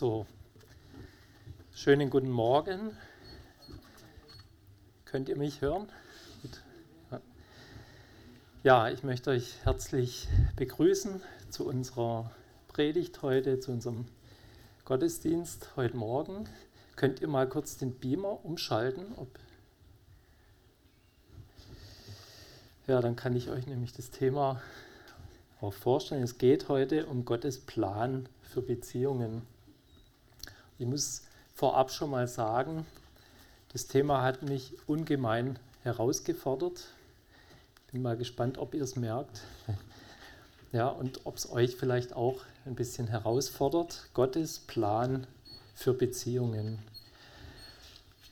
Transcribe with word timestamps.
So, 0.00 0.24
schönen 1.74 2.08
guten 2.08 2.30
Morgen. 2.30 2.96
Könnt 5.04 5.28
ihr 5.28 5.36
mich 5.36 5.60
hören? 5.60 5.92
Ja, 8.62 8.88
ich 8.88 9.02
möchte 9.02 9.28
euch 9.28 9.62
herzlich 9.64 10.26
begrüßen 10.56 11.20
zu 11.50 11.66
unserer 11.66 12.30
Predigt 12.68 13.20
heute, 13.20 13.60
zu 13.60 13.72
unserem 13.72 14.06
Gottesdienst 14.86 15.76
heute 15.76 15.98
Morgen. 15.98 16.48
Könnt 16.96 17.20
ihr 17.20 17.28
mal 17.28 17.46
kurz 17.46 17.76
den 17.76 17.92
Beamer 17.92 18.42
umschalten? 18.42 19.04
Ja, 22.86 23.02
dann 23.02 23.16
kann 23.16 23.36
ich 23.36 23.50
euch 23.50 23.66
nämlich 23.66 23.92
das 23.92 24.10
Thema 24.10 24.62
auch 25.60 25.74
vorstellen. 25.74 26.22
Es 26.22 26.38
geht 26.38 26.70
heute 26.70 27.04
um 27.04 27.26
Gottes 27.26 27.60
Plan 27.60 28.30
für 28.40 28.62
Beziehungen. 28.62 29.42
Ich 30.80 30.86
muss 30.86 31.20
vorab 31.54 31.92
schon 31.92 32.08
mal 32.08 32.26
sagen, 32.26 32.86
das 33.70 33.86
Thema 33.86 34.22
hat 34.22 34.40
mich 34.40 34.72
ungemein 34.86 35.58
herausgefordert. 35.82 36.86
Bin 37.92 38.00
mal 38.00 38.16
gespannt, 38.16 38.56
ob 38.56 38.74
ihr 38.74 38.82
es 38.82 38.96
merkt. 38.96 39.42
Ja, 40.72 40.86
und 40.86 41.26
ob 41.26 41.36
es 41.36 41.50
euch 41.50 41.74
vielleicht 41.74 42.12
auch 42.12 42.42
ein 42.64 42.76
bisschen 42.76 43.08
herausfordert. 43.08 44.08
Gottes 44.14 44.60
Plan 44.60 45.26
für 45.74 45.92
Beziehungen. 45.92 46.78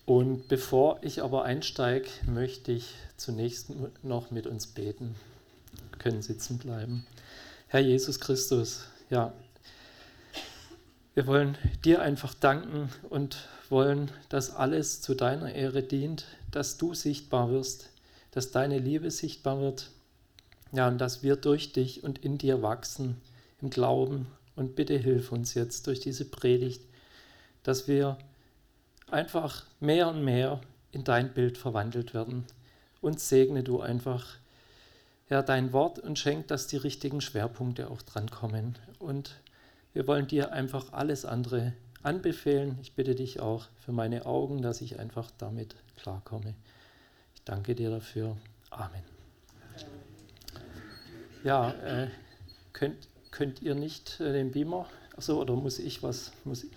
Und 0.06 0.46
bevor 0.46 1.00
ich 1.02 1.20
aber 1.20 1.42
einsteige, 1.42 2.08
möchte 2.26 2.70
ich 2.70 2.94
zunächst 3.16 3.72
noch 4.04 4.30
mit 4.30 4.46
uns 4.46 4.68
beten. 4.68 5.16
Wir 5.90 5.98
können 5.98 6.22
sitzen 6.22 6.58
bleiben. 6.58 7.04
Herr 7.66 7.80
Jesus 7.80 8.20
Christus, 8.20 8.84
ja, 9.10 9.32
wir 11.18 11.26
wollen 11.26 11.58
dir 11.84 12.00
einfach 12.00 12.32
danken 12.32 12.90
und 13.10 13.48
wollen, 13.70 14.12
dass 14.28 14.54
alles 14.54 15.00
zu 15.00 15.16
deiner 15.16 15.52
Ehre 15.52 15.82
dient, 15.82 16.26
dass 16.52 16.78
du 16.78 16.94
sichtbar 16.94 17.50
wirst, 17.50 17.90
dass 18.30 18.52
deine 18.52 18.78
Liebe 18.78 19.10
sichtbar 19.10 19.60
wird, 19.60 19.90
ja, 20.70 20.86
und 20.86 20.98
dass 20.98 21.24
wir 21.24 21.34
durch 21.34 21.72
dich 21.72 22.04
und 22.04 22.24
in 22.24 22.38
dir 22.38 22.62
wachsen 22.62 23.20
im 23.60 23.68
Glauben. 23.68 24.28
Und 24.54 24.76
bitte 24.76 24.96
hilf 24.96 25.32
uns 25.32 25.54
jetzt 25.54 25.88
durch 25.88 25.98
diese 25.98 26.24
Predigt, 26.24 26.82
dass 27.64 27.88
wir 27.88 28.16
einfach 29.10 29.64
mehr 29.80 30.06
und 30.10 30.24
mehr 30.24 30.60
in 30.92 31.02
dein 31.02 31.34
Bild 31.34 31.58
verwandelt 31.58 32.14
werden. 32.14 32.44
Und 33.00 33.18
segne 33.18 33.64
du 33.64 33.80
einfach 33.80 34.24
ja, 35.30 35.42
dein 35.42 35.72
Wort 35.72 35.98
und 35.98 36.16
schenk, 36.16 36.46
dass 36.46 36.68
die 36.68 36.76
richtigen 36.76 37.20
Schwerpunkte 37.20 37.90
auch 37.90 38.02
drankommen. 38.02 38.78
Und 39.00 39.34
wir 39.94 40.06
wollen 40.06 40.26
dir 40.26 40.52
einfach 40.52 40.92
alles 40.92 41.24
andere 41.24 41.72
anbefehlen. 42.02 42.78
Ich 42.80 42.92
bitte 42.94 43.14
dich 43.14 43.40
auch 43.40 43.66
für 43.84 43.92
meine 43.92 44.26
Augen, 44.26 44.62
dass 44.62 44.80
ich 44.80 44.98
einfach 44.98 45.30
damit 45.38 45.74
klarkomme. 45.96 46.54
Ich 47.34 47.42
danke 47.44 47.74
dir 47.74 47.90
dafür. 47.90 48.36
Amen. 48.70 49.02
Ja, 51.44 51.70
äh, 51.70 52.08
könnt, 52.72 53.08
könnt 53.30 53.62
ihr 53.62 53.74
nicht 53.74 54.20
äh, 54.20 54.32
den 54.32 54.52
Beamer? 54.52 54.86
Achso, 55.16 55.40
oder 55.40 55.54
muss 55.54 55.78
ich 55.78 56.02
was? 56.02 56.32
Muss 56.44 56.64
ich? 56.64 56.70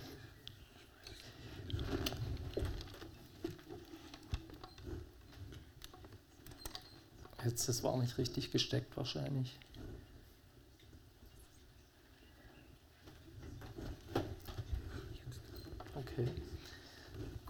Jetzt, 7.44 7.68
das 7.68 7.82
war 7.82 7.96
nicht 7.98 8.18
richtig 8.18 8.52
gesteckt 8.52 8.96
wahrscheinlich. 8.96 9.58
Okay, 15.94 16.28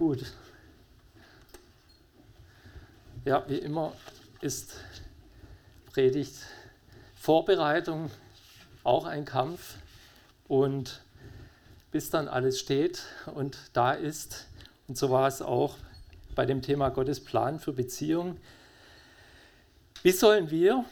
gut. 0.02 0.32
Ja, 3.24 3.44
wie 3.46 3.58
immer 3.58 3.92
ist 4.40 4.74
Predigt 5.92 6.34
Vorbereitung 7.14 8.10
auch 8.82 9.04
ein 9.04 9.24
Kampf 9.24 9.76
und 10.48 11.04
bis 11.92 12.10
dann 12.10 12.26
alles 12.26 12.58
steht 12.58 13.04
und 13.32 13.56
da 13.74 13.92
ist, 13.92 14.48
und 14.88 14.98
so 14.98 15.08
war 15.10 15.28
es 15.28 15.40
auch 15.40 15.76
bei 16.34 16.46
dem 16.46 16.62
Thema 16.62 16.88
Gottes 16.88 17.22
Plan 17.22 17.60
für 17.60 17.72
Beziehung. 17.72 18.38
Wie 20.02 20.10
sollen 20.10 20.50
wir 20.50 20.84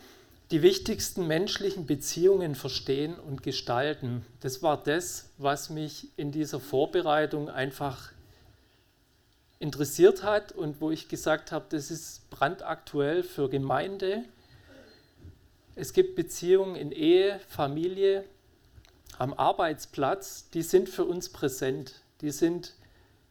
die 0.53 0.63
wichtigsten 0.63 1.27
menschlichen 1.27 1.85
Beziehungen 1.85 2.55
verstehen 2.55 3.17
und 3.19 3.43
gestalten. 3.43 4.25
Das 4.41 4.63
war 4.63 4.81
das, 4.83 5.31
was 5.39 5.71
mich 5.71 6.09
in 6.17 6.31
dieser 6.33 6.59
Vorbereitung 6.59 7.49
einfach 7.49 8.13
interessiert 9.61 10.23
hat 10.25 10.53
und 10.53 10.81
wo 10.81 10.91
ich 10.91 11.09
gesagt 11.09 11.53
habe, 11.53 11.67
das 11.69 11.91
ist 11.91 12.29
brandaktuell 12.31 13.23
für 13.23 13.49
Gemeinde. 13.49 14.25
Es 15.77 15.93
gibt 15.93 16.17
Beziehungen 16.17 16.75
in 16.75 16.91
Ehe, 16.91 17.39
Familie, 17.47 18.25
am 19.19 19.35
Arbeitsplatz, 19.35 20.49
die 20.49 20.63
sind 20.63 20.89
für 20.89 21.05
uns 21.05 21.29
präsent. 21.29 22.01
Die 22.23 22.31
sind 22.31 22.75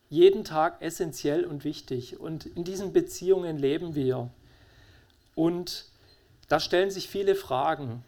jeden 0.08 0.44
Tag 0.44 0.84
essentiell 0.84 1.46
und 1.46 1.64
wichtig. 1.64 2.20
Und 2.20 2.46
in 2.46 2.64
diesen 2.64 2.94
Beziehungen 2.94 3.58
leben 3.58 3.96
wir. 3.96 4.30
Und 5.34 5.86
da 6.48 6.60
stellen 6.60 6.92
sich 6.92 7.10
viele 7.10 7.34
Fragen. 7.34 8.04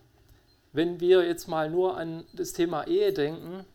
Wenn 0.74 1.00
wir 1.00 1.26
jetzt 1.26 1.48
mal 1.48 1.72
nur 1.72 1.98
an 1.98 2.24
das 2.34 2.54
Thema 2.54 2.86
Ehe 2.86 3.14
denken, 3.14 3.66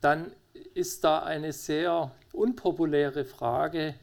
dann 0.00 0.30
ist 0.74 1.02
da 1.02 1.18
eine 1.18 1.52
sehr 1.52 2.12
unpopuläre 2.34 3.24
Frage, 3.24 3.94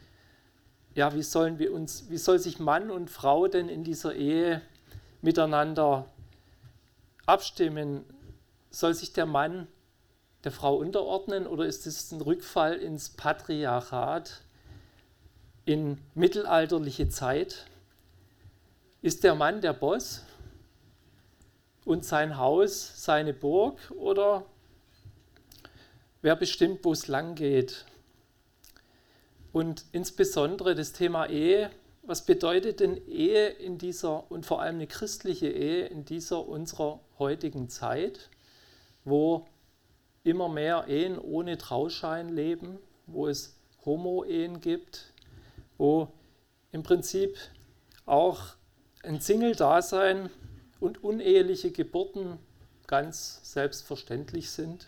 ja, 0.93 1.13
wie 1.13 1.23
sollen 1.23 1.59
wir 1.59 1.73
uns, 1.73 2.09
wie 2.09 2.17
soll 2.17 2.39
sich 2.39 2.59
Mann 2.59 2.91
und 2.91 3.09
Frau 3.09 3.47
denn 3.47 3.69
in 3.69 3.83
dieser 3.83 4.13
Ehe 4.15 4.61
miteinander 5.21 6.05
abstimmen? 7.25 8.03
Soll 8.71 8.93
sich 8.93 9.13
der 9.13 9.25
Mann 9.25 9.67
der 10.43 10.51
Frau 10.51 10.75
unterordnen 10.75 11.47
oder 11.47 11.65
ist 11.65 11.87
es 11.87 12.11
ein 12.11 12.21
Rückfall 12.21 12.75
ins 12.75 13.09
Patriarchat, 13.09 14.41
in 15.65 15.97
mittelalterliche 16.15 17.09
Zeit? 17.09 17.65
Ist 19.01 19.23
der 19.23 19.35
Mann 19.35 19.61
der 19.61 19.73
Boss 19.73 20.23
und 21.85 22.05
sein 22.05 22.37
Haus 22.37 23.03
seine 23.03 23.33
Burg 23.33 23.79
oder 23.91 24.45
wer 26.21 26.35
bestimmt, 26.35 26.83
wo 26.83 26.91
es 26.91 27.07
lang 27.07 27.35
geht? 27.35 27.85
Und 29.51 29.85
insbesondere 29.91 30.75
das 30.75 30.93
Thema 30.93 31.27
Ehe. 31.27 31.71
Was 32.03 32.25
bedeutet 32.25 32.79
denn 32.79 32.97
Ehe 33.07 33.47
in 33.47 33.77
dieser 33.77 34.31
und 34.31 34.45
vor 34.45 34.61
allem 34.61 34.75
eine 34.75 34.87
christliche 34.87 35.49
Ehe 35.49 35.85
in 35.85 36.03
dieser 36.03 36.47
unserer 36.47 36.99
heutigen 37.19 37.69
Zeit, 37.69 38.29
wo 39.05 39.47
immer 40.23 40.49
mehr 40.49 40.87
Ehen 40.87 41.19
ohne 41.19 41.57
Trauschein 41.57 42.29
leben, 42.29 42.79
wo 43.05 43.27
es 43.27 43.55
Homo-Ehen 43.85 44.61
gibt, 44.61 45.13
wo 45.77 46.07
im 46.71 46.83
Prinzip 46.83 47.37
auch 48.05 48.41
ein 49.03 49.19
Single-Dasein 49.19 50.29
und 50.79 51.03
uneheliche 51.03 51.71
Geburten 51.71 52.39
ganz 52.87 53.39
selbstverständlich 53.43 54.49
sind. 54.51 54.87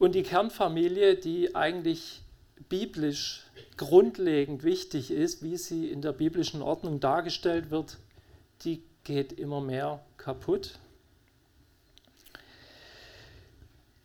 Und 0.00 0.14
die 0.14 0.22
Kernfamilie, 0.22 1.14
die 1.16 1.54
eigentlich 1.54 2.22
biblisch 2.70 3.42
grundlegend 3.76 4.64
wichtig 4.64 5.10
ist, 5.10 5.42
wie 5.42 5.58
sie 5.58 5.90
in 5.90 6.00
der 6.00 6.12
biblischen 6.12 6.62
Ordnung 6.62 7.00
dargestellt 7.00 7.70
wird, 7.70 7.98
die 8.64 8.82
geht 9.04 9.34
immer 9.34 9.60
mehr 9.60 10.00
kaputt. 10.16 10.78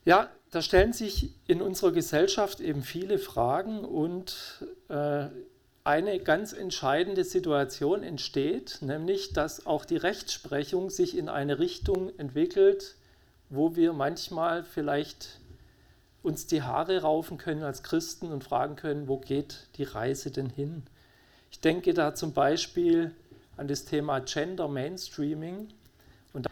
Ja, 0.03 0.29
da 0.51 0.61
stellen 0.61 0.91
sich 0.91 1.29
in 1.47 1.61
unserer 1.61 1.93
Gesellschaft 1.93 2.59
eben 2.59 2.83
viele 2.83 3.17
Fragen 3.17 3.85
und 3.85 4.65
äh, 4.89 5.27
eine 5.85 6.19
ganz 6.19 6.51
entscheidende 6.51 7.23
Situation 7.23 8.03
entsteht, 8.03 8.79
nämlich 8.81 9.31
dass 9.31 9.65
auch 9.65 9.85
die 9.85 9.95
Rechtsprechung 9.95 10.89
sich 10.89 11.17
in 11.17 11.29
eine 11.29 11.57
Richtung 11.57 12.11
entwickelt, 12.19 12.95
wo 13.49 13.77
wir 13.77 13.93
manchmal 13.93 14.65
vielleicht 14.65 15.39
uns 16.25 16.47
die 16.47 16.63
Haare 16.63 17.01
raufen 17.01 17.37
können 17.37 17.63
als 17.63 17.83
Christen 17.83 18.31
und 18.31 18.43
fragen 18.43 18.75
können, 18.75 19.07
wo 19.07 19.17
geht 19.17 19.67
die 19.77 19.83
Reise 19.83 20.31
denn 20.31 20.49
hin? 20.49 20.83
Ich 21.51 21.59
denke 21.59 21.93
da 21.93 22.15
zum 22.15 22.33
Beispiel 22.33 23.13
an 23.57 23.67
das 23.67 23.85
Thema 23.85 24.19
Gender 24.19 24.67
Mainstreaming. 24.67 25.69
Und 26.33 26.47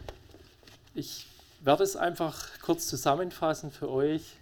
ich 0.94 1.26
werde 1.60 1.82
es 1.82 1.96
einfach 1.96 2.48
kurz 2.62 2.86
zusammenfassen 2.86 3.70
für 3.70 3.90
euch. 3.90 4.36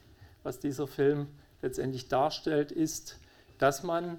Was 0.44 0.58
dieser 0.58 0.86
Film 0.86 1.28
letztendlich 1.62 2.08
darstellt, 2.08 2.70
ist, 2.70 3.18
dass 3.58 3.82
man 3.82 4.18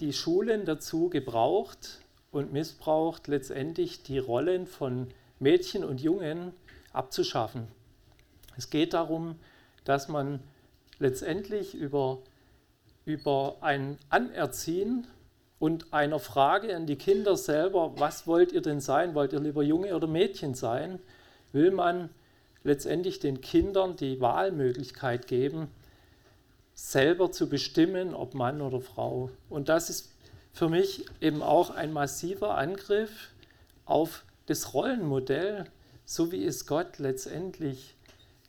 die 0.00 0.12
Schulen 0.12 0.64
dazu 0.64 1.08
gebraucht 1.08 2.00
und 2.30 2.52
missbraucht, 2.52 3.28
letztendlich 3.28 4.02
die 4.02 4.18
Rollen 4.18 4.66
von 4.66 5.08
Mädchen 5.38 5.84
und 5.84 6.00
Jungen 6.00 6.52
abzuschaffen. 6.92 7.68
Es 8.56 8.70
geht 8.70 8.92
darum, 8.94 9.36
dass 9.88 10.06
man 10.06 10.40
letztendlich 10.98 11.74
über, 11.74 12.18
über 13.06 13.56
ein 13.62 13.96
Anerziehen 14.10 15.06
und 15.58 15.94
einer 15.94 16.18
Frage 16.18 16.76
an 16.76 16.86
die 16.86 16.96
Kinder 16.96 17.38
selber, 17.38 17.98
was 17.98 18.26
wollt 18.26 18.52
ihr 18.52 18.60
denn 18.60 18.80
sein? 18.80 19.14
Wollt 19.14 19.32
ihr 19.32 19.40
lieber 19.40 19.62
Junge 19.62 19.96
oder 19.96 20.06
Mädchen 20.06 20.52
sein? 20.52 20.98
Will 21.52 21.70
man 21.70 22.10
letztendlich 22.64 23.18
den 23.18 23.40
Kindern 23.40 23.96
die 23.96 24.20
Wahlmöglichkeit 24.20 25.26
geben, 25.26 25.68
selber 26.74 27.32
zu 27.32 27.48
bestimmen, 27.48 28.14
ob 28.14 28.34
Mann 28.34 28.60
oder 28.60 28.82
Frau. 28.82 29.30
Und 29.48 29.70
das 29.70 29.88
ist 29.88 30.12
für 30.52 30.68
mich 30.68 31.06
eben 31.22 31.42
auch 31.42 31.70
ein 31.70 31.94
massiver 31.94 32.58
Angriff 32.58 33.30
auf 33.86 34.24
das 34.44 34.74
Rollenmodell, 34.74 35.64
so 36.04 36.30
wie 36.30 36.44
es 36.44 36.66
Gott 36.66 36.98
letztendlich 36.98 37.96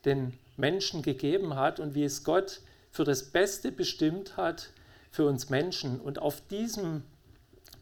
den 0.04 0.34
Menschen 0.60 1.02
gegeben 1.02 1.56
hat 1.56 1.80
und 1.80 1.96
wie 1.96 2.04
es 2.04 2.24
Gott 2.24 2.62
für 2.92 3.04
das 3.04 3.32
Beste 3.32 3.72
bestimmt 3.72 4.38
hat 4.38 4.72
für 5.12 5.26
uns 5.26 5.50
Menschen. 5.50 6.00
Und 6.00 6.20
auf 6.20 6.42
diesen 6.48 7.04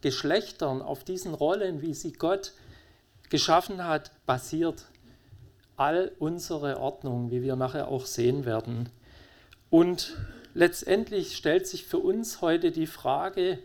Geschlechtern, 0.01 0.81
auf 0.81 1.03
diesen 1.03 1.33
Rollen, 1.33 1.81
wie 1.81 1.93
sie 1.93 2.13
Gott 2.13 2.53
geschaffen 3.29 3.85
hat, 3.85 4.11
basiert 4.25 4.85
all 5.75 6.11
unsere 6.19 6.79
Ordnung, 6.79 7.31
wie 7.31 7.41
wir 7.41 7.55
nachher 7.55 7.87
auch 7.87 8.05
sehen 8.05 8.45
werden. 8.45 8.89
Und 9.69 10.15
letztendlich 10.53 11.35
stellt 11.35 11.67
sich 11.67 11.85
für 11.85 11.99
uns 11.99 12.41
heute 12.41 12.71
die 12.71 12.87
Frage, 12.87 13.59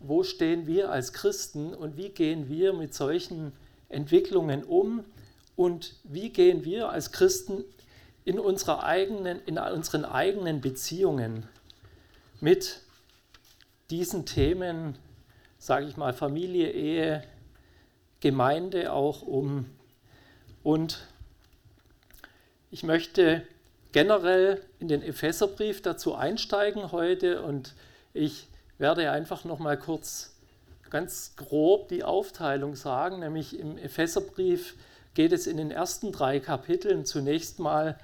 wo 0.00 0.22
stehen 0.22 0.66
wir 0.66 0.90
als 0.90 1.12
Christen 1.12 1.74
und 1.74 1.96
wie 1.96 2.08
gehen 2.10 2.48
wir 2.48 2.72
mit 2.72 2.94
solchen 2.94 3.52
Entwicklungen 3.88 4.64
um 4.64 5.04
und 5.56 5.96
wie 6.04 6.30
gehen 6.30 6.64
wir 6.64 6.90
als 6.90 7.12
Christen 7.12 7.64
in, 8.30 8.38
unserer 8.38 8.84
eigenen, 8.84 9.44
in 9.44 9.58
unseren 9.58 10.04
eigenen 10.04 10.60
Beziehungen 10.60 11.48
mit 12.40 12.80
diesen 13.90 14.24
Themen, 14.24 14.96
sage 15.58 15.86
ich 15.86 15.96
mal, 15.96 16.12
Familie, 16.12 16.70
Ehe, 16.70 17.24
Gemeinde 18.20 18.92
auch 18.92 19.22
um. 19.22 19.68
Und 20.62 21.08
ich 22.70 22.84
möchte 22.84 23.42
generell 23.90 24.64
in 24.78 24.86
den 24.86 25.02
Epheserbrief 25.02 25.82
dazu 25.82 26.14
einsteigen 26.14 26.92
heute 26.92 27.42
und 27.42 27.74
ich 28.14 28.46
werde 28.78 29.10
einfach 29.10 29.42
noch 29.42 29.58
mal 29.58 29.76
kurz 29.76 30.36
ganz 30.88 31.34
grob 31.34 31.88
die 31.88 32.04
Aufteilung 32.04 32.76
sagen, 32.76 33.18
nämlich 33.18 33.58
im 33.58 33.76
Epheserbrief 33.76 34.76
geht 35.14 35.32
es 35.32 35.48
in 35.48 35.56
den 35.56 35.72
ersten 35.72 36.12
drei 36.12 36.38
Kapiteln 36.38 37.04
zunächst 37.04 37.58
mal 37.58 37.98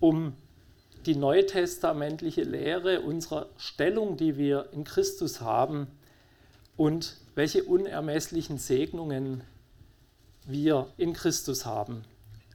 um 0.00 0.34
die 1.06 1.16
neutestamentliche 1.16 2.42
Lehre 2.42 3.00
unserer 3.00 3.48
Stellung, 3.56 4.16
die 4.16 4.36
wir 4.36 4.68
in 4.72 4.84
Christus 4.84 5.40
haben 5.40 5.86
und 6.76 7.16
welche 7.34 7.64
unermesslichen 7.64 8.58
Segnungen 8.58 9.42
wir 10.46 10.88
in 10.96 11.12
Christus 11.12 11.64
haben. 11.64 12.04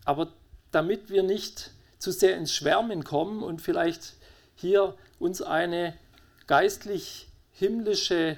Aber 0.06 0.32
damit 0.72 1.10
wir 1.10 1.24
nicht 1.24 1.72
zu 1.98 2.12
sehr 2.12 2.36
ins 2.38 2.54
Schwärmen 2.54 3.04
kommen 3.04 3.44
und 3.44 3.62
vielleicht 3.62 4.16
hier 4.56 4.96
uns 5.20 5.42
eine 5.42 5.94
geistlich 6.48 7.28
himmlische 7.54 8.38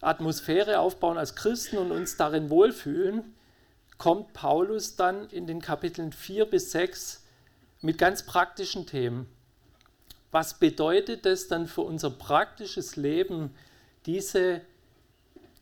Atmosphäre 0.00 0.78
aufbauen 0.78 1.18
als 1.18 1.34
Christen 1.34 1.78
und 1.78 1.90
uns 1.90 2.16
darin 2.16 2.50
wohlfühlen, 2.50 3.34
kommt 3.98 4.32
Paulus 4.32 4.96
dann 4.96 5.28
in 5.28 5.46
den 5.46 5.60
Kapiteln 5.60 6.12
4 6.12 6.46
bis 6.46 6.72
6 6.72 7.22
mit 7.82 7.98
ganz 7.98 8.24
praktischen 8.24 8.86
Themen. 8.86 9.26
Was 10.30 10.58
bedeutet 10.58 11.26
das 11.26 11.48
dann 11.48 11.66
für 11.66 11.82
unser 11.82 12.10
praktisches 12.10 12.96
Leben, 12.96 13.54
diese 14.06 14.60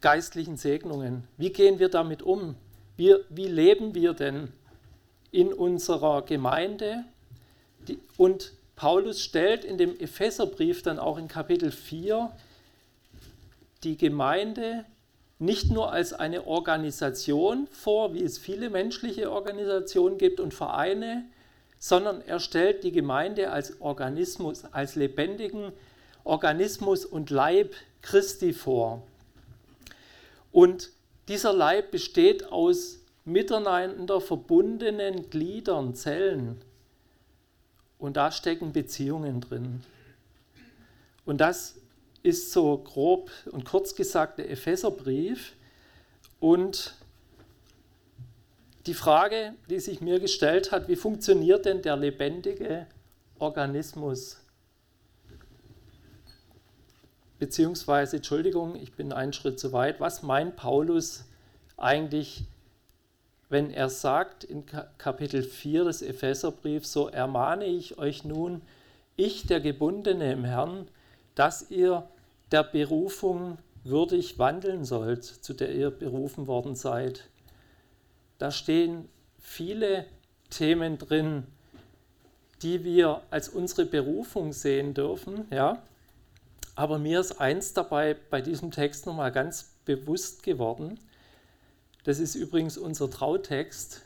geistlichen 0.01 0.57
Segnungen? 0.57 1.25
Wie 1.37 1.51
gehen 1.51 1.79
wir 1.79 1.89
damit 1.89 2.23
um? 2.23 2.55
Wie, 2.97 3.15
wie 3.31 3.47
leben 3.47 3.95
wir 3.95 4.13
denn 4.13 4.53
in 5.31 5.53
unserer 5.53 6.23
Gemeinde? 6.23 7.05
Und 8.17 8.53
Paulus 8.77 9.23
stellt 9.23 9.65
in 9.65 9.79
dem 9.79 9.99
Epheserbrief 9.99 10.83
dann 10.83 10.99
auch 10.99 11.19
in 11.19 11.29
Kapitel 11.29 11.71
4 11.71 12.31
die 13.85 13.97
Gemeinde 13.97 14.85
nicht 15.39 15.71
nur 15.71 15.93
als 15.93 16.13
eine 16.13 16.47
Organisation 16.47 17.69
vor, 17.69 18.15
wie 18.15 18.23
es 18.23 18.39
viele 18.39 18.71
menschliche 18.71 19.31
Organisationen 19.31 20.19
gibt 20.19 20.41
und 20.41 20.53
Vereine, 20.53 21.25
sondern 21.79 22.21
er 22.23 22.41
stellt 22.41 22.85
die 22.85 22.93
Gemeinde 22.93 23.51
als 23.51 23.81
Organismus, 23.81 24.65
als 24.65 24.97
lebendigen 24.97 25.73
Organismus 26.25 27.05
und 27.05 27.31
Leib 27.31 27.75
Christi 28.03 28.53
vor. 28.53 29.03
Und 30.53 30.91
dieser 31.29 31.53
Leib 31.53 31.91
besteht 31.91 32.45
aus 32.51 32.99
miteinander 33.25 34.21
verbundenen 34.21 35.31
Gliedern, 35.31 35.95
Zellen. 35.95 36.61
Und 37.99 38.17
da 38.17 38.31
stecken 38.31 38.73
Beziehungen 38.73 39.41
drin. 39.41 39.83
Und 41.25 41.39
das 41.39 41.77
ist 42.23 42.53
so 42.53 42.79
grob 42.79 43.31
und 43.51 43.65
kurz 43.65 43.95
gesagt 43.95 44.39
der 44.39 44.51
Epheserbrief. 44.51 45.53
Und 46.41 46.95
die 48.89 48.95
Frage, 48.95 49.53
die 49.69 49.81
sich 49.81 50.01
mir 50.01 50.19
gestellt 50.19 50.73
hat, 50.73 50.89
wie 50.89 50.97
funktioniert 50.97 51.67
denn 51.67 51.83
der 51.83 51.97
lebendige 51.97 52.87
Organismus? 53.39 54.41
Beziehungsweise, 57.39 58.17
Entschuldigung, 58.17 58.77
ich 58.77 58.95
bin 58.95 59.13
einen 59.13 59.35
Schritt 59.35 59.61
zu 59.61 59.75
weit, 59.75 60.01
was 60.01 60.23
meint 60.23 60.57
Paulus 60.57 61.27
eigentlich, 61.77 62.45
wenn 63.51 63.71
er 63.71 63.91
sagt 63.91 64.43
in 64.43 64.65
Kapitel 64.97 65.43
4 65.43 65.85
des 65.85 66.01
Epheserbriefs, 66.01 66.91
so 66.91 67.09
ermahne 67.09 67.67
ich 67.67 67.99
euch 67.99 68.25
nun, 68.25 68.63
ich 69.17 69.47
der 69.47 69.61
Gebundene 69.61 70.33
im 70.33 70.45
Herrn, 70.45 70.89
dass 71.35 71.71
ihr 71.71 72.09
der 72.51 72.65
Berufung 72.65 73.59
würdig 73.85 74.39
wandeln 74.39 74.87
sollt, 74.87 75.25
zu 75.25 75.53
der 75.53 75.75
ihr 75.75 75.91
berufen 75.91 76.47
worden 76.47 76.75
seid 76.75 77.29
da 78.39 78.51
stehen 78.51 79.09
viele 79.39 80.07
Themen 80.51 80.99
drin, 80.99 81.45
die 82.63 82.85
wir 82.85 83.23
als 83.31 83.49
unsere 83.49 83.85
Berufung 83.85 84.53
sehen 84.53 84.95
dürfen. 84.95 85.47
Ja? 85.51 85.83
Aber 86.75 86.99
mir 86.99 87.21
ist 87.21 87.41
eins 87.41 87.75
dabei 87.75 88.17
bei 88.31 88.41
diesem 88.41 88.71
Text 88.71 89.07
nochmal 89.07 89.33
ganz 89.33 89.75
bewusst 89.85 90.43
geworden. 90.43 90.99
Das 92.05 92.19
ist 92.19 92.35
übrigens 92.35 92.79
unser 92.79 93.11
Trautext, 93.11 94.03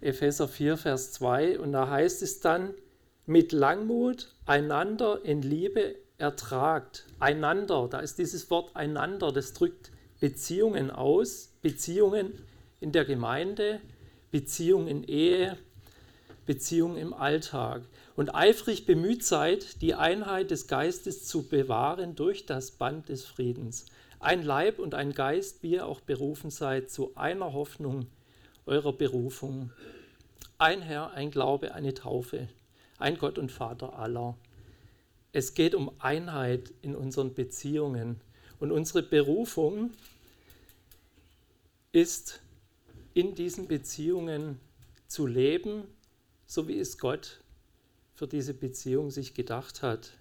Epheser 0.00 0.48
4, 0.48 0.76
Vers 0.76 1.12
2. 1.12 1.58
Und 1.58 1.72
da 1.72 1.88
heißt 1.88 2.22
es 2.22 2.40
dann, 2.40 2.74
mit 3.26 3.52
Langmut 3.52 4.34
einander 4.44 5.24
in 5.24 5.42
Liebe 5.42 5.94
ertragt. 6.18 7.06
Einander, 7.20 7.86
da 7.88 8.00
ist 8.00 8.18
dieses 8.18 8.50
Wort 8.50 8.74
einander, 8.74 9.30
das 9.30 9.52
drückt 9.52 9.92
Beziehungen 10.18 10.90
aus, 10.90 11.52
Beziehungen 11.62 12.34
in 12.80 12.92
der 12.92 13.04
Gemeinde, 13.04 13.80
Beziehung 14.30 14.88
in 14.88 15.04
Ehe, 15.04 15.56
Beziehung 16.46 16.96
im 16.96 17.12
Alltag. 17.12 17.82
Und 18.16 18.34
eifrig 18.34 18.86
bemüht 18.86 19.24
seid, 19.24 19.82
die 19.82 19.94
Einheit 19.94 20.50
des 20.50 20.66
Geistes 20.66 21.24
zu 21.26 21.48
bewahren 21.48 22.16
durch 22.16 22.46
das 22.46 22.72
Band 22.72 23.08
des 23.08 23.24
Friedens. 23.24 23.86
Ein 24.18 24.42
Leib 24.42 24.78
und 24.78 24.94
ein 24.94 25.14
Geist, 25.14 25.62
wie 25.62 25.72
ihr 25.72 25.86
auch 25.86 26.00
berufen 26.00 26.50
seid, 26.50 26.90
zu 26.90 27.16
einer 27.16 27.52
Hoffnung 27.52 28.06
eurer 28.66 28.92
Berufung. 28.92 29.70
Ein 30.58 30.82
Herr, 30.82 31.12
ein 31.12 31.30
Glaube, 31.30 31.74
eine 31.74 31.94
Taufe, 31.94 32.48
ein 32.98 33.16
Gott 33.16 33.38
und 33.38 33.50
Vater 33.50 33.98
aller. 33.98 34.36
Es 35.32 35.54
geht 35.54 35.74
um 35.74 35.90
Einheit 36.00 36.72
in 36.82 36.94
unseren 36.94 37.34
Beziehungen. 37.34 38.20
Und 38.58 38.72
unsere 38.72 39.02
Berufung 39.02 39.92
ist 41.92 42.40
in 43.14 43.34
diesen 43.34 43.66
Beziehungen 43.66 44.60
zu 45.06 45.26
leben, 45.26 45.84
so 46.46 46.68
wie 46.68 46.78
es 46.78 46.98
Gott 46.98 47.42
für 48.14 48.26
diese 48.26 48.54
Beziehung 48.54 49.10
sich 49.10 49.34
gedacht 49.34 49.82
hat. 49.82 50.12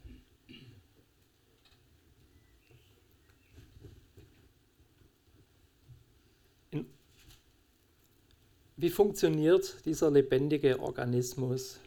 wie 8.81 8.89
funktioniert 8.89 9.85
dieser 9.85 10.09
lebendige 10.09 10.79
Organismus? 10.79 11.79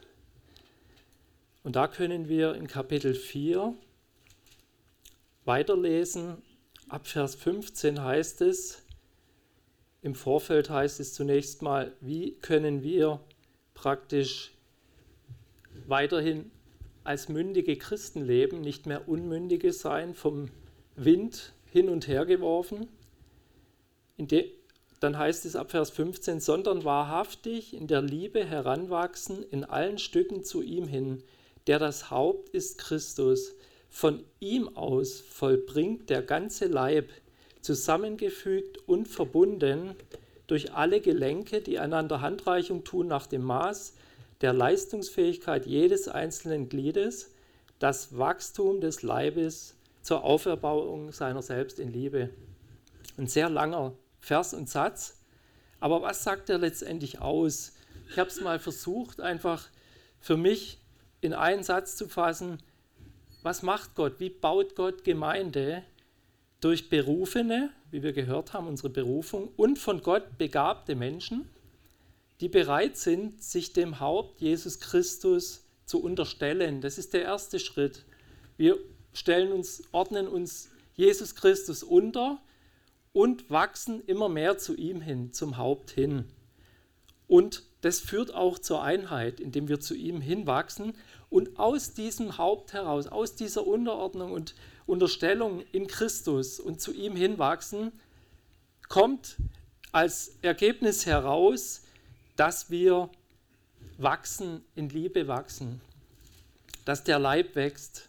Und 1.62 1.74
da 1.74 1.88
können 1.88 2.28
wir 2.28 2.54
in 2.54 2.66
Kapitel 2.66 3.14
4 3.14 3.74
weiterlesen. 5.46 6.42
Ab 6.90 7.06
Vers 7.06 7.34
15 7.34 8.02
heißt 8.02 8.42
es, 8.42 8.82
im 10.02 10.16
Vorfeld 10.16 10.68
heißt 10.68 10.98
es 10.98 11.14
zunächst 11.14 11.62
mal, 11.62 11.92
wie 12.00 12.32
können 12.40 12.82
wir 12.82 13.20
praktisch 13.72 14.52
weiterhin 15.86 16.50
als 17.04 17.28
mündige 17.28 17.76
Christen 17.76 18.24
leben, 18.24 18.60
nicht 18.60 18.86
mehr 18.86 19.08
unmündige 19.08 19.72
sein, 19.72 20.14
vom 20.14 20.50
Wind 20.96 21.52
hin 21.70 21.88
und 21.88 22.08
her 22.08 22.26
geworfen. 22.26 22.88
dann 25.00 25.18
heißt 25.18 25.46
es 25.46 25.56
ab 25.56 25.70
Vers 25.70 25.90
15, 25.90 26.40
sondern 26.40 26.84
wahrhaftig 26.84 27.74
in 27.74 27.86
der 27.86 28.02
Liebe 28.02 28.44
heranwachsen 28.44 29.44
in 29.50 29.64
allen 29.64 29.98
Stücken 29.98 30.44
zu 30.44 30.62
ihm 30.62 30.86
hin, 30.86 31.22
der 31.66 31.78
das 31.78 32.10
Haupt 32.10 32.50
ist 32.50 32.78
Christus. 32.78 33.54
Von 33.88 34.24
ihm 34.40 34.76
aus 34.76 35.20
vollbringt 35.20 36.08
der 36.08 36.22
ganze 36.22 36.66
Leib, 36.66 37.10
zusammengefügt 37.62 38.86
und 38.86 39.08
verbunden 39.08 39.96
durch 40.46 40.74
alle 40.74 41.00
Gelenke, 41.00 41.62
die 41.62 41.78
einander 41.78 42.20
Handreichung 42.20 42.84
tun 42.84 43.06
nach 43.06 43.26
dem 43.26 43.42
Maß 43.42 43.94
der 44.42 44.52
Leistungsfähigkeit 44.52 45.66
jedes 45.66 46.08
einzelnen 46.08 46.68
Gliedes, 46.68 47.30
das 47.78 48.18
Wachstum 48.18 48.80
des 48.80 49.02
Leibes 49.02 49.76
zur 50.02 50.24
Auferbauung 50.24 51.12
seiner 51.12 51.42
selbst 51.42 51.78
in 51.78 51.92
Liebe. 51.92 52.30
Ein 53.16 53.28
sehr 53.28 53.48
langer 53.48 53.92
Vers 54.20 54.52
und 54.52 54.68
Satz, 54.68 55.18
aber 55.80 56.02
was 56.02 56.24
sagt 56.24 56.50
er 56.50 56.58
letztendlich 56.58 57.20
aus? 57.20 57.72
Ich 58.10 58.18
habe 58.18 58.28
es 58.28 58.40
mal 58.40 58.58
versucht, 58.58 59.20
einfach 59.20 59.68
für 60.20 60.36
mich 60.36 60.78
in 61.20 61.34
einen 61.34 61.62
Satz 61.62 61.96
zu 61.96 62.08
fassen. 62.08 62.58
Was 63.42 63.62
macht 63.62 63.94
Gott? 63.94 64.14
Wie 64.18 64.30
baut 64.30 64.74
Gott 64.74 65.04
Gemeinde? 65.04 65.82
Durch 66.62 66.88
Berufene, 66.88 67.70
wie 67.90 68.04
wir 68.04 68.12
gehört 68.12 68.52
haben, 68.52 68.68
unsere 68.68 68.88
Berufung, 68.88 69.48
und 69.56 69.80
von 69.80 70.00
Gott 70.00 70.38
begabte 70.38 70.94
Menschen, 70.94 71.50
die 72.40 72.48
bereit 72.48 72.96
sind, 72.96 73.42
sich 73.42 73.72
dem 73.72 73.98
Haupt 73.98 74.40
Jesus 74.40 74.78
Christus 74.78 75.64
zu 75.86 76.00
unterstellen. 76.00 76.80
Das 76.80 76.98
ist 76.98 77.14
der 77.14 77.22
erste 77.22 77.58
Schritt. 77.58 78.04
Wir 78.56 78.78
stellen 79.12 79.50
uns, 79.50 79.82
ordnen 79.90 80.28
uns 80.28 80.70
Jesus 80.94 81.34
Christus 81.34 81.82
unter 81.82 82.40
und 83.12 83.50
wachsen 83.50 84.00
immer 84.06 84.28
mehr 84.28 84.56
zu 84.56 84.76
ihm 84.76 85.00
hin, 85.00 85.32
zum 85.32 85.56
Haupt 85.56 85.90
hin. 85.90 86.26
Und 87.26 87.64
das 87.80 87.98
führt 87.98 88.34
auch 88.34 88.60
zur 88.60 88.84
Einheit, 88.84 89.40
indem 89.40 89.66
wir 89.66 89.80
zu 89.80 89.96
ihm 89.96 90.20
hinwachsen 90.20 90.94
und 91.28 91.58
aus 91.58 91.92
diesem 91.94 92.38
Haupt 92.38 92.72
heraus, 92.72 93.08
aus 93.08 93.34
dieser 93.34 93.66
Unterordnung 93.66 94.30
und 94.30 94.54
Unterstellung 94.86 95.64
in 95.72 95.86
Christus 95.86 96.60
und 96.60 96.80
zu 96.80 96.92
ihm 96.92 97.16
hinwachsen, 97.16 97.92
kommt 98.88 99.36
als 99.92 100.36
Ergebnis 100.42 101.06
heraus, 101.06 101.82
dass 102.36 102.70
wir 102.70 103.10
wachsen, 103.98 104.64
in 104.74 104.88
Liebe 104.88 105.28
wachsen, 105.28 105.80
dass 106.84 107.04
der 107.04 107.18
Leib 107.18 107.54
wächst. 107.54 108.08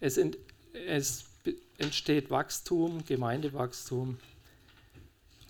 Es, 0.00 0.16
ent, 0.16 0.36
es 0.72 1.24
entsteht 1.78 2.30
Wachstum, 2.30 3.04
Gemeindewachstum. 3.04 4.18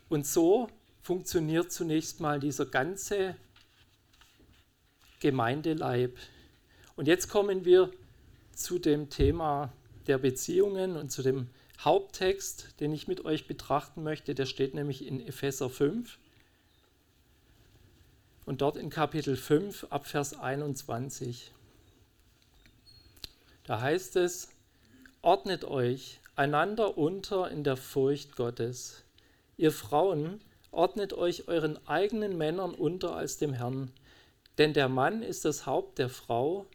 Und 0.08 0.26
so 0.26 0.68
funktioniert 1.02 1.72
zunächst 1.72 2.20
mal 2.20 2.38
dieser 2.38 2.66
ganze 2.66 3.34
Gemeindeleib. 5.20 6.16
Und 6.96 7.08
jetzt 7.08 7.28
kommen 7.28 7.64
wir 7.64 7.92
zu 8.54 8.78
dem 8.78 9.10
Thema 9.10 9.72
der 10.06 10.18
Beziehungen 10.18 10.96
und 10.96 11.10
zu 11.10 11.22
dem 11.22 11.48
Haupttext, 11.80 12.80
den 12.80 12.92
ich 12.92 13.08
mit 13.08 13.24
euch 13.24 13.46
betrachten 13.46 14.02
möchte. 14.02 14.34
Der 14.34 14.46
steht 14.46 14.74
nämlich 14.74 15.06
in 15.06 15.20
Epheser 15.26 15.70
5 15.70 16.18
und 18.44 18.60
dort 18.60 18.76
in 18.76 18.90
Kapitel 18.90 19.36
5 19.36 19.86
ab 19.90 20.06
Vers 20.06 20.38
21. 20.38 21.52
Da 23.64 23.80
heißt 23.80 24.16
es, 24.16 24.48
ordnet 25.22 25.64
euch 25.64 26.20
einander 26.34 26.98
unter 26.98 27.50
in 27.50 27.64
der 27.64 27.76
Furcht 27.76 28.36
Gottes. 28.36 29.04
Ihr 29.56 29.72
Frauen, 29.72 30.40
ordnet 30.70 31.12
euch 31.12 31.48
euren 31.48 31.78
eigenen 31.86 32.36
Männern 32.36 32.74
unter 32.74 33.14
als 33.14 33.36
dem 33.36 33.52
Herrn, 33.52 33.92
denn 34.58 34.72
der 34.72 34.88
Mann 34.88 35.22
ist 35.22 35.44
das 35.44 35.66
Haupt 35.66 35.98
der 35.98 36.08
Frau, 36.08 36.66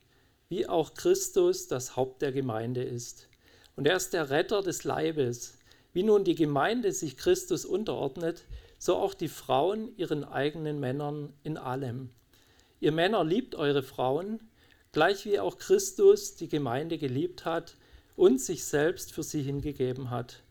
wie 0.49 0.67
auch 0.67 0.93
Christus 0.93 1.67
das 1.67 1.95
Haupt 1.95 2.21
der 2.21 2.31
Gemeinde 2.31 2.83
ist. 2.83 3.27
Und 3.75 3.87
er 3.87 3.97
ist 3.97 4.13
der 4.13 4.29
Retter 4.29 4.61
des 4.61 4.83
Leibes. 4.83 5.57
Wie 5.93 6.03
nun 6.03 6.23
die 6.23 6.35
Gemeinde 6.35 6.91
sich 6.91 7.17
Christus 7.17 7.65
unterordnet, 7.65 8.45
so 8.77 8.95
auch 8.95 9.13
die 9.13 9.27
Frauen 9.27 9.95
ihren 9.97 10.23
eigenen 10.23 10.79
Männern 10.79 11.33
in 11.43 11.57
allem. 11.57 12.11
Ihr 12.79 12.91
Männer 12.91 13.23
liebt 13.23 13.55
eure 13.55 13.81
Frauen, 13.81 14.39
gleich 14.91 15.25
wie 15.25 15.39
auch 15.39 15.57
Christus 15.57 16.35
die 16.35 16.47
Gemeinde 16.47 16.97
geliebt 16.97 17.45
hat 17.45 17.75
und 18.15 18.39
sich 18.39 18.65
selbst 18.65 19.13
für 19.13 19.23
sie 19.23 19.41
hingegeben 19.41 20.09
hat, 20.09 20.43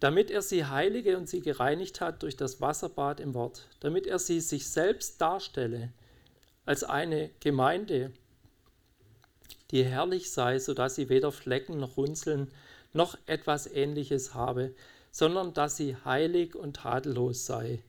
damit 0.00 0.30
er 0.30 0.42
sie 0.42 0.64
heilige 0.64 1.16
und 1.16 1.28
sie 1.28 1.40
gereinigt 1.40 2.00
hat 2.00 2.22
durch 2.22 2.36
das 2.36 2.60
Wasserbad 2.60 3.20
im 3.20 3.34
Wort, 3.34 3.68
damit 3.80 4.06
er 4.06 4.18
sie 4.18 4.40
sich 4.40 4.68
selbst 4.68 5.20
darstelle 5.20 5.92
als 6.64 6.82
eine 6.82 7.30
Gemeinde, 7.40 8.12
die 9.70 9.84
herrlich 9.84 10.30
sei, 10.30 10.58
sodass 10.58 10.94
sie 10.94 11.08
weder 11.08 11.32
Flecken 11.32 11.78
noch 11.78 11.96
Runzeln 11.96 12.50
noch 12.92 13.18
etwas 13.26 13.66
ähnliches 13.66 14.34
habe, 14.34 14.74
sondern 15.10 15.54
dass 15.54 15.76
sie 15.76 15.96
heilig 16.04 16.54
und 16.54 16.76
tadellos 16.76 17.46
sei. 17.46 17.82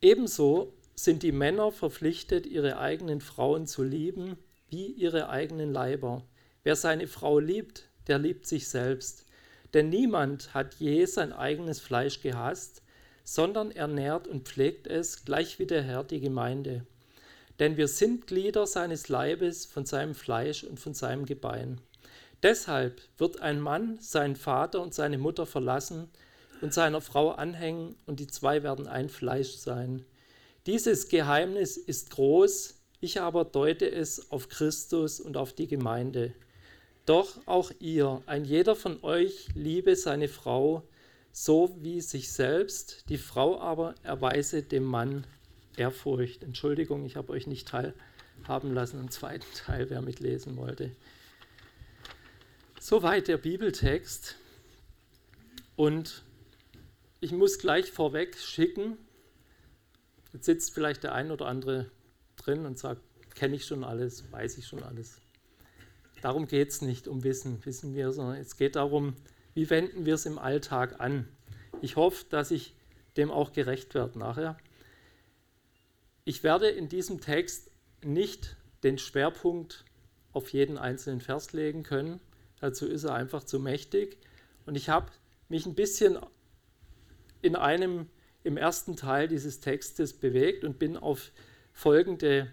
Ebenso 0.00 0.72
sind 0.94 1.22
die 1.22 1.32
Männer 1.32 1.72
verpflichtet, 1.72 2.46
ihre 2.46 2.78
eigenen 2.78 3.20
Frauen 3.20 3.66
zu 3.66 3.82
lieben, 3.82 4.36
wie 4.68 4.86
ihre 4.86 5.28
eigenen 5.28 5.72
Leiber. 5.72 6.22
Wer 6.62 6.76
seine 6.76 7.06
Frau 7.06 7.38
liebt, 7.38 7.88
der 8.06 8.18
liebt 8.18 8.46
sich 8.46 8.68
selbst. 8.68 9.26
Denn 9.72 9.88
niemand 9.88 10.54
hat 10.54 10.74
je 10.74 11.04
sein 11.06 11.32
eigenes 11.32 11.80
Fleisch 11.80 12.20
gehasst, 12.20 12.82
sondern 13.24 13.70
ernährt 13.70 14.28
und 14.28 14.48
pflegt 14.48 14.86
es, 14.86 15.24
gleich 15.24 15.58
wie 15.58 15.66
der 15.66 15.82
Herr 15.82 16.04
die 16.04 16.20
Gemeinde. 16.20 16.86
Denn 17.58 17.76
wir 17.76 17.88
sind 17.88 18.26
Glieder 18.26 18.66
seines 18.66 19.08
Leibes, 19.08 19.66
von 19.66 19.86
seinem 19.86 20.14
Fleisch 20.14 20.64
und 20.64 20.80
von 20.80 20.94
seinem 20.94 21.24
Gebein. 21.24 21.80
Deshalb 22.42 23.00
wird 23.16 23.40
ein 23.40 23.60
Mann 23.60 23.98
seinen 24.00 24.36
Vater 24.36 24.82
und 24.82 24.92
seine 24.92 25.18
Mutter 25.18 25.46
verlassen 25.46 26.10
und 26.60 26.74
seiner 26.74 27.00
Frau 27.00 27.30
anhängen, 27.30 27.96
und 28.06 28.20
die 28.20 28.26
zwei 28.26 28.62
werden 28.62 28.86
ein 28.86 29.08
Fleisch 29.08 29.56
sein. 29.56 30.04
Dieses 30.66 31.08
Geheimnis 31.08 31.76
ist 31.76 32.10
groß, 32.10 32.74
ich 33.00 33.20
aber 33.20 33.44
deute 33.44 33.90
es 33.90 34.30
auf 34.30 34.48
Christus 34.48 35.20
und 35.20 35.36
auf 35.36 35.52
die 35.52 35.66
Gemeinde. 35.66 36.32
Doch 37.06 37.38
auch 37.46 37.70
ihr, 37.80 38.22
ein 38.26 38.44
jeder 38.44 38.74
von 38.74 39.02
euch, 39.04 39.48
liebe 39.54 39.94
seine 39.94 40.28
Frau, 40.28 40.82
so 41.32 41.76
wie 41.80 42.00
sich 42.00 42.32
selbst, 42.32 43.04
die 43.10 43.18
Frau 43.18 43.60
aber 43.60 43.94
erweise 44.02 44.62
dem 44.62 44.84
Mann 44.84 45.26
Ehrfurcht. 45.76 46.42
Entschuldigung, 46.42 47.04
ich 47.04 47.16
habe 47.16 47.32
euch 47.32 47.46
nicht 47.46 47.68
teilhaben 47.68 48.72
lassen 48.72 49.00
im 49.00 49.10
zweiten 49.10 49.46
Teil, 49.54 49.90
wer 49.90 50.02
mitlesen 50.02 50.56
wollte. 50.56 50.90
Soweit 52.80 53.28
der 53.28 53.38
Bibeltext. 53.38 54.36
Und 55.76 56.22
ich 57.20 57.32
muss 57.32 57.58
gleich 57.58 57.90
vorweg 57.90 58.36
schicken, 58.38 58.98
jetzt 60.32 60.44
sitzt 60.44 60.74
vielleicht 60.74 61.02
der 61.02 61.14
ein 61.14 61.30
oder 61.30 61.46
andere 61.46 61.90
drin 62.36 62.66
und 62.66 62.78
sagt, 62.78 63.00
kenne 63.34 63.56
ich 63.56 63.64
schon 63.64 63.84
alles, 63.84 64.30
weiß 64.30 64.58
ich 64.58 64.66
schon 64.66 64.82
alles. 64.82 65.20
Darum 66.20 66.46
geht 66.46 66.70
es 66.70 66.82
nicht 66.82 67.08
um 67.08 67.24
Wissen, 67.24 67.64
wissen 67.64 67.94
wir, 67.94 68.12
sondern 68.12 68.36
es 68.36 68.56
geht 68.56 68.76
darum, 68.76 69.14
wie 69.54 69.68
wenden 69.70 70.06
wir 70.06 70.14
es 70.14 70.26
im 70.26 70.38
Alltag 70.38 71.00
an. 71.00 71.28
Ich 71.82 71.96
hoffe, 71.96 72.24
dass 72.30 72.50
ich 72.50 72.74
dem 73.16 73.30
auch 73.30 73.52
gerecht 73.52 73.94
werde 73.94 74.18
nachher. 74.18 74.56
Ich 76.26 76.42
werde 76.42 76.68
in 76.68 76.88
diesem 76.88 77.20
Text 77.20 77.70
nicht 78.02 78.56
den 78.82 78.98
Schwerpunkt 78.98 79.84
auf 80.32 80.52
jeden 80.52 80.78
einzelnen 80.78 81.20
Vers 81.20 81.52
legen 81.52 81.82
können. 81.82 82.20
Dazu 82.60 82.86
ist 82.86 83.04
er 83.04 83.14
einfach 83.14 83.44
zu 83.44 83.60
mächtig. 83.60 84.16
Und 84.64 84.74
ich 84.74 84.88
habe 84.88 85.12
mich 85.48 85.66
ein 85.66 85.74
bisschen 85.74 86.18
in 87.42 87.56
einem, 87.56 88.08
im 88.42 88.56
ersten 88.56 88.96
Teil 88.96 89.28
dieses 89.28 89.60
Textes 89.60 90.14
bewegt 90.14 90.64
und 90.64 90.78
bin 90.78 90.96
auf 90.96 91.30
folgende 91.72 92.50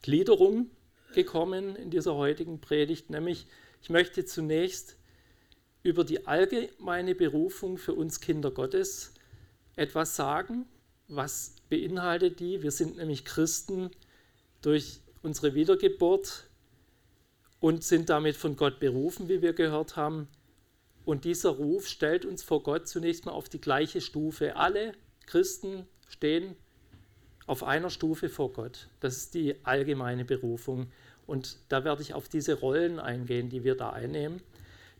Gliederung 0.00 0.70
gekommen 1.12 1.76
in 1.76 1.90
dieser 1.90 2.14
heutigen 2.14 2.60
Predigt, 2.60 3.10
nämlich 3.10 3.46
ich 3.82 3.90
möchte 3.90 4.24
zunächst 4.24 4.96
über 5.82 6.04
die 6.04 6.26
allgemeine 6.26 7.14
Berufung 7.14 7.78
für 7.78 7.94
uns 7.94 8.20
Kinder 8.20 8.50
Gottes 8.50 9.12
etwas 9.76 10.16
sagen. 10.16 10.66
Was 11.06 11.54
beinhaltet 11.68 12.40
die? 12.40 12.62
Wir 12.62 12.70
sind 12.70 12.96
nämlich 12.96 13.24
Christen 13.24 13.90
durch 14.62 15.00
unsere 15.22 15.54
Wiedergeburt 15.54 16.48
und 17.60 17.84
sind 17.84 18.08
damit 18.08 18.36
von 18.36 18.56
Gott 18.56 18.80
berufen, 18.80 19.28
wie 19.28 19.42
wir 19.42 19.52
gehört 19.52 19.96
haben. 19.96 20.28
Und 21.04 21.24
dieser 21.24 21.50
Ruf 21.50 21.88
stellt 21.88 22.24
uns 22.24 22.42
vor 22.42 22.62
Gott 22.62 22.86
zunächst 22.86 23.24
mal 23.24 23.32
auf 23.32 23.48
die 23.48 23.60
gleiche 23.60 24.00
Stufe. 24.00 24.56
Alle 24.56 24.92
Christen 25.26 25.86
stehen 26.08 26.54
auf 27.46 27.62
einer 27.62 27.90
Stufe 27.90 28.28
vor 28.28 28.52
Gott. 28.52 28.88
Das 29.00 29.16
ist 29.16 29.34
die 29.34 29.56
allgemeine 29.64 30.24
Berufung. 30.24 30.92
Und 31.26 31.58
da 31.68 31.84
werde 31.84 32.02
ich 32.02 32.14
auf 32.14 32.28
diese 32.28 32.54
Rollen 32.54 33.00
eingehen, 33.00 33.48
die 33.48 33.64
wir 33.64 33.74
da 33.74 33.90
einnehmen. 33.90 34.42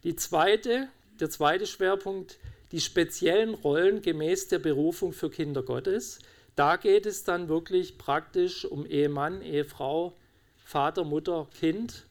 Die 0.02 0.16
zweite, 0.16 0.88
der 1.20 1.30
zweite 1.30 1.66
Schwerpunkt, 1.66 2.38
die 2.72 2.80
speziellen 2.80 3.54
Rollen 3.54 4.02
gemäß 4.02 4.48
der 4.48 4.58
Berufung 4.58 5.12
für 5.12 5.30
Kinder 5.30 5.62
Gottes. 5.62 6.18
Da 6.58 6.74
geht 6.74 7.06
es 7.06 7.22
dann 7.22 7.48
wirklich 7.48 7.98
praktisch 7.98 8.64
um 8.64 8.84
Ehemann, 8.84 9.42
Ehefrau, 9.42 10.18
Vater, 10.56 11.04
Mutter, 11.04 11.46
Kind. 11.56 12.08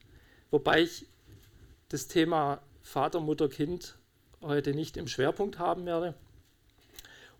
Wobei 0.52 0.84
ich 0.84 1.06
das 1.90 2.08
Thema 2.08 2.62
Vater, 2.82 3.20
Mutter, 3.20 3.50
Kind 3.50 3.98
heute 4.42 4.74
nicht 4.74 4.96
im 4.96 5.10
Schwerpunkt 5.10 5.60
haben 5.60 5.86
werde. 5.86 6.14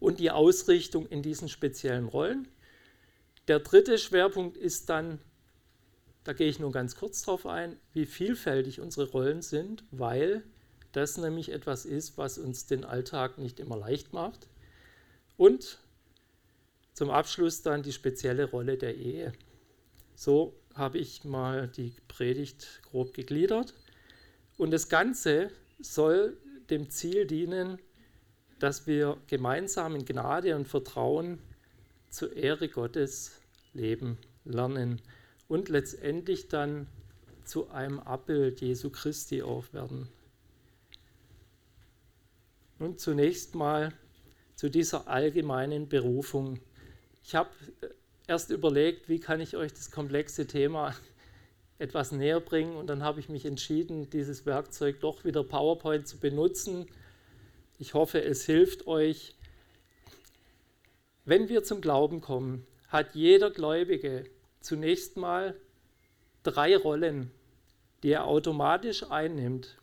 Und 0.02 0.20
die 0.20 0.32
Ausrichtung 0.32 1.08
in 1.08 1.22
diesen 1.22 1.48
speziellen 1.48 2.10
Rollen. 2.10 2.50
Der 3.48 3.60
dritte 3.60 3.98
Schwerpunkt 4.00 4.58
ist 4.58 4.90
dann, 4.90 5.22
da 6.26 6.34
gehe 6.34 6.50
ich 6.50 6.60
nur 6.60 6.74
ganz 6.74 6.98
kurz 6.98 7.22
drauf 7.22 7.46
ein, 7.46 7.80
wie 7.94 8.06
vielfältig 8.06 8.82
unsere 8.82 9.10
Rollen 9.12 9.42
sind, 9.42 9.86
weil 9.92 10.44
das 10.92 11.16
nämlich 11.18 11.54
etwas 11.54 11.86
ist, 11.86 12.18
was 12.18 12.38
uns 12.38 12.66
den 12.66 12.84
Alltag 12.84 13.38
nicht 13.38 13.62
immer 13.62 13.78
leicht 13.78 14.12
macht. 14.12 14.50
Und 15.38 15.80
zum 16.98 17.12
Abschluss 17.12 17.62
dann 17.62 17.84
die 17.84 17.94
spezielle 17.94 18.46
Rolle 18.46 18.76
der 18.76 18.96
Ehe. 18.96 19.32
So 20.16 20.56
habe 20.74 20.98
ich 20.98 21.24
mal 21.26 21.68
die 21.68 21.94
Predigt 22.08 22.82
grob 22.90 23.14
gegliedert. 23.14 23.76
Und 24.58 24.72
das 24.72 24.90
Ganze 24.90 25.52
soll 25.80 26.36
dem 26.72 26.90
Ziel 26.90 27.28
dienen, 27.28 27.78
dass 28.58 28.88
wir 28.88 29.16
gemeinsam 29.28 29.94
in 29.94 30.06
Gnade 30.06 30.56
und 30.56 30.68
Vertrauen 30.68 31.38
zur 32.10 32.36
Ehre 32.36 32.68
Gottes 32.68 33.42
leben, 33.74 34.18
lernen 34.44 35.00
und 35.48 35.70
letztendlich 35.70 36.48
dann 36.48 36.88
zu 37.46 37.70
einem 37.70 38.00
Abbild 38.00 38.60
Jesu 38.60 38.90
Christi 38.90 39.44
aufwerden. 39.44 40.08
Nun 42.80 42.98
zunächst 42.98 43.54
mal 43.54 43.94
zu 44.56 44.68
dieser 44.68 45.08
allgemeinen 45.08 45.90
Berufung. 45.90 46.60
Ich 47.28 47.36
habe 47.36 47.50
äh, 47.82 47.88
erst 48.26 48.52
überlegt, 48.52 49.10
wie 49.10 49.20
kann 49.20 49.42
ich 49.42 49.58
euch 49.58 49.74
das 49.74 49.92
komplexe 49.92 50.48
Thema 50.48 50.96
etwas 51.78 52.14
näher 52.14 52.40
bringen 52.40 52.78
und 52.78 52.88
dann 52.88 53.04
habe 53.04 53.20
ich 53.20 53.28
mich 53.28 53.46
entschieden, 53.46 54.10
dieses 54.10 54.46
Werkzeug 54.46 55.02
doch 55.02 55.26
wieder 55.26 55.44
PowerPoint 55.44 56.08
zu 56.08 56.20
benutzen. 56.20 56.88
Ich 57.80 57.94
hoffe, 57.94 58.24
es 58.24 58.46
hilft 58.46 58.88
euch. 58.88 59.36
Wenn 61.26 61.50
wir 61.50 61.66
zum 61.66 61.82
Glauben 61.82 62.22
kommen, 62.22 62.66
hat 62.88 63.14
jeder 63.14 63.52
Gläubige 63.52 64.24
zunächst 64.62 65.18
mal 65.18 65.54
drei 66.44 66.78
Rollen, 66.78 67.30
die 68.04 68.12
er 68.12 68.24
automatisch 68.24 69.04
einnimmt. 69.04 69.78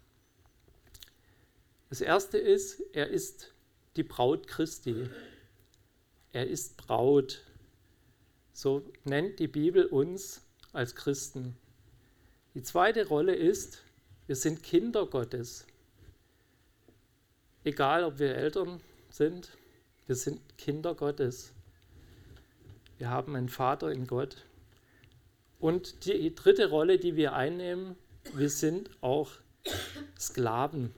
Das 1.90 2.00
erste 2.00 2.38
ist, 2.38 2.80
er 2.94 3.08
ist 3.08 3.52
die 3.96 4.02
Braut 4.02 4.46
Christi. 4.46 5.10
Er 6.34 6.48
ist 6.48 6.76
Braut. 6.76 7.44
So 8.52 8.82
nennt 9.04 9.38
die 9.38 9.46
Bibel 9.46 9.87
uns 9.87 10.44
als 10.72 10.96
Christen. 10.96 11.56
Die 12.54 12.62
zweite 12.64 13.06
Rolle 13.06 13.37
ist, 13.37 13.85
wir 14.26 14.35
sind 14.35 14.64
Kinder 14.64 15.06
Gottes. 15.06 15.64
Egal, 17.62 18.02
ob 18.02 18.18
wir 18.18 18.35
Eltern 18.35 18.80
sind, 19.11 19.56
wir 20.06 20.16
sind 20.16 20.40
Kinder 20.59 20.96
Gottes. 20.96 21.52
Wir 22.98 23.11
haben 23.11 23.37
einen 23.37 23.48
Vater 23.48 23.92
in 23.92 24.09
Gott. 24.09 24.44
Und 25.61 26.04
die 26.04 26.35
dritte 26.35 26.68
Rolle, 26.68 26.98
die 26.98 27.14
wir 27.14 27.35
einnehmen, 27.35 27.94
wir 28.35 28.50
sind 28.50 28.90
auch 29.02 29.30
Sklaven. 30.18 30.92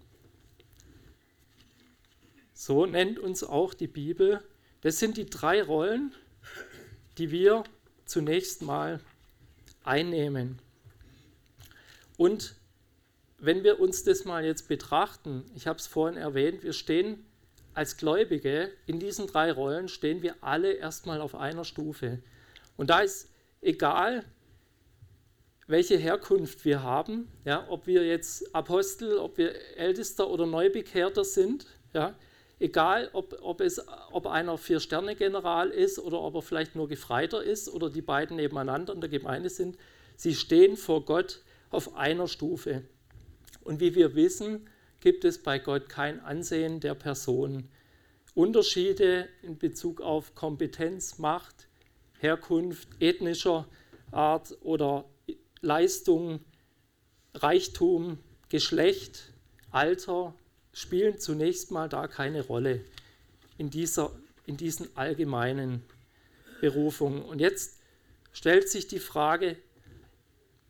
So 2.55 2.87
nennt 2.87 3.19
uns 3.19 3.45
auch 3.45 3.75
die 3.75 3.87
Bibel. 3.87 4.43
Das 4.87 5.01
sind 5.01 5.17
die 5.17 5.27
drei 5.27 5.65
Rollen, 5.65 6.15
die 7.19 7.33
wir 7.33 7.65
zunächst 8.05 8.63
mal 8.63 9.01
einnehmen. 9.83 10.61
Und 12.17 12.55
wenn 13.39 13.65
wir 13.65 13.81
uns 13.81 14.05
das 14.05 14.25
mal 14.25 14.45
jetzt 14.45 14.69
betrachten, 14.69 15.45
ich 15.57 15.67
habe 15.67 15.81
es 15.81 15.89
vorhin 15.89 16.17
erwähnt, 16.17 16.63
wir 16.63 16.73
stehen 16.73 17.27
als 17.75 17.97
Gläubige 17.97 18.71
in 18.87 19.01
diesen 19.01 19.27
drei 19.27 19.51
Rollen, 19.51 19.89
stehen 19.89 20.23
wir 20.23 20.37
alle 20.41 20.75
erstmal 20.75 21.21
auf 21.21 21.35
einer 21.35 21.65
Stufe. 21.65 22.21
Und 22.77 22.89
da 22.89 23.01
ist 23.01 23.29
egal, 23.63 24.25
welche 25.67 25.97
Herkunft 25.97 26.65
wir 26.65 26.85
haben, 26.85 27.27
ja, 27.45 27.67
ob 27.71 27.89
wir 27.89 28.07
jetzt 28.07 28.55
Apostel, 28.55 29.19
ob 29.19 29.37
wir 29.37 29.53
Ältester 29.77 30.31
oder 30.31 30.47
Neubekehrter 30.47 31.25
sind, 31.25 31.67
ja, 31.93 32.15
egal 32.59 33.11
ob, 33.13 33.39
ob, 33.43 33.61
es, 33.61 33.81
ob 34.11 34.27
einer 34.27 34.59
Vier-Sterne-General 34.59 35.71
ist 35.71 35.99
oder 35.99 36.21
ob 36.21 36.37
er 36.37 36.43
vielleicht 36.43 36.75
nur 36.77 36.89
Gefreiter 36.89 37.43
ist 37.43 37.69
oder 37.69 37.91
die 37.91 38.03
beiden 38.03 38.37
nebeneinander 38.37 38.93
in 38.93 39.01
der 39.01 39.11
Gemeinde 39.11 39.51
sind, 39.51 39.77
sie 40.17 40.35
stehen 40.35 40.77
vor 40.77 41.05
Gott 41.05 41.43
auf 41.71 41.95
einer 41.97 42.29
Stufe. 42.29 42.83
Und 43.63 43.81
wie 43.81 43.95
wir 43.95 44.15
wissen, 44.15 44.69
gibt 45.01 45.25
es 45.25 45.43
bei 45.43 45.59
Gott 45.59 45.89
kein 45.89 46.21
Ansehen 46.21 46.81
der 46.81 46.95
Person. 46.95 47.69
Unterschiede 48.35 49.29
in 49.43 49.59
Bezug 49.59 50.01
auf 50.01 50.35
Kompetenz, 50.35 51.19
Macht, 51.19 51.69
Herkunft, 52.19 52.89
ethnischer 53.01 53.67
Art 54.11 54.57
oder 54.63 55.05
Leistung, 55.61 56.41
Reichtum, 57.35 58.19
Geschlecht, 58.49 59.33
Alter 59.71 60.35
spielen 60.77 61.19
zunächst 61.19 61.71
mal 61.71 61.89
da 61.89 62.07
keine 62.07 62.43
Rolle 62.43 62.85
in, 63.57 63.71
dieser, 63.71 64.15
in 64.45 64.59
diesen 64.59 64.95
allgemeinen 64.95 65.83
Berufungen. 66.61 67.23
Und 67.23 67.41
jetzt 67.41 67.79
stellt 68.35 68.69
sich 68.69 68.87
die 68.87 68.99
Frage, 68.99 69.57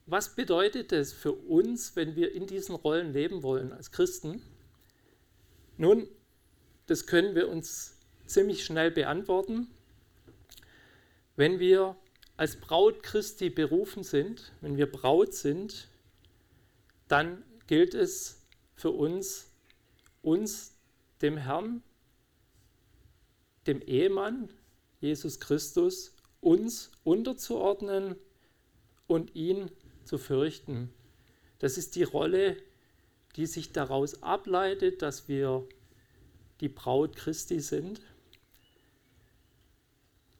was 0.06 0.36
bedeutet 0.36 0.92
es 0.92 1.12
für 1.12 1.32
uns, 1.32 1.96
wenn 1.96 2.14
wir 2.14 2.32
in 2.32 2.46
diesen 2.46 2.76
Rollen 2.76 3.12
leben 3.12 3.42
wollen 3.42 3.72
als 3.72 3.90
Christen? 3.90 4.40
Nun, 5.76 6.06
das 6.86 7.06
können 7.06 7.34
wir 7.34 7.48
uns 7.48 7.96
ziemlich 8.26 8.64
schnell 8.64 8.92
beantworten. 8.92 9.66
Wenn 11.34 11.58
wir 11.58 11.96
als 12.36 12.54
Braut 12.60 13.02
Christi 13.02 13.50
berufen 13.50 14.04
sind, 14.04 14.52
wenn 14.60 14.76
wir 14.76 14.86
Braut 14.86 15.34
sind, 15.34 15.88
dann 17.08 17.42
gilt 17.66 17.94
es 17.94 18.46
für 18.76 18.90
uns, 18.90 19.45
uns 20.26 20.74
dem 21.22 21.36
Herrn, 21.36 21.84
dem 23.68 23.80
Ehemann, 23.80 24.48
Jesus 25.00 25.38
Christus, 25.38 26.16
uns 26.40 26.90
unterzuordnen 27.04 28.16
und 29.06 29.36
ihn 29.36 29.70
zu 30.04 30.18
fürchten. 30.18 30.92
Das 31.60 31.78
ist 31.78 31.94
die 31.94 32.02
Rolle, 32.02 32.56
die 33.36 33.46
sich 33.46 33.70
daraus 33.70 34.24
ableitet, 34.24 35.00
dass 35.00 35.28
wir 35.28 35.64
die 36.60 36.68
Braut 36.68 37.14
Christi 37.14 37.60
sind. 37.60 38.00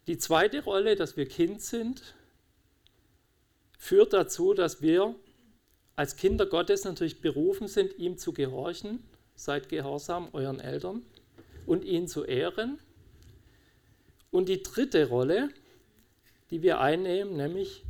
Die 0.09 0.18
zweite 0.18 0.64
Rolle, 0.64 0.96
dass 0.96 1.16
wir 1.16 1.29
Kind 1.29 1.62
sind, 1.62 2.16
führt 3.79 4.12
dazu, 4.12 4.53
dass 4.53 4.83
wir 4.83 5.14
als 5.94 6.16
Kinder 6.16 6.46
Gottes 6.46 6.83
natürlich 6.83 7.20
berufen 7.20 7.68
sind, 7.68 7.96
ihm 7.99 8.18
zu 8.18 8.33
gehorchen. 8.33 9.05
Seid 9.37 9.68
gehorsam 9.68 10.29
euren 10.33 10.59
Eltern 10.59 11.03
und 11.66 11.85
ihn 11.85 12.09
zu 12.09 12.25
ehren. 12.25 12.79
Und 14.31 14.49
die 14.49 14.62
dritte 14.62 15.09
Rolle, 15.09 15.51
die 16.51 16.62
wir 16.62 16.81
einnehmen, 16.81 17.37
nämlich 17.37 17.85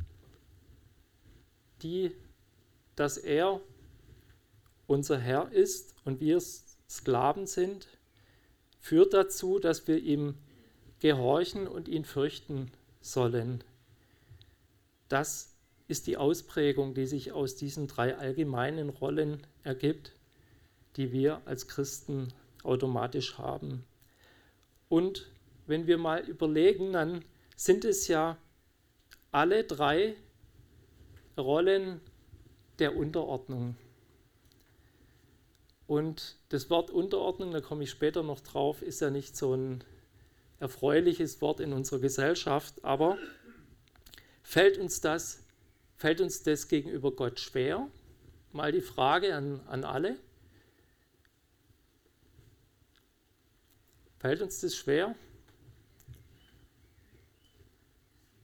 die, 1.83 2.13
dass 2.95 3.17
er 3.17 3.61
unser 4.87 5.19
Herr 5.19 5.51
ist 5.53 5.95
und 6.05 6.21
wir 6.21 6.41
Sklaven 6.89 7.47
sind, 7.47 7.89
führt 8.79 9.15
dazu, 9.15 9.59
dass 9.59 9.87
wir 9.89 9.99
ihm 9.99 10.35
gehorchen 11.01 11.67
und 11.67 11.89
ihn 11.89 12.05
fürchten 12.05 12.71
sollen. 13.01 13.63
Das 15.09 15.55
ist 15.89 16.07
die 16.07 16.17
Ausprägung, 16.17 16.95
die 16.95 17.07
sich 17.07 17.33
aus 17.33 17.57
diesen 17.57 17.87
drei 17.87 18.17
allgemeinen 18.17 18.89
Rollen 18.89 19.47
ergibt, 19.63 20.16
die 20.97 21.13
wir 21.13 21.43
als 21.45 21.69
Christen 21.69 22.29
automatisch 22.63 23.39
haben. 23.39 23.85
Und 24.89 25.31
wenn 25.67 25.87
wir 25.87 25.99
mal 25.99 26.29
überlegen, 26.29 26.93
dann 26.93 27.25
sind 27.57 27.85
es 27.85 28.09
ja 28.09 28.37
alle 29.33 29.65
drei 29.65 30.17
Rollen 31.37 32.01
der 32.79 32.97
Unterordnung. 32.97 33.77
Und 35.87 36.37
das 36.49 36.69
Wort 36.71 36.91
Unterordnung, 36.91 37.53
da 37.53 37.61
komme 37.61 37.85
ich 37.85 37.91
später 37.91 38.23
noch 38.23 38.41
drauf, 38.41 38.83
ist 38.83 39.01
ja 39.01 39.11
nicht 39.11 39.37
so 39.37 39.55
ein 39.55 39.85
erfreuliches 40.59 41.41
Wort 41.41 41.61
in 41.61 41.73
unserer 41.73 42.01
Gesellschaft, 42.01 42.85
aber 42.85 43.19
fällt 44.43 44.79
uns 44.79 45.01
das, 45.01 45.45
fällt 45.97 46.21
uns 46.21 46.43
das 46.43 46.69
gegenüber 46.69 47.13
Gott 47.13 47.39
schwer? 47.39 47.89
Mal 48.53 48.73
die 48.73 48.81
Frage 48.81 49.35
an, 49.35 49.61
an 49.67 49.85
alle. 49.85 50.17
Fällt 54.27 54.43
uns 54.43 54.61
das 54.61 54.75
schwer? 54.75 55.15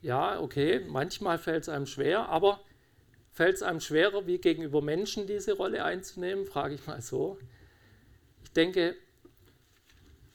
Ja, 0.01 0.39
okay, 0.39 0.79
manchmal 0.87 1.39
fällt 1.39 1.63
es 1.63 1.69
einem 1.69 1.87
schwer, 1.87 2.29
aber 2.29 2.61
fällt 3.33 3.57
es 3.57 3.63
einem 3.65 3.81
schwerer, 3.81 4.25
wie 4.29 4.39
gegenüber 4.39 4.81
Menschen 4.81 5.27
diese 5.27 5.55
Rolle 5.55 5.83
einzunehmen, 5.83 6.47
frage 6.47 6.77
ich 6.77 6.87
mal 6.87 7.03
so. 7.03 7.37
Ich 8.45 8.53
denke, 8.53 8.95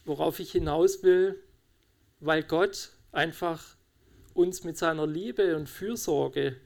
worauf 0.04 0.42
ich 0.42 0.52
hinaus 0.52 1.02
will, 1.02 1.42
weil 2.20 2.44
Gott 2.44 2.92
einfach 3.14 3.78
uns 4.34 4.66
mit 4.66 4.78
seiner 4.78 5.08
Liebe 5.08 5.56
und 5.56 5.70
Fürsorge, 5.70 6.58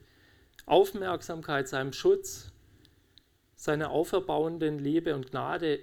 Aufmerksamkeit, 0.66 1.68
seinem 1.68 1.92
Schutz, 1.92 2.50
seiner 3.54 3.90
auferbauenden 3.90 4.80
Liebe 4.80 5.14
und 5.14 5.30
Gnade 5.30 5.78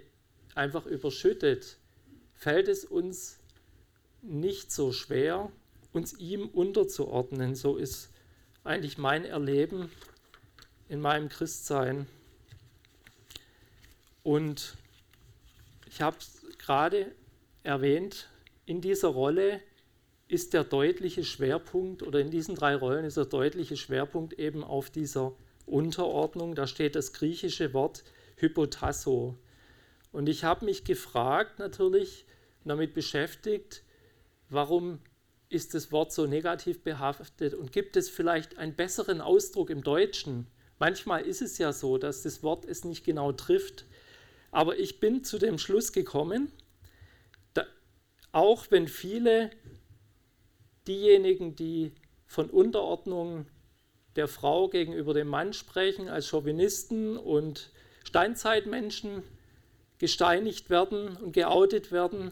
einfach 0.53 0.85
überschüttet, 0.85 1.79
fällt 2.39 2.69
es 2.69 2.85
uns 2.85 3.37
nicht 4.21 4.71
so 4.71 4.93
schwer, 4.93 5.51
uns 5.91 6.17
ihm 6.19 6.47
unterzuordnen. 6.47 7.53
So 7.53 7.75
ist 7.75 8.09
eigentlich 8.63 8.97
mein 8.97 9.25
Erleben 9.25 9.91
in 10.87 11.01
meinem 11.01 11.27
Christsein. 11.27 12.07
Und 14.23 14.75
ich 15.87 16.01
habe 16.01 16.17
es 16.19 16.45
gerade 16.57 17.13
erwähnt, 17.63 18.29
in 18.65 18.79
dieser 18.79 19.09
Rolle 19.09 19.59
ist 20.29 20.53
der 20.53 20.63
deutliche 20.63 21.25
Schwerpunkt 21.25 22.03
oder 22.03 22.19
in 22.19 22.29
diesen 22.29 22.55
drei 22.55 22.75
Rollen 22.75 23.03
ist 23.03 23.17
der 23.17 23.25
deutliche 23.25 23.75
Schwerpunkt 23.75 24.33
eben 24.33 24.63
auf 24.63 24.89
dieser 24.89 25.33
Unterordnung. 25.65 26.55
Da 26.55 26.67
steht 26.67 26.95
das 26.95 27.11
griechische 27.11 27.73
Wort 27.73 28.03
Hypotasso. 28.37 29.37
Und 30.11 30.29
ich 30.29 30.43
habe 30.43 30.65
mich 30.65 30.83
gefragt 30.83 31.59
natürlich, 31.59 32.25
damit 32.65 32.93
beschäftigt, 32.93 33.83
warum 34.49 34.99
ist 35.49 35.73
das 35.73 35.91
Wort 35.91 36.13
so 36.13 36.27
negativ 36.27 36.83
behaftet 36.83 37.53
und 37.53 37.71
gibt 37.71 37.95
es 37.95 38.09
vielleicht 38.09 38.57
einen 38.57 38.75
besseren 38.75 39.21
Ausdruck 39.21 39.69
im 39.69 39.83
Deutschen? 39.83 40.47
Manchmal 40.77 41.25
ist 41.25 41.41
es 41.41 41.57
ja 41.57 41.73
so, 41.73 41.97
dass 41.97 42.21
das 42.23 42.43
Wort 42.43 42.65
es 42.65 42.85
nicht 42.85 43.03
genau 43.03 43.31
trifft. 43.31 43.85
Aber 44.51 44.77
ich 44.79 44.99
bin 44.99 45.23
zu 45.23 45.37
dem 45.37 45.57
Schluss 45.57 45.91
gekommen, 45.91 46.51
auch 48.31 48.69
wenn 48.69 48.87
viele 48.87 49.49
diejenigen, 50.87 51.55
die 51.55 51.93
von 52.25 52.49
Unterordnung 52.49 53.47
der 54.15 54.27
Frau 54.27 54.69
gegenüber 54.69 55.13
dem 55.13 55.27
Mann 55.27 55.53
sprechen, 55.53 56.09
als 56.09 56.27
Chauvinisten 56.27 57.17
und 57.17 57.71
Steinzeitmenschen 58.03 59.23
gesteinigt 59.99 60.69
werden 60.69 61.17
und 61.17 61.33
geoutet 61.33 61.91
werden, 61.91 62.31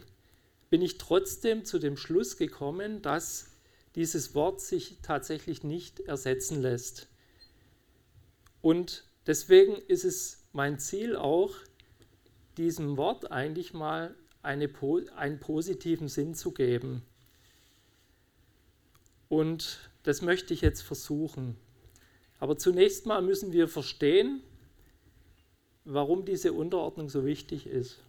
bin 0.70 0.82
ich 0.82 0.98
trotzdem 0.98 1.66
zu 1.66 1.80
dem 1.80 1.98
Schluss 1.98 2.38
gekommen, 2.38 3.02
dass 3.02 3.52
dieses 3.96 4.36
Wort 4.36 4.62
sich 4.62 4.98
tatsächlich 5.02 5.64
nicht 5.64 6.00
ersetzen 6.02 6.62
lässt. 6.62 7.08
Und 8.62 9.06
deswegen 9.26 9.76
ist 9.88 10.04
es 10.04 10.44
mein 10.54 10.80
Ziel 10.80 11.16
auch, 11.16 11.56
diesem 12.58 12.98
Wort 12.98 13.32
eigentlich 13.32 13.74
mal 13.74 14.16
eine, 14.42 14.70
einen 15.16 15.40
positiven 15.40 16.08
Sinn 16.08 16.34
zu 16.34 16.52
geben. 16.52 17.04
Und 19.30 19.90
das 20.04 20.22
möchte 20.22 20.54
ich 20.54 20.62
jetzt 20.62 20.82
versuchen. 20.82 21.56
Aber 22.40 22.58
zunächst 22.58 23.06
mal 23.06 23.22
müssen 23.22 23.52
wir 23.52 23.68
verstehen, 23.68 24.42
warum 25.88 26.26
diese 26.26 26.54
Unterordnung 26.54 27.10
so 27.10 27.26
wichtig 27.26 27.68
ist. 27.68 28.00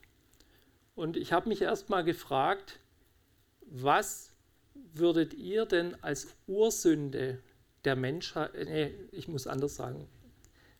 Und 0.94 1.16
ich 1.16 1.32
habe 1.32 1.48
mich 1.48 1.62
erst 1.62 1.88
mal 1.88 2.02
gefragt, 2.02 2.80
was 3.62 4.32
würdet 4.92 5.34
ihr 5.34 5.66
denn 5.66 5.96
als 6.02 6.28
Ursünde 6.46 7.38
der 7.84 7.96
Menschheit, 7.96 8.52
nee, 8.54 8.92
ich 9.12 9.28
muss 9.28 9.46
anders 9.46 9.76
sagen, 9.76 10.08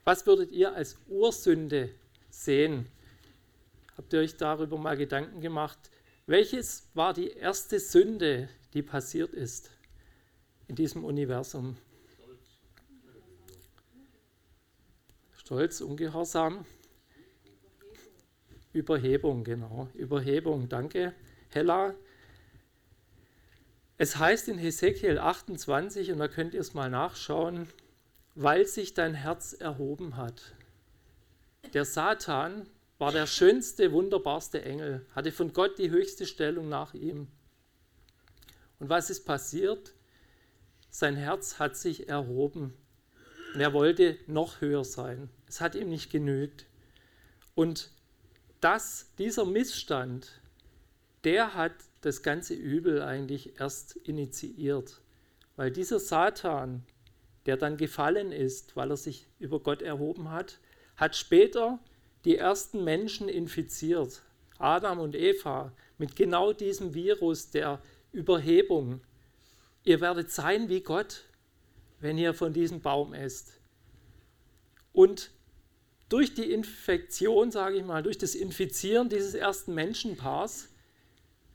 was 0.04 0.26
würdet 0.26 0.50
ihr 0.52 0.74
als 0.74 0.98
Ursünde 1.08 1.90
sehen 2.30 2.88
Habt 3.98 4.12
ihr 4.12 4.20
euch 4.20 4.36
darüber 4.36 4.78
mal 4.78 4.96
Gedanken 4.96 5.40
gemacht? 5.40 5.90
Welches 6.26 6.88
war 6.94 7.12
die 7.12 7.30
erste 7.30 7.80
Sünde, 7.80 8.48
die 8.72 8.82
passiert 8.82 9.34
ist 9.34 9.72
in 10.68 10.76
diesem 10.76 11.04
Universum? 11.04 11.76
Stolz, 15.32 15.80
Ungehorsam, 15.80 16.64
Überhebung, 18.72 19.44
genau. 19.44 19.88
Überhebung, 19.94 20.68
danke. 20.68 21.14
Hella. 21.50 21.94
Es 23.96 24.16
heißt 24.16 24.48
in 24.48 24.58
Hesekiel 24.58 25.18
28, 25.18 26.12
und 26.12 26.18
da 26.18 26.28
könnt 26.28 26.54
ihr 26.54 26.60
es 26.60 26.74
mal 26.74 26.90
nachschauen, 26.90 27.66
weil 28.34 28.66
sich 28.66 28.94
dein 28.94 29.14
Herz 29.14 29.52
erhoben 29.52 30.16
hat. 30.16 30.54
Der 31.74 31.84
Satan, 31.84 32.66
war 32.98 33.12
der 33.12 33.26
schönste, 33.26 33.92
wunderbarste 33.92 34.62
Engel, 34.62 35.06
hatte 35.14 35.30
von 35.32 35.52
Gott 35.52 35.78
die 35.78 35.90
höchste 35.90 36.26
Stellung 36.26 36.68
nach 36.68 36.94
ihm. 36.94 37.28
Und 38.80 38.88
was 38.88 39.08
ist 39.08 39.24
passiert? 39.24 39.94
Sein 40.90 41.16
Herz 41.16 41.58
hat 41.58 41.76
sich 41.76 42.08
erhoben 42.08 42.74
und 43.54 43.60
er 43.60 43.72
wollte 43.72 44.18
noch 44.26 44.60
höher 44.60 44.84
sein. 44.84 45.28
Es 45.46 45.60
hat 45.60 45.74
ihm 45.74 45.88
nicht 45.88 46.10
genügt. 46.10 46.66
Und 47.54 47.90
das, 48.60 49.10
dieser 49.18 49.44
Missstand, 49.44 50.40
der 51.24 51.54
hat 51.54 51.72
das 52.00 52.22
ganze 52.22 52.54
Übel 52.54 53.02
eigentlich 53.02 53.58
erst 53.60 53.96
initiiert. 53.96 55.00
Weil 55.56 55.70
dieser 55.70 55.98
Satan, 55.98 56.84
der 57.46 57.56
dann 57.56 57.76
gefallen 57.76 58.30
ist, 58.32 58.76
weil 58.76 58.90
er 58.90 58.96
sich 58.96 59.26
über 59.38 59.60
Gott 59.60 59.82
erhoben 59.82 60.30
hat, 60.30 60.60
hat 60.96 61.16
später 61.16 61.78
die 62.24 62.36
ersten 62.36 62.84
Menschen 62.84 63.28
infiziert, 63.28 64.22
Adam 64.58 65.00
und 65.00 65.14
Eva, 65.14 65.72
mit 65.98 66.16
genau 66.16 66.52
diesem 66.52 66.94
Virus 66.94 67.50
der 67.50 67.80
Überhebung. 68.12 69.00
Ihr 69.84 70.00
werdet 70.00 70.30
sein 70.30 70.68
wie 70.68 70.80
Gott, 70.80 71.24
wenn 72.00 72.18
ihr 72.18 72.34
von 72.34 72.52
diesem 72.52 72.80
Baum 72.80 73.14
esst. 73.14 73.60
Und 74.92 75.30
durch 76.08 76.34
die 76.34 76.50
Infektion, 76.50 77.50
sage 77.50 77.76
ich 77.76 77.84
mal, 77.84 78.02
durch 78.02 78.18
das 78.18 78.34
Infizieren 78.34 79.08
dieses 79.08 79.34
ersten 79.34 79.74
Menschenpaars 79.74 80.68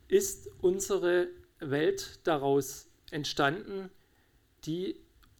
ist 0.07 0.49
unsere 0.61 1.27
Welt 1.59 2.19
daraus 2.23 2.87
entstanden, 3.09 3.89
die 4.65 4.95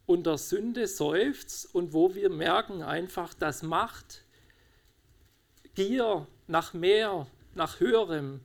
unter 0.06 0.36
Sünde 0.36 0.86
seufzt 0.86 1.74
und 1.74 1.92
wo 1.92 2.14
wir 2.14 2.28
merken 2.30 2.82
einfach, 2.82 3.34
dass 3.34 3.62
Macht, 3.62 4.24
Gier 5.74 6.26
nach 6.46 6.72
mehr, 6.72 7.26
nach 7.54 7.80
höherem, 7.80 8.40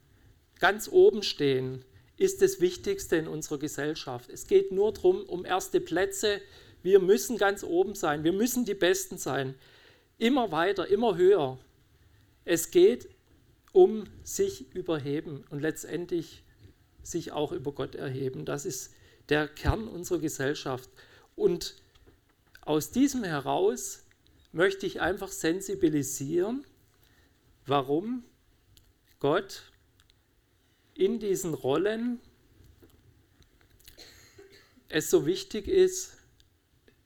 ganz 0.60 0.90
oben 0.90 1.24
stehen, 1.24 1.86
ist 2.18 2.42
das 2.42 2.60
Wichtigste 2.60 3.16
in 3.16 3.28
unserer 3.28 3.60
Gesellschaft. 3.60 4.30
Es 4.30 4.48
geht 4.48 4.72
nur 4.72 4.94
darum, 4.94 5.24
um 5.24 5.46
erste 5.46 5.80
Plätze. 5.80 6.42
Wir 6.82 7.00
müssen 7.00 7.38
ganz 7.38 7.64
oben 7.64 7.96
sein, 7.96 8.24
wir 8.24 8.34
müssen 8.34 8.66
die 8.66 8.74
Besten 8.74 9.18
sein. 9.18 9.56
Immer 10.20 10.52
weiter, 10.52 10.88
immer 10.88 11.16
höher. 11.16 11.58
Es 12.46 12.72
geht 12.72 13.10
um 13.72 14.04
sich 14.24 14.76
überheben 14.76 15.46
und 15.50 15.62
letztendlich 15.62 16.44
sich 17.02 17.32
auch 17.32 17.52
über 17.52 17.72
Gott 17.72 17.96
erheben. 17.96 18.46
Das 18.46 18.66
ist 18.66 18.94
der 19.30 19.48
Kern 19.48 19.88
unserer 19.88 20.20
Gesellschaft. 20.20 20.90
Und 21.36 21.76
aus 22.62 22.92
diesem 22.92 23.24
heraus 23.24 24.04
möchte 24.52 24.86
ich 24.86 25.00
einfach 25.00 25.30
sensibilisieren, 25.30 26.66
warum 27.66 28.26
Gott 29.20 29.72
in 30.96 31.20
diesen 31.20 31.54
Rollen 31.54 32.20
es 34.90 35.10
so 35.10 35.26
wichtig 35.26 35.70
ist, 35.70 36.18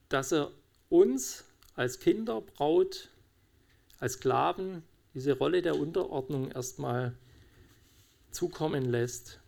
dass 0.09 0.31
er 0.31 0.51
uns 0.89 1.43
als 1.75 1.99
Kinder, 1.99 2.41
Braut, 2.41 3.09
als 3.99 4.13
Sklaven 4.13 4.83
diese 5.13 5.37
Rolle 5.37 5.61
der 5.61 5.77
Unterordnung 5.77 6.51
erstmal 6.51 7.15
zukommen 8.31 8.85
lässt. 8.85 9.39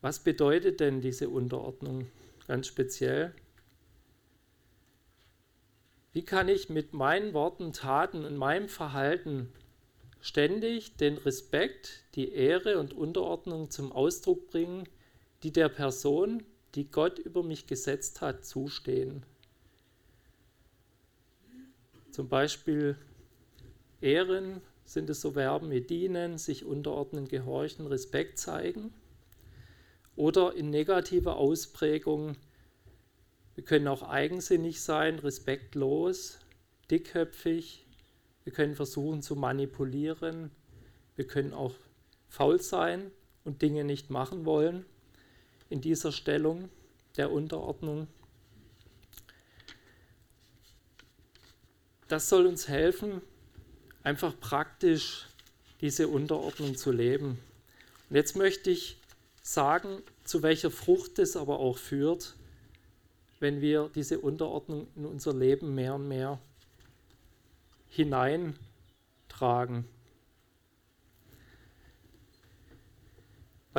Was 0.00 0.20
bedeutet 0.20 0.80
denn 0.80 1.00
diese 1.00 1.28
Unterordnung 1.28 2.06
ganz 2.46 2.66
speziell? 2.66 3.34
Wie 6.12 6.24
kann 6.24 6.48
ich 6.48 6.68
mit 6.68 6.92
meinen 6.92 7.34
Worten, 7.34 7.72
Taten 7.72 8.24
und 8.24 8.36
meinem 8.36 8.68
Verhalten 8.68 9.52
ständig 10.20 10.96
den 10.96 11.18
Respekt, 11.18 12.04
die 12.14 12.32
Ehre 12.32 12.78
und 12.78 12.92
Unterordnung 12.92 13.70
zum 13.70 13.92
Ausdruck 13.92 14.48
bringen, 14.48 14.88
die 15.42 15.52
der 15.52 15.68
Person, 15.68 16.42
die 16.74 16.90
Gott 16.90 17.18
über 17.18 17.42
mich 17.42 17.66
gesetzt 17.66 18.20
hat, 18.20 18.44
zustehen. 18.44 19.24
Zum 22.10 22.28
Beispiel 22.28 22.96
Ehren 24.00 24.60
sind 24.84 25.10
es 25.10 25.20
so 25.20 25.32
Verben 25.32 25.70
wie 25.70 25.80
dienen, 25.80 26.38
sich 26.38 26.64
unterordnen, 26.64 27.28
gehorchen, 27.28 27.86
Respekt 27.86 28.38
zeigen. 28.38 28.92
Oder 30.16 30.54
in 30.54 30.70
negativer 30.70 31.36
Ausprägung, 31.36 32.36
wir 33.54 33.64
können 33.64 33.88
auch 33.88 34.02
eigensinnig 34.02 34.80
sein, 34.80 35.18
respektlos, 35.18 36.38
dickköpfig, 36.90 37.86
wir 38.44 38.52
können 38.52 38.74
versuchen 38.74 39.22
zu 39.22 39.36
manipulieren, 39.36 40.50
wir 41.14 41.26
können 41.26 41.52
auch 41.52 41.74
faul 42.28 42.60
sein 42.60 43.10
und 43.44 43.62
Dinge 43.62 43.84
nicht 43.84 44.10
machen 44.10 44.44
wollen 44.44 44.84
in 45.70 45.80
dieser 45.80 46.12
Stellung 46.12 46.68
der 47.16 47.32
Unterordnung. 47.32 48.06
Das 52.08 52.28
soll 52.28 52.46
uns 52.46 52.68
helfen, 52.68 53.22
einfach 54.02 54.38
praktisch 54.38 55.26
diese 55.80 56.08
Unterordnung 56.08 56.76
zu 56.76 56.92
leben. 56.92 57.38
Und 58.08 58.16
jetzt 58.16 58.36
möchte 58.36 58.70
ich 58.70 58.98
sagen, 59.42 60.02
zu 60.24 60.42
welcher 60.42 60.70
Frucht 60.70 61.18
es 61.18 61.36
aber 61.36 61.60
auch 61.60 61.78
führt, 61.78 62.34
wenn 63.38 63.60
wir 63.60 63.90
diese 63.94 64.18
Unterordnung 64.18 64.88
in 64.96 65.06
unser 65.06 65.32
Leben 65.32 65.74
mehr 65.74 65.94
und 65.94 66.08
mehr 66.08 66.38
hineintragen. 67.88 69.84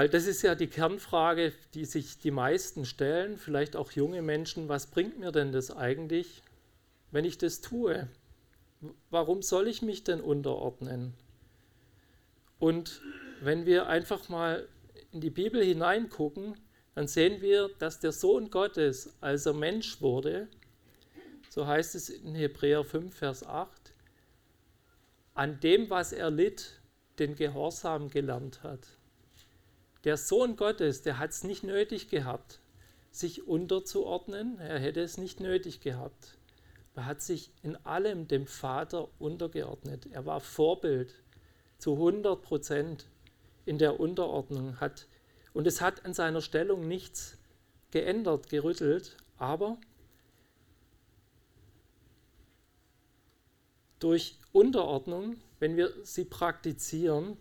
Weil 0.02 0.10
das 0.10 0.26
ist 0.26 0.42
ja 0.42 0.56
die 0.56 0.66
Kernfrage, 0.66 1.54
die 1.76 1.86
sich 1.86 2.18
die 2.18 2.32
meisten 2.32 2.86
stellen, 2.86 3.38
vielleicht 3.38 3.76
auch 3.76 3.92
junge 3.92 4.24
Menschen, 4.24 4.68
was 4.68 4.88
bringt 4.88 5.20
mir 5.20 5.32
denn 5.32 5.52
das 5.52 5.70
eigentlich, 5.70 6.42
wenn 7.12 7.24
ich 7.24 7.38
das 7.38 7.62
tue? 7.62 8.08
Warum 9.12 9.44
soll 9.44 9.68
ich 9.68 9.84
mich 9.84 10.04
denn 10.04 10.20
unterordnen? 10.20 11.14
Und 12.58 13.00
wenn 13.42 13.68
wir 13.68 13.90
einfach 13.90 14.28
mal 14.28 14.68
in 15.12 15.22
die 15.22 15.30
Bibel 15.30 15.64
hineingucken, 15.64 16.56
dann 16.96 17.08
sehen 17.08 17.44
wir, 17.44 17.70
dass 17.78 18.00
der 18.00 18.12
Sohn 18.12 18.50
Gottes, 18.50 19.14
als 19.22 19.46
er 19.46 19.54
Mensch 19.54 20.02
wurde, 20.02 20.48
so 21.52 21.68
heißt 21.68 21.94
es 21.94 22.10
in 22.10 22.34
Hebräer 22.34 22.84
5, 22.84 23.16
Vers 23.16 23.46
8, 23.46 23.94
an 25.36 25.60
dem, 25.60 25.92
was 25.92 26.12
er 26.12 26.32
litt, 26.32 26.82
den 27.20 27.36
Gehorsam 27.36 28.10
gelernt 28.10 28.64
hat. 28.64 28.98
Der 30.04 30.18
Sohn 30.18 30.56
Gottes, 30.56 31.04
der 31.04 31.20
hat 31.20 31.30
es 31.30 31.44
nicht 31.44 31.64
nötig 31.64 32.10
gehabt, 32.10 32.60
sich 33.12 33.48
unterzuordnen. 33.48 34.58
Er 34.60 34.80
hätte 34.80 35.02
es 35.02 35.18
nicht 35.18 35.40
nötig 35.40 35.80
gehabt. 35.80 36.38
Er 36.96 37.06
hat 37.06 37.22
sich 37.22 37.52
in 37.62 37.76
allem 37.86 38.28
dem 38.28 38.48
Vater 38.48 39.10
untergeordnet. 39.20 40.08
Er 40.12 40.26
war 40.26 40.40
Vorbild 40.40 41.14
zu 41.78 41.94
100 41.94 42.42
Prozent 42.42 43.06
in 43.66 43.78
der 43.78 44.00
Unterordnung. 44.00 44.80
Hat, 44.80 45.08
und 45.54 45.68
es 45.68 45.82
hat 45.82 46.04
an 46.04 46.14
seiner 46.14 46.42
Stellung 46.42 46.88
nichts 46.88 47.38
geändert, 47.92 48.50
gerüttelt, 48.50 49.18
aber 49.38 49.78
durch 54.00 54.40
Unterordnung, 54.52 55.38
wenn 55.60 55.78
wir 55.78 55.94
sie 56.04 56.26
praktizieren, 56.26 57.38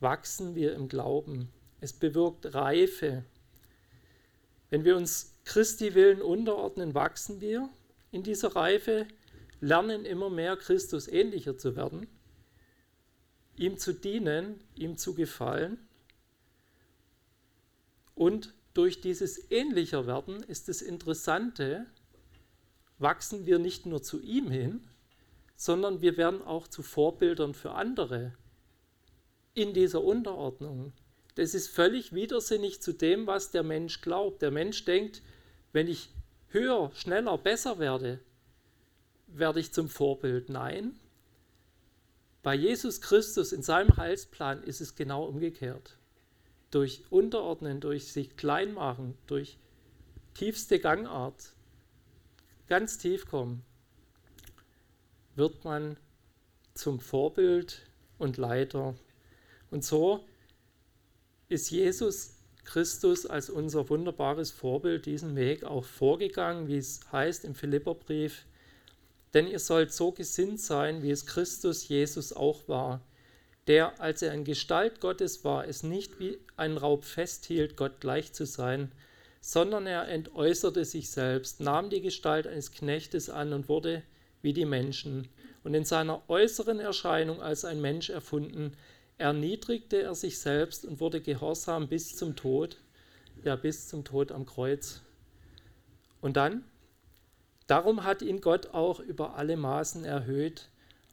wachsen 0.00 0.54
wir 0.54 0.74
im 0.74 0.88
Glauben. 0.88 1.52
Es 1.80 1.92
bewirkt 1.92 2.54
Reife. 2.54 3.24
Wenn 4.70 4.84
wir 4.84 4.96
uns 4.96 5.34
Christi 5.44 5.94
willen 5.94 6.20
unterordnen, 6.20 6.94
wachsen 6.94 7.40
wir 7.40 7.68
in 8.10 8.22
dieser 8.22 8.54
Reife, 8.54 9.06
lernen 9.60 10.04
immer 10.04 10.30
mehr 10.30 10.56
Christus 10.56 11.08
ähnlicher 11.08 11.56
zu 11.56 11.76
werden, 11.76 12.06
ihm 13.56 13.78
zu 13.78 13.92
dienen, 13.92 14.60
ihm 14.74 14.96
zu 14.96 15.14
gefallen. 15.14 15.78
Und 18.14 18.54
durch 18.74 19.00
dieses 19.00 19.50
ähnlicher 19.50 20.06
werden 20.06 20.42
ist 20.42 20.68
das 20.68 20.82
Interessante, 20.82 21.86
wachsen 22.98 23.46
wir 23.46 23.58
nicht 23.58 23.86
nur 23.86 24.02
zu 24.02 24.20
ihm 24.20 24.50
hin, 24.50 24.88
sondern 25.56 26.00
wir 26.00 26.16
werden 26.16 26.42
auch 26.42 26.68
zu 26.68 26.82
Vorbildern 26.82 27.54
für 27.54 27.72
andere 27.72 28.34
in 29.54 29.74
dieser 29.74 30.04
Unterordnung. 30.04 30.92
Das 31.38 31.54
ist 31.54 31.68
völlig 31.68 32.12
widersinnig 32.12 32.82
zu 32.82 32.92
dem, 32.92 33.28
was 33.28 33.52
der 33.52 33.62
Mensch 33.62 34.00
glaubt. 34.00 34.42
Der 34.42 34.50
Mensch 34.50 34.84
denkt, 34.84 35.22
wenn 35.72 35.86
ich 35.86 36.10
höher, 36.48 36.90
schneller, 36.96 37.38
besser 37.38 37.78
werde, 37.78 38.18
werde 39.28 39.60
ich 39.60 39.72
zum 39.72 39.88
Vorbild. 39.88 40.48
Nein, 40.48 40.98
bei 42.42 42.56
Jesus 42.56 43.00
Christus 43.00 43.52
in 43.52 43.62
seinem 43.62 43.96
Heilsplan 43.96 44.64
ist 44.64 44.80
es 44.80 44.96
genau 44.96 45.26
umgekehrt. 45.26 45.96
Durch 46.72 47.04
Unterordnen, 47.08 47.78
durch 47.78 48.12
sich 48.12 48.36
klein 48.36 48.74
machen, 48.74 49.16
durch 49.28 49.58
tiefste 50.34 50.80
Gangart, 50.80 51.52
ganz 52.66 52.98
tief 52.98 53.28
kommen, 53.28 53.62
wird 55.36 55.64
man 55.64 55.98
zum 56.74 56.98
Vorbild 56.98 57.86
und 58.18 58.38
Leiter. 58.38 58.96
Und 59.70 59.84
so 59.84 60.26
ist 61.48 61.70
Jesus 61.70 62.34
Christus 62.64 63.24
als 63.24 63.48
unser 63.48 63.88
wunderbares 63.88 64.50
Vorbild 64.50 65.06
diesen 65.06 65.36
Weg 65.36 65.64
auch 65.64 65.84
vorgegangen, 65.84 66.68
wie 66.68 66.76
es 66.76 67.00
heißt 67.10 67.44
im 67.44 67.54
Philipperbrief. 67.54 68.44
Denn 69.32 69.46
ihr 69.46 69.58
sollt 69.58 69.92
so 69.92 70.12
gesinnt 70.12 70.60
sein, 70.60 71.02
wie 71.02 71.10
es 71.10 71.26
Christus 71.26 71.88
Jesus 71.88 72.32
auch 72.32 72.68
war, 72.68 73.00
der, 73.66 74.00
als 74.00 74.22
er 74.22 74.32
in 74.32 74.44
Gestalt 74.44 75.00
Gottes 75.00 75.44
war, 75.44 75.66
es 75.66 75.82
nicht 75.82 76.18
wie 76.18 76.38
ein 76.56 76.76
Raub 76.76 77.04
festhielt, 77.04 77.76
Gott 77.76 78.00
gleich 78.00 78.32
zu 78.32 78.46
sein, 78.46 78.90
sondern 79.40 79.86
er 79.86 80.08
entäußerte 80.08 80.84
sich 80.84 81.10
selbst, 81.10 81.60
nahm 81.60 81.90
die 81.90 82.00
Gestalt 82.00 82.46
eines 82.46 82.72
Knechtes 82.72 83.30
an 83.30 83.52
und 83.52 83.68
wurde 83.68 84.02
wie 84.42 84.52
die 84.52 84.64
Menschen. 84.64 85.28
Und 85.64 85.74
in 85.74 85.84
seiner 85.84 86.22
äußeren 86.28 86.80
Erscheinung 86.80 87.42
als 87.42 87.64
ein 87.64 87.80
Mensch 87.80 88.10
erfunden, 88.10 88.72
erniedrigte 89.18 90.02
er 90.02 90.14
sich 90.14 90.38
selbst 90.38 90.84
und 90.84 91.00
wurde 91.00 91.20
gehorsam 91.20 91.88
bis 91.88 92.16
zum 92.16 92.36
Tod, 92.36 92.78
ja 93.44 93.56
bis 93.56 93.88
zum 93.88 94.04
Tod 94.04 94.32
am 94.32 94.46
Kreuz. 94.46 95.02
Und 96.20 96.36
dann, 96.36 96.64
darum 97.66 98.04
hat 98.04 98.22
ihn 98.22 98.40
Gott 98.40 98.74
auch 98.74 99.00
über 99.00 99.34
alle 99.34 99.56
Maßen 99.56 100.04
erhöht 100.04 100.68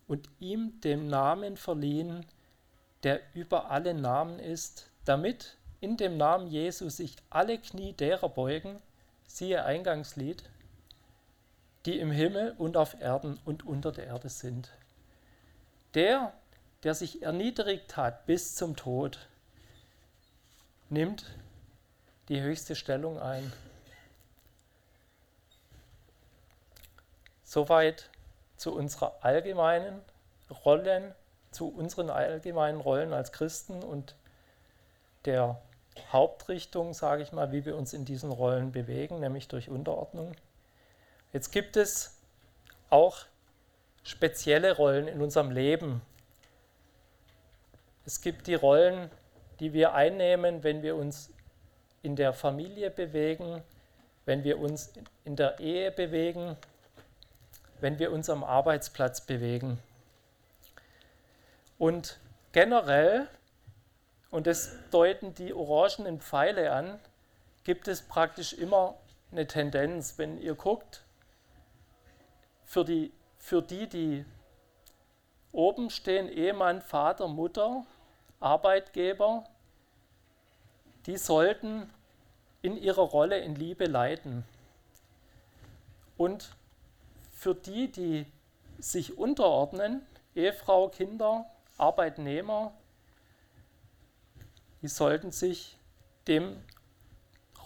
und 0.08 0.30
ihm 0.40 0.80
den 0.82 1.08
Namen 1.08 1.58
verliehen, 1.58 2.26
der 3.04 3.22
über 3.34 3.72
alle 3.72 3.94
Namen 3.94 4.40
ist, 4.40 4.90
damit 5.04 5.58
in 5.80 5.98
dem 5.98 6.18
Namen 6.18 6.48
Jesu 6.48 6.90
sich 6.90 7.16
alle 7.30 7.60
Knie 7.60 7.94
derer 7.94 8.30
beugen, 8.30 8.82
siehe 9.28 9.66
Eingangslied, 9.66 10.44
die 11.86 12.00
im 12.00 12.12
Himmel 12.12 12.56
und 12.58 12.78
auf 12.78 13.00
Erden 13.00 13.40
und 13.46 13.66
unter 13.66 13.92
der 13.92 14.08
Erde 14.08 14.30
sind. 14.30 14.72
Der, 15.94 16.34
der 16.86 16.94
sich 16.94 17.24
erniedrigt 17.24 17.98
hat 17.98 18.28
bis 18.28 18.54
zum 18.54 18.76
Tod, 18.76 19.28
nimmt 20.90 21.36
die 22.30 22.42
höchste 22.42 22.76
Stellung 22.76 23.20
ein. 23.20 23.52
Soweit 27.44 28.12
zu 28.56 28.72
unserer 28.72 29.16
allgemeinen 29.22 30.00
Rollen, 30.64 31.16
zu 31.50 31.70
unseren 31.70 32.12
allgemeinen 32.12 32.80
Rollen 32.80 33.14
als 33.14 33.32
Christen 33.32 33.82
und 33.84 34.14
der 35.26 35.60
Hauptrichtung, 36.12 36.94
sage 36.94 37.24
ich 37.24 37.32
mal, 37.32 37.52
wie 37.52 37.66
wir 37.66 37.76
uns 37.76 37.94
in 37.94 38.06
diesen 38.06 38.32
Rollen 38.32 38.72
bewegen, 38.72 39.20
nämlich 39.20 39.48
durch 39.48 39.70
Unterordnung. 39.70 40.36
Jetzt 41.34 41.52
gibt 41.52 41.78
es 41.78 42.20
auch 42.92 43.26
spezielle 44.04 44.76
Rollen 44.76 45.08
in 45.08 45.20
unserem 45.24 45.50
Leben, 45.50 46.04
es 48.06 48.22
gibt 48.22 48.48
die 48.48 48.56
Rollen, 48.56 49.10
die 49.60 49.74
wir 49.74 49.94
einnehmen, 49.94 50.64
wenn 50.64 50.84
wir 50.84 50.96
uns 50.96 51.32
in 52.04 52.16
der 52.16 52.34
Familie 52.34 52.92
bewegen, 52.92 53.64
wenn 54.26 54.44
wir 54.44 54.60
uns 54.60 54.94
in 55.24 55.36
der 55.36 55.60
Ehe 55.60 55.92
bewegen, 55.92 56.56
wenn 57.80 58.00
wir 58.00 58.12
uns 58.12 58.30
am 58.30 58.44
Arbeitsplatz 58.44 59.22
bewegen. 59.22 59.80
Und 61.78 62.20
generell, 62.52 63.28
und 64.30 64.48
das 64.48 64.76
deuten 64.92 65.34
die 65.34 65.54
orangenen 65.54 66.20
Pfeile 66.22 66.72
an, 66.72 67.00
gibt 67.64 67.88
es 67.88 68.02
praktisch 68.02 68.54
immer 68.54 68.96
eine 69.32 69.48
Tendenz. 69.48 70.18
Wenn 70.18 70.40
ihr 70.40 70.56
guckt, 70.56 71.04
für 72.64 72.86
die, 72.86 73.12
für 73.38 73.62
die, 73.62 73.88
die 73.88 74.26
Oben 75.52 75.90
stehen 75.90 76.30
Ehemann, 76.30 76.82
Vater, 76.82 77.28
Mutter, 77.28 77.86
Arbeitgeber. 78.40 79.46
Die 81.06 81.18
sollten 81.18 81.90
in 82.62 82.78
ihrer 82.78 83.02
Rolle 83.02 83.40
in 83.40 83.56
Liebe 83.56 83.86
leiten. 83.86 84.44
Und 86.18 86.56
für 87.32 87.54
die, 87.54 87.92
die 87.92 88.26
sich 88.80 89.18
unterordnen, 89.18 90.02
Ehefrau, 90.36 90.90
Kinder, 90.90 91.46
Arbeitnehmer, 91.78 92.74
die 94.82 94.88
sollten 94.88 95.32
sich 95.32 95.78
dem 96.28 96.58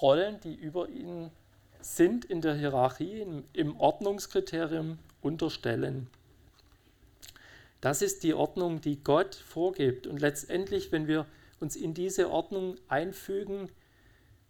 Rollen, 0.01 0.39
die 0.41 0.55
über 0.55 0.89
ihnen 0.89 1.31
sind, 1.81 2.25
in 2.25 2.41
der 2.41 2.55
Hierarchie, 2.55 3.25
im 3.53 3.79
Ordnungskriterium 3.79 4.99
unterstellen. 5.21 6.09
Das 7.81 8.01
ist 8.01 8.23
die 8.23 8.33
Ordnung, 8.33 8.81
die 8.81 9.03
Gott 9.03 9.35
vorgibt. 9.35 10.07
Und 10.07 10.19
letztendlich, 10.19 10.91
wenn 10.91 11.07
wir 11.07 11.25
uns 11.59 11.75
in 11.75 11.93
diese 11.93 12.29
Ordnung 12.29 12.75
einfügen, 12.87 13.69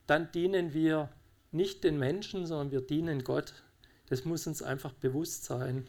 dann 0.07 0.31
dienen 0.31 0.73
wir 0.73 1.09
nicht 1.51 1.83
den 1.83 1.97
Menschen, 1.97 2.45
sondern 2.45 2.71
wir 2.71 2.81
dienen 2.81 3.23
Gott. 3.23 3.53
Das 4.07 4.25
muss 4.25 4.47
uns 4.47 4.61
einfach 4.61 4.93
bewusst 4.93 5.45
sein. 5.45 5.87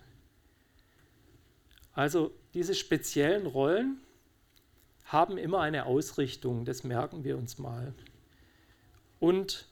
Also 1.92 2.31
diese 2.55 2.74
speziellen 2.74 3.46
Rollen 3.46 4.00
haben 5.05 5.38
immer 5.38 5.61
eine 5.61 5.87
Ausrichtung, 5.87 6.64
das 6.64 6.85
merken 6.85 7.24
wir 7.24 7.37
uns 7.37 7.59
mal. 7.59 7.94
Und 9.18 9.66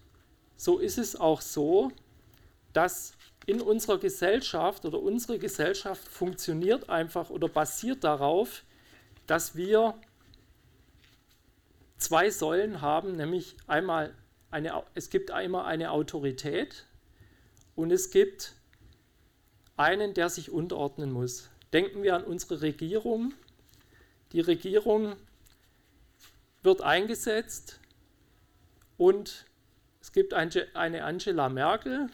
so 0.56 0.78
ist 0.78 0.98
es 0.98 1.14
auch 1.14 1.40
so, 1.40 1.92
dass 2.72 3.17
in 3.48 3.62
unserer 3.62 3.96
Gesellschaft 3.96 4.84
oder 4.84 5.00
unsere 5.00 5.38
Gesellschaft 5.38 6.06
funktioniert 6.06 6.90
einfach 6.90 7.30
oder 7.30 7.48
basiert 7.48 8.04
darauf, 8.04 8.62
dass 9.26 9.56
wir 9.56 9.94
zwei 11.96 12.28
Säulen 12.28 12.82
haben, 12.82 13.16
nämlich 13.16 13.56
einmal 13.66 14.14
eine, 14.50 14.82
es 14.94 15.08
gibt 15.08 15.30
einmal 15.30 15.64
eine 15.64 15.92
Autorität 15.92 16.84
und 17.74 17.90
es 17.90 18.10
gibt 18.10 18.52
einen, 19.78 20.12
der 20.12 20.28
sich 20.28 20.50
unterordnen 20.50 21.10
muss. 21.10 21.48
Denken 21.72 22.02
wir 22.02 22.16
an 22.16 22.24
unsere 22.24 22.60
Regierung. 22.60 23.32
Die 24.32 24.40
Regierung 24.40 25.16
wird 26.62 26.82
eingesetzt 26.82 27.80
und 28.98 29.46
es 30.02 30.12
gibt 30.12 30.34
eine 30.34 31.02
Angela 31.02 31.48
Merkel, 31.48 32.10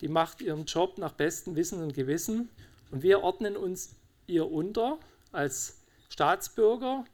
die 0.00 0.08
macht 0.08 0.40
ihren 0.40 0.64
Job 0.64 0.98
nach 0.98 1.12
bestem 1.12 1.56
Wissen 1.56 1.82
und 1.82 1.94
Gewissen 1.94 2.50
und 2.90 3.02
wir 3.02 3.22
ordnen 3.22 3.56
uns 3.56 3.96
ihr 4.26 4.50
unter 4.50 4.98
als 5.32 5.82
Staatsbürger 6.08 7.04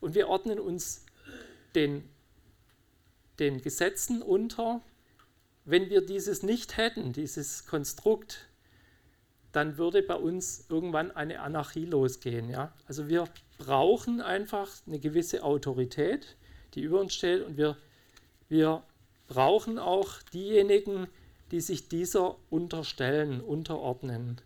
und 0.00 0.14
wir 0.14 0.28
ordnen 0.28 0.58
uns 0.58 1.04
den, 1.74 2.08
den 3.38 3.60
Gesetzen 3.60 4.22
unter. 4.22 4.80
Wenn 5.64 5.90
wir 5.90 6.00
dieses 6.00 6.42
nicht 6.42 6.76
hätten, 6.76 7.12
dieses 7.12 7.66
Konstrukt, 7.66 8.48
dann 9.52 9.78
würde 9.78 10.02
bei 10.02 10.14
uns 10.14 10.66
irgendwann 10.68 11.10
eine 11.10 11.40
Anarchie 11.40 11.84
losgehen. 11.84 12.48
Ja? 12.48 12.72
Also 12.86 13.08
wir 13.08 13.28
brauchen 13.58 14.20
einfach 14.20 14.70
eine 14.86 14.98
gewisse 14.98 15.42
Autorität, 15.42 16.36
die 16.74 16.82
über 16.82 17.00
uns 17.00 17.14
steht 17.14 17.44
und 17.44 17.56
wir, 17.56 17.76
wir 18.48 18.82
brauchen 19.26 19.78
auch 19.78 20.22
diejenigen, 20.32 21.06
die 21.06 21.10
sich 21.58 21.88
dieser 21.88 22.36
unterstellen, 22.48 23.40
unterordnen. 23.40 24.40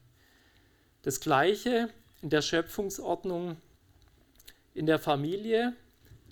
Das 1.02 1.20
gleiche 1.20 1.90
in 2.22 2.30
der 2.30 2.40
Schöpfungsordnung 2.40 3.58
in 4.72 4.86
der 4.86 4.98
Familie, 4.98 5.74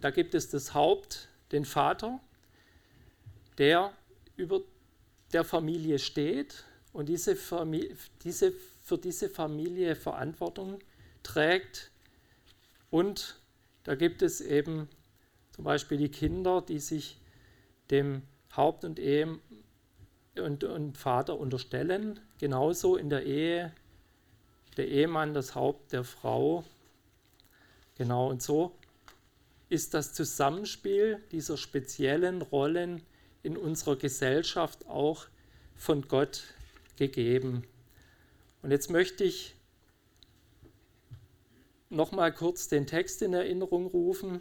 da 0.01 0.11
gibt 0.11 0.35
es 0.35 0.49
das 0.49 0.73
Haupt, 0.73 1.29
den 1.53 1.67
Vater, 1.67 2.19
der 3.59 3.93
über 4.37 4.63
der 5.35 5.45
Familie 5.45 5.99
steht 5.99 6.65
und 6.95 7.11
diese 7.11 7.37
Familie, 7.37 7.95
diese, 8.25 8.53
für 8.83 8.97
diese 8.97 9.29
Familie 9.29 9.95
Verantwortung 9.95 10.79
trägt. 11.23 11.91
Und 12.91 13.37
da 13.85 13.95
gibt 13.95 14.23
es 14.23 14.41
eben 14.41 14.89
zum 15.53 15.65
Beispiel 15.65 15.99
die 15.99 16.11
Kinder, 16.11 16.63
die 16.63 16.79
sich 16.79 17.19
dem 17.91 18.23
Haupt 18.57 18.85
und 18.85 18.99
Ehe 18.99 19.39
und, 20.39 20.65
und 20.65 20.97
Vater 20.97 21.39
unterstellen. 21.39 22.21
Genauso 22.39 22.97
in 22.97 23.11
der 23.11 23.25
Ehe 23.25 23.73
der 24.77 24.89
Ehemann 24.89 25.35
das 25.35 25.55
Haupt 25.55 25.93
der 25.93 26.05
Frau. 26.05 26.65
Genau, 27.97 28.31
und 28.31 28.43
so 28.43 28.75
ist 29.69 29.95
das 29.95 30.13
Zusammenspiel 30.13 31.23
dieser 31.31 31.57
speziellen 31.57 32.43
Rollen 32.43 33.03
in 33.43 33.57
unserer 33.57 33.97
Gesellschaft 33.97 34.87
auch 34.87 35.27
von 35.75 36.09
Gott 36.09 36.45
gegeben. 36.97 37.65
Und 38.63 38.71
jetzt 38.71 38.91
möchte 38.91 39.25
ich 39.25 39.55
noch 41.91 42.13
mal 42.13 42.33
kurz 42.33 42.69
den 42.69 42.87
Text 42.87 43.23
in 43.23 43.35
Erinnerung 43.35 43.87
rufen. 43.87 44.41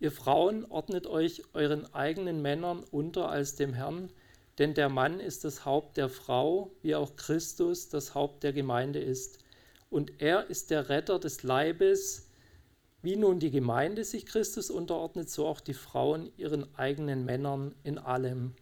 Ihr 0.00 0.10
Frauen 0.10 0.64
ordnet 0.64 1.06
euch 1.06 1.42
euren 1.52 1.92
eigenen 1.94 2.40
Männern 2.42 2.84
unter 2.90 3.28
als 3.28 3.56
dem 3.56 3.74
Herrn, 3.74 4.10
denn 4.60 4.74
der 4.74 4.90
Mann 4.90 5.20
ist 5.20 5.44
das 5.44 5.64
Haupt 5.64 5.96
der 5.96 6.10
Frau, 6.10 6.70
wie 6.82 6.94
auch 6.94 7.16
Christus 7.16 7.88
das 7.88 8.14
Haupt 8.14 8.42
der 8.42 8.52
Gemeinde 8.52 8.98
ist. 8.98 9.38
Und 9.88 10.20
er 10.20 10.50
ist 10.50 10.70
der 10.70 10.90
Retter 10.90 11.18
des 11.18 11.42
Leibes. 11.42 12.28
Wie 13.00 13.16
nun 13.16 13.40
die 13.40 13.50
Gemeinde 13.50 14.04
sich 14.04 14.26
Christus 14.26 14.68
unterordnet, 14.68 15.30
so 15.30 15.46
auch 15.46 15.60
die 15.60 15.72
Frauen 15.72 16.30
ihren 16.36 16.74
eigenen 16.76 17.24
Männern 17.24 17.74
in 17.84 17.96
allem. 17.96 18.54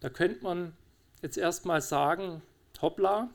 Da 0.00 0.10
könnte 0.10 0.44
man 0.44 0.76
jetzt 1.22 1.38
erstmal 1.38 1.80
sagen, 1.80 2.42
hoppla, 2.82 3.30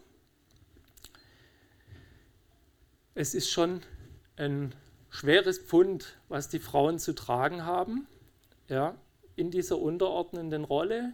es 3.16 3.34
ist 3.34 3.50
schon 3.50 3.82
ein 4.36 4.76
schweres 5.10 5.58
Pfund, 5.58 6.20
was 6.30 6.48
die 6.48 6.60
Frauen 6.60 7.00
zu 7.00 7.16
tragen 7.16 7.66
haben, 7.66 8.08
ja, 8.68 8.96
in 9.36 9.50
dieser 9.50 9.80
unterordnenden 9.80 10.64
Rolle, 10.64 11.14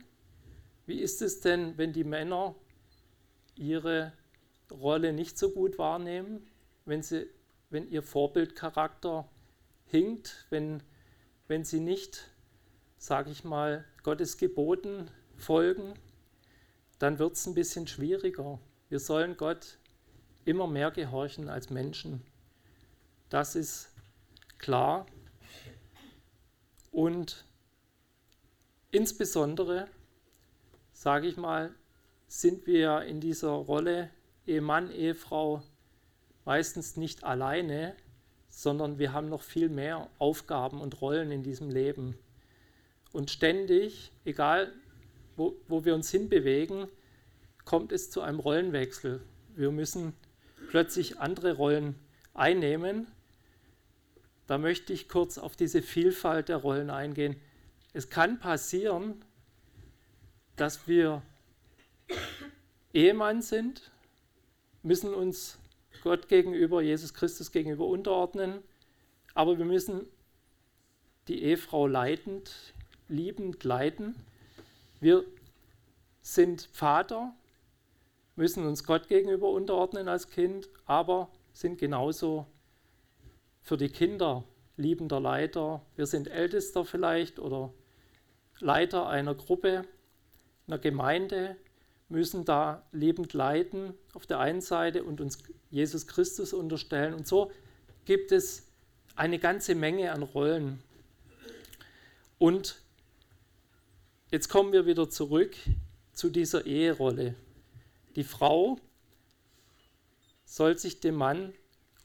wie 0.91 0.99
ist 0.99 1.21
es 1.21 1.39
denn, 1.39 1.77
wenn 1.77 1.93
die 1.93 2.03
Männer 2.03 2.53
ihre 3.55 4.11
Rolle 4.69 5.13
nicht 5.13 5.37
so 5.37 5.51
gut 5.51 5.77
wahrnehmen, 5.77 6.45
wenn, 6.83 7.01
sie, 7.01 7.29
wenn 7.69 7.89
ihr 7.89 8.03
Vorbildcharakter 8.03 9.25
hinkt, 9.85 10.47
wenn, 10.49 10.83
wenn 11.47 11.63
sie 11.63 11.79
nicht, 11.79 12.29
sage 12.97 13.31
ich 13.31 13.45
mal, 13.45 13.85
Gottes 14.03 14.37
Geboten 14.37 15.09
folgen, 15.37 15.93
dann 16.99 17.19
wird 17.19 17.37
es 17.37 17.47
ein 17.47 17.53
bisschen 17.53 17.87
schwieriger. 17.87 18.59
Wir 18.89 18.99
sollen 18.99 19.37
Gott 19.37 19.77
immer 20.43 20.67
mehr 20.67 20.91
gehorchen 20.91 21.47
als 21.47 21.69
Menschen. 21.69 22.21
Das 23.29 23.55
ist 23.55 23.93
klar. 24.57 25.05
Und 26.91 27.45
insbesondere 28.91 29.87
sage 31.01 31.27
ich 31.27 31.35
mal, 31.35 31.73
sind 32.27 32.67
wir 32.67 33.01
in 33.01 33.19
dieser 33.21 33.49
Rolle 33.49 34.11
Ehemann, 34.45 34.91
Ehefrau 34.91 35.63
meistens 36.45 36.95
nicht 36.95 37.23
alleine, 37.23 37.95
sondern 38.49 38.99
wir 38.99 39.11
haben 39.11 39.27
noch 39.27 39.41
viel 39.41 39.67
mehr 39.67 40.11
Aufgaben 40.19 40.79
und 40.79 41.01
Rollen 41.01 41.31
in 41.31 41.41
diesem 41.41 41.71
Leben. 41.71 42.19
Und 43.13 43.31
ständig, 43.31 44.11
egal 44.25 44.71
wo, 45.37 45.55
wo 45.67 45.85
wir 45.85 45.95
uns 45.95 46.11
hinbewegen, 46.11 46.87
kommt 47.65 47.91
es 47.93 48.11
zu 48.11 48.21
einem 48.21 48.39
Rollenwechsel. 48.39 49.23
Wir 49.55 49.71
müssen 49.71 50.13
plötzlich 50.69 51.17
andere 51.17 51.53
Rollen 51.53 51.95
einnehmen. 52.35 53.07
Da 54.45 54.59
möchte 54.59 54.93
ich 54.93 55.09
kurz 55.09 55.39
auf 55.39 55.55
diese 55.55 55.81
Vielfalt 55.81 56.49
der 56.49 56.57
Rollen 56.57 56.91
eingehen. 56.91 57.37
Es 57.91 58.11
kann 58.11 58.37
passieren, 58.37 59.25
dass 60.61 60.87
wir 60.87 61.23
Ehemann 62.93 63.41
sind, 63.41 63.89
müssen 64.83 65.11
uns 65.11 65.57
Gott 66.03 66.27
gegenüber, 66.27 66.83
Jesus 66.83 67.15
Christus 67.15 67.51
gegenüber 67.51 67.87
unterordnen, 67.87 68.61
aber 69.33 69.57
wir 69.57 69.65
müssen 69.65 70.05
die 71.27 71.41
Ehefrau 71.41 71.87
leitend, 71.87 72.75
liebend 73.07 73.63
leiten. 73.63 74.15
Wir 74.99 75.25
sind 76.21 76.69
Vater, 76.71 77.33
müssen 78.35 78.63
uns 78.67 78.83
Gott 78.83 79.07
gegenüber 79.07 79.49
unterordnen 79.49 80.07
als 80.07 80.29
Kind, 80.29 80.69
aber 80.85 81.31
sind 81.53 81.79
genauso 81.79 82.45
für 83.63 83.77
die 83.77 83.89
Kinder 83.89 84.43
liebender 84.77 85.19
Leiter. 85.19 85.81
Wir 85.95 86.05
sind 86.05 86.27
Ältester 86.27 86.85
vielleicht 86.85 87.39
oder 87.39 87.73
Leiter 88.59 89.07
einer 89.09 89.33
Gruppe 89.33 89.87
einer 90.67 90.79
Gemeinde 90.79 91.55
müssen 92.09 92.45
da 92.45 92.85
lebend 92.91 93.33
leiden 93.33 93.93
auf 94.13 94.25
der 94.25 94.39
einen 94.39 94.61
Seite 94.61 95.03
und 95.03 95.21
uns 95.21 95.41
Jesus 95.69 96.07
Christus 96.07 96.53
unterstellen. 96.53 97.13
Und 97.13 97.27
so 97.27 97.51
gibt 98.05 98.31
es 98.31 98.67
eine 99.15 99.39
ganze 99.39 99.75
Menge 99.75 100.11
an 100.11 100.23
Rollen. 100.23 100.81
Und 102.37 102.81
jetzt 104.31 104.49
kommen 104.49 104.73
wir 104.73 104.85
wieder 104.85 105.09
zurück 105.09 105.55
zu 106.11 106.29
dieser 106.29 106.65
Eherolle. 106.65 107.35
Die 108.15 108.23
Frau 108.23 108.77
soll 110.43 110.77
sich 110.77 110.99
dem 110.99 111.15
Mann 111.15 111.53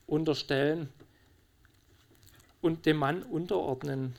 unterstellen 0.05 0.89
und 2.61 2.85
dem 2.85 2.97
Mann 2.97 3.23
unterordnen, 3.23 4.15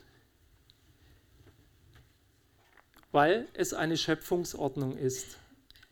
weil 3.11 3.47
es 3.53 3.73
eine 3.73 3.97
Schöpfungsordnung 3.97 4.97
ist. 4.97 5.37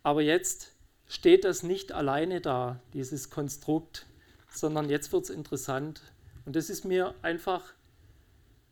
Aber 0.02 0.22
jetzt 0.22 0.72
steht 1.06 1.44
das 1.44 1.62
nicht 1.62 1.92
alleine 1.92 2.40
da, 2.40 2.80
dieses 2.92 3.30
Konstrukt, 3.30 4.06
sondern 4.50 4.88
jetzt 4.88 5.12
wird 5.12 5.24
es 5.24 5.30
interessant. 5.30 6.02
Und 6.44 6.56
das 6.56 6.70
ist 6.70 6.84
mir 6.84 7.14
einfach 7.22 7.74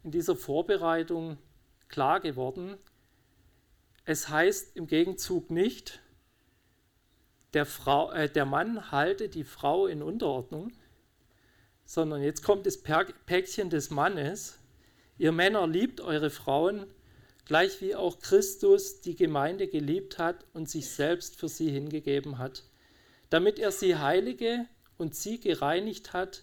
in 0.04 0.10
dieser 0.10 0.36
Vorbereitung 0.36 1.38
klar 1.88 2.20
geworden. 2.20 2.76
Es 4.04 4.28
heißt 4.28 4.76
im 4.76 4.86
Gegenzug 4.86 5.50
nicht, 5.50 6.00
der, 7.54 7.66
Frau, 7.66 8.12
äh, 8.12 8.28
der 8.28 8.44
Mann 8.44 8.90
halte 8.90 9.28
die 9.28 9.44
Frau 9.44 9.86
in 9.86 10.02
Unterordnung, 10.02 10.72
sondern 11.84 12.22
jetzt 12.22 12.42
kommt 12.42 12.66
das 12.66 12.82
Päckchen 12.82 13.70
des 13.70 13.90
Mannes. 13.90 14.58
Ihr 15.18 15.32
Männer 15.32 15.66
liebt 15.66 16.00
eure 16.00 16.30
Frauen, 16.30 16.86
gleich 17.46 17.80
wie 17.80 17.94
auch 17.94 18.18
Christus 18.18 19.00
die 19.00 19.14
Gemeinde 19.14 19.68
geliebt 19.68 20.18
hat 20.18 20.44
und 20.52 20.68
sich 20.68 20.90
selbst 20.90 21.36
für 21.36 21.48
sie 21.48 21.70
hingegeben 21.70 22.38
hat, 22.38 22.64
damit 23.30 23.58
er 23.58 23.72
sie 23.72 23.96
heilige 23.96 24.66
und 24.98 25.14
sie 25.14 25.40
gereinigt 25.40 26.12
hat 26.12 26.42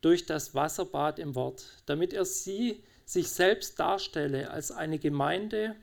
durch 0.00 0.26
das 0.26 0.54
Wasserbad 0.54 1.18
im 1.18 1.34
Wort, 1.34 1.64
damit 1.86 2.12
er 2.12 2.24
sie 2.24 2.82
sich 3.04 3.28
selbst 3.28 3.78
darstelle 3.78 4.50
als 4.50 4.70
eine 4.70 4.98
Gemeinde, 4.98 5.76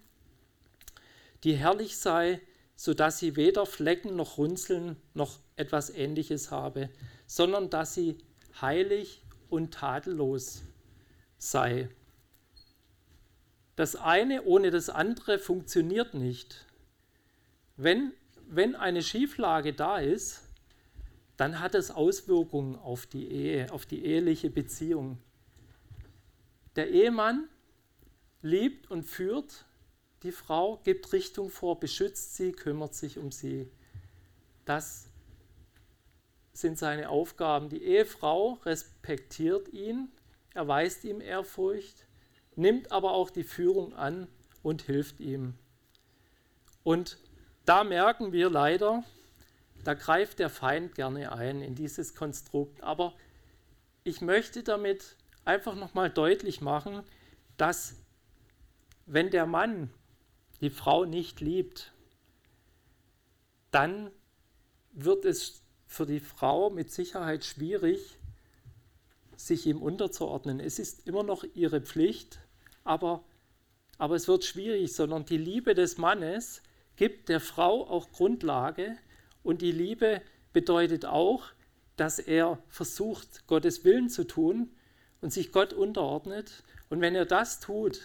die 1.43 1.55
herrlich 1.55 1.97
sei, 1.97 2.41
so 2.76 2.93
dass 2.93 3.20
sie 3.20 3.36
weder 3.36 3.66
Flecken 3.66 4.16
noch 4.16 4.38
Runzeln 4.38 4.97
noch 5.13 5.39
etwas 5.55 5.89
Ähnliches 5.89 6.51
habe, 6.51 6.89
sondern 7.28 7.70
dass 7.70 7.93
sie 7.93 8.18
heilig 8.61 9.22
und 9.49 9.74
tadellos 9.74 10.63
sei. 11.38 11.89
Das 13.76 13.95
eine 13.95 14.43
ohne 14.43 14.71
das 14.71 14.89
andere 14.89 15.38
funktioniert 15.38 16.13
nicht. 16.13 16.65
Wenn, 17.78 18.13
wenn 18.47 18.76
eine 18.76 19.01
Schieflage 19.01 19.73
da 19.73 19.99
ist, 19.99 20.41
dann 21.38 21.59
hat 21.59 21.76
es 21.76 21.91
Auswirkungen 21.91 22.78
auf 22.78 23.05
die 23.05 23.30
Ehe, 23.30 23.71
auf 23.71 23.86
die 23.86 24.05
eheliche 24.05 24.49
Beziehung. 24.49 25.17
Der 26.78 26.89
Ehemann 26.89 27.49
liebt 28.41 28.89
und 28.89 29.03
führt 29.03 29.65
die 30.23 30.32
Frau, 30.32 30.78
gibt 30.84 31.11
Richtung 31.11 31.49
vor, 31.49 31.80
beschützt 31.80 32.36
sie, 32.36 32.53
kümmert 32.53 32.95
sich 32.95 33.17
um 33.17 33.32
sie. 33.32 33.69
Das 34.63 35.07
sind 36.53 36.80
seine 36.80 37.09
Aufgaben. 37.09 37.69
Die 37.69 37.84
Ehefrau 37.84 38.53
respektiert 38.65 39.67
ihn, 39.73 40.09
erweist 40.53 41.03
ihm 41.03 41.19
Ehrfurcht, 41.19 42.05
nimmt 42.56 42.91
aber 42.91 43.12
auch 43.12 43.30
die 43.30 43.43
Führung 43.43 43.93
an 43.93 44.28
und 44.64 44.82
hilft 44.84 45.20
ihm. 45.20 45.56
Und 46.84 47.18
da 47.66 47.84
merken 47.84 48.32
wir 48.32 48.49
leider, 48.49 49.03
da 49.84 49.93
greift 49.93 50.39
der 50.39 50.49
Feind 50.49 50.95
gerne 50.95 51.32
ein 51.32 51.62
in 51.62 51.76
dieses 51.76 52.16
Konstrukt. 52.16 52.82
Aber 52.82 53.14
ich 54.03 54.22
möchte 54.22 54.64
damit 54.64 55.16
einfach 55.45 55.76
nochmal 55.76 56.10
deutlich 56.10 56.62
machen, 56.62 57.03
dass 57.58 57.95
wenn 59.06 59.30
der 59.30 59.45
Mann 59.45 59.91
die 60.62 60.70
Frau 60.70 61.06
nicht 61.06 61.41
liebt, 61.41 61.91
dann 63.72 64.10
wird 64.91 65.26
es 65.26 65.62
für 65.86 66.06
die 66.06 66.20
Frau 66.20 66.70
mit 66.70 66.91
Sicherheit 66.91 67.45
schwierig, 67.45 68.18
sich 69.36 69.66
ihm 69.66 69.82
unterzuordnen. 69.82 70.60
Es 70.60 70.80
ist 70.80 71.08
immer 71.08 71.24
noch 71.24 71.43
ihre 71.53 71.82
Pflicht, 71.82 72.39
aber, 72.86 73.23
aber 73.97 74.15
es 74.15 74.29
wird 74.29 74.45
schwierig, 74.45 74.93
sondern 74.93 75.25
die 75.25 75.38
Liebe 75.38 75.73
des 75.73 75.97
Mannes 75.97 76.61
gibt 76.95 77.27
der 77.27 77.41
Frau 77.41 77.86
auch 77.89 78.11
Grundlage 78.11 78.95
und 79.43 79.61
die 79.61 79.73
Liebe 79.73 80.21
bedeutet 80.53 81.05
auch, 81.05 81.43
dass 81.97 82.19
er 82.19 82.59
versucht, 82.69 83.45
Gottes 83.47 83.83
Willen 83.83 84.09
zu 84.09 84.25
tun 84.25 84.71
und 85.21 85.33
sich 85.33 85.51
Gott 85.51 85.73
unterordnet. 85.73 86.63
Und 86.89 87.01
wenn 87.01 87.15
er 87.15 87.25
das 87.25 87.59
tut, 87.59 87.99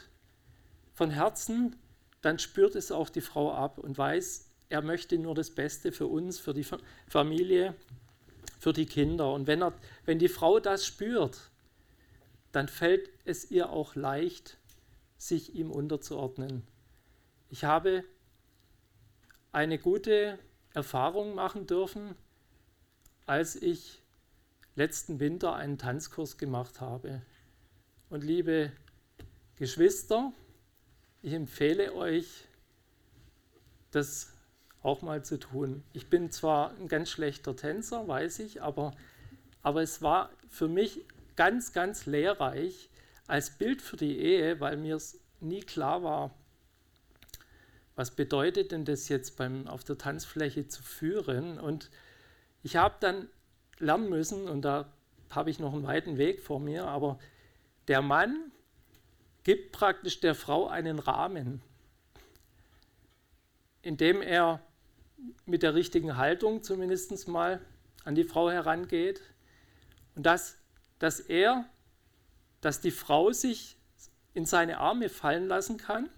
von 0.94 1.10
Herzen, 1.10 1.76
dann 2.20 2.38
spürt 2.38 2.74
es 2.74 2.92
auch 2.92 3.08
die 3.08 3.20
Frau 3.20 3.52
ab 3.52 3.78
und 3.78 3.96
weiß, 3.96 4.46
er 4.68 4.82
möchte 4.82 5.18
nur 5.18 5.34
das 5.34 5.50
Beste 5.50 5.92
für 5.92 6.06
uns, 6.06 6.38
für 6.38 6.54
die 6.54 6.66
Familie, 7.08 7.74
für 8.58 8.72
die 8.72 8.86
Kinder. 8.86 9.32
Und 9.32 9.46
wenn, 9.46 9.62
er, 9.62 9.72
wenn 10.04 10.18
die 10.18 10.28
Frau 10.28 10.60
das 10.60 10.86
spürt, 10.86 11.50
dann 12.52 12.68
fällt 12.68 13.10
es 13.24 13.50
ihr 13.50 13.70
auch 13.70 13.94
leicht, 13.94 14.58
sich 15.20 15.54
ihm 15.54 15.70
unterzuordnen. 15.70 16.62
Ich 17.50 17.64
habe 17.64 18.04
eine 19.52 19.78
gute 19.78 20.38
Erfahrung 20.72 21.34
machen 21.34 21.66
dürfen, 21.66 22.16
als 23.26 23.54
ich 23.54 24.02
letzten 24.76 25.20
Winter 25.20 25.54
einen 25.54 25.76
Tanzkurs 25.76 26.38
gemacht 26.38 26.80
habe. 26.80 27.20
Und 28.08 28.24
liebe 28.24 28.72
Geschwister, 29.56 30.32
ich 31.20 31.34
empfehle 31.34 31.94
euch, 31.94 32.46
das 33.90 34.32
auch 34.82 35.02
mal 35.02 35.22
zu 35.22 35.38
tun. 35.38 35.82
Ich 35.92 36.08
bin 36.08 36.30
zwar 36.30 36.70
ein 36.78 36.88
ganz 36.88 37.10
schlechter 37.10 37.54
Tänzer, 37.54 38.08
weiß 38.08 38.38
ich, 38.38 38.62
aber, 38.62 38.96
aber 39.60 39.82
es 39.82 40.00
war 40.00 40.30
für 40.48 40.68
mich 40.68 41.04
ganz, 41.36 41.74
ganz 41.74 42.06
lehrreich 42.06 42.89
als 43.30 43.50
Bild 43.50 43.80
für 43.80 43.96
die 43.96 44.18
Ehe, 44.18 44.60
weil 44.60 44.76
mir 44.76 44.96
es 44.96 45.20
nie 45.40 45.60
klar 45.60 46.02
war, 46.02 46.34
was 47.94 48.10
bedeutet 48.10 48.72
denn 48.72 48.84
das 48.84 49.08
jetzt 49.08 49.36
beim, 49.36 49.66
auf 49.66 49.84
der 49.84 49.98
Tanzfläche 49.98 50.68
zu 50.68 50.82
führen. 50.82 51.58
Und 51.58 51.90
ich 52.62 52.76
habe 52.76 52.96
dann 53.00 53.28
lernen 53.78 54.08
müssen, 54.08 54.48
und 54.48 54.62
da 54.62 54.92
habe 55.30 55.50
ich 55.50 55.58
noch 55.58 55.72
einen 55.72 55.84
weiten 55.84 56.18
Weg 56.18 56.40
vor 56.40 56.60
mir, 56.60 56.86
aber 56.86 57.18
der 57.88 58.02
Mann 58.02 58.50
gibt 59.44 59.72
praktisch 59.72 60.20
der 60.20 60.34
Frau 60.34 60.68
einen 60.68 60.98
Rahmen, 60.98 61.62
indem 63.82 64.22
er 64.22 64.60
mit 65.46 65.62
der 65.62 65.74
richtigen 65.74 66.16
Haltung 66.16 66.62
zumindest 66.62 67.28
mal 67.28 67.60
an 68.04 68.14
die 68.14 68.24
Frau 68.24 68.50
herangeht 68.50 69.20
und 70.14 70.24
dass, 70.24 70.56
dass 70.98 71.20
er, 71.20 71.64
dass 72.60 72.80
die 72.80 72.90
Frau 72.90 73.32
sich 73.32 73.76
in 74.34 74.46
seine 74.46 74.78
Arme 74.78 75.08
fallen 75.08 75.48
lassen 75.48 75.76
kann 75.76 76.08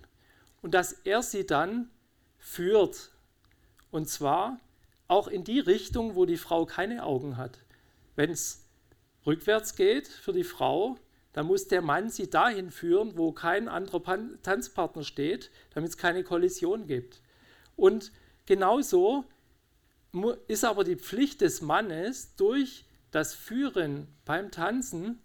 und 0.61 0.75
dass 0.75 0.93
er 0.93 1.23
sie 1.23 1.47
dann 1.47 1.91
führt. 2.39 3.11
Und 3.91 4.09
zwar 4.09 4.59
auch 5.09 5.29
in 5.29 5.45
die 5.45 5.61
Richtung, 5.61 6.15
wo 6.15 6.25
die 6.25 6.37
Frau 6.37 6.67
keine 6.67 7.05
Augen 7.05 7.37
hat. 7.37 7.59
Wenn 8.17 8.31
es 8.31 8.65
rückwärts 9.27 9.77
geht 9.77 10.09
für 10.09 10.33
die 10.33 10.45
Frau, 10.45 10.97
dann 11.33 11.47
muss 11.47 11.69
der 11.69 11.83
Mann 11.83 12.11
sie 12.11 12.29
dahin 12.29 12.71
führen, 12.71 13.17
wo 13.17 13.33
kein 13.33 13.69
anderer 13.69 14.01
Pan 14.01 14.39
Tanzpartner 14.43 15.05
steht, 15.05 15.51
damit 15.75 15.91
es 15.91 15.97
keine 15.97 16.25
Kollision 16.25 16.87
gibt. 16.87 17.23
Und 17.77 18.13
genauso 18.47 19.25
ist 20.47 20.65
aber 20.65 20.85
die 20.85 20.97
Pflicht 20.97 21.41
des 21.41 21.63
Mannes 21.63 22.37
durch 22.37 22.85
das 23.11 23.35
Führen 23.35 24.09
beim 24.25 24.51
Tanzen 24.51 25.21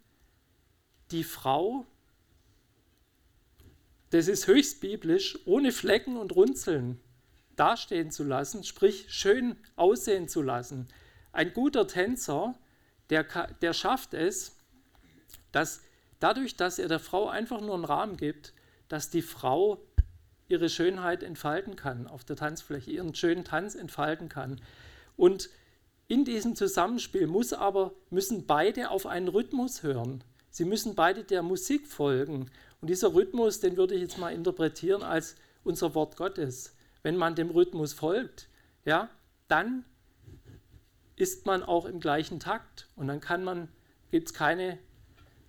die 1.11 1.23
Frau 1.23 1.85
das 4.09 4.27
ist 4.27 4.47
höchst 4.47 4.79
biblisch, 4.79 5.37
ohne 5.45 5.71
Flecken 5.71 6.17
und 6.17 6.35
Runzeln 6.35 6.99
dastehen 7.55 8.11
zu 8.11 8.23
lassen, 8.23 8.63
sprich 8.63 9.07
schön 9.09 9.57
aussehen 9.75 10.27
zu 10.29 10.41
lassen. 10.41 10.87
Ein 11.33 11.53
guter 11.53 11.87
Tänzer, 11.87 12.55
der, 13.09 13.25
der 13.61 13.73
schafft 13.73 14.13
es, 14.13 14.55
dass 15.51 15.81
dadurch, 16.19 16.55
dass 16.55 16.79
er 16.79 16.87
der 16.87 16.99
Frau 16.99 17.27
einfach 17.27 17.59
nur 17.59 17.73
einen 17.73 17.85
Rahmen 17.85 18.17
gibt, 18.17 18.53
dass 18.87 19.09
die 19.09 19.21
Frau 19.21 19.81
ihre 20.47 20.69
Schönheit 20.69 21.23
entfalten 21.23 21.75
kann 21.75 22.07
auf 22.07 22.23
der 22.23 22.37
Tanzfläche, 22.37 22.91
ihren 22.91 23.13
schönen 23.13 23.43
Tanz 23.43 23.75
entfalten 23.75 24.29
kann. 24.29 24.61
Und 25.17 25.49
in 26.07 26.23
diesem 26.23 26.55
Zusammenspiel 26.55 27.27
muss 27.27 27.51
aber, 27.51 27.93
müssen 28.09 28.45
beide 28.45 28.89
auf 28.91 29.05
einen 29.05 29.27
Rhythmus 29.27 29.83
hören. 29.83 30.23
Sie 30.57 30.65
müssen 30.65 30.95
beide 30.95 31.23
der 31.23 31.43
Musik 31.43 31.85
folgen. 31.85 32.49
Und 32.81 32.89
dieser 32.89 33.13
Rhythmus, 33.13 33.59
den 33.59 33.77
würde 33.77 33.93
ich 33.93 34.01
jetzt 34.01 34.17
mal 34.17 34.33
interpretieren 34.33 35.03
als 35.03 35.35
unser 35.63 35.93
Wort 35.93 36.17
Gottes. 36.17 36.75
Wenn 37.03 37.15
man 37.15 37.35
dem 37.35 37.51
Rhythmus 37.51 37.93
folgt, 37.93 38.49
ja, 38.83 39.07
dann 39.47 39.85
ist 41.15 41.45
man 41.45 41.61
auch 41.61 41.85
im 41.85 41.99
gleichen 41.99 42.39
Takt 42.39 42.87
und 42.95 43.07
dann 43.07 43.19
kann 43.19 43.43
man, 43.43 43.69
gibt 44.09 44.29
es 44.29 44.33
keine 44.33 44.79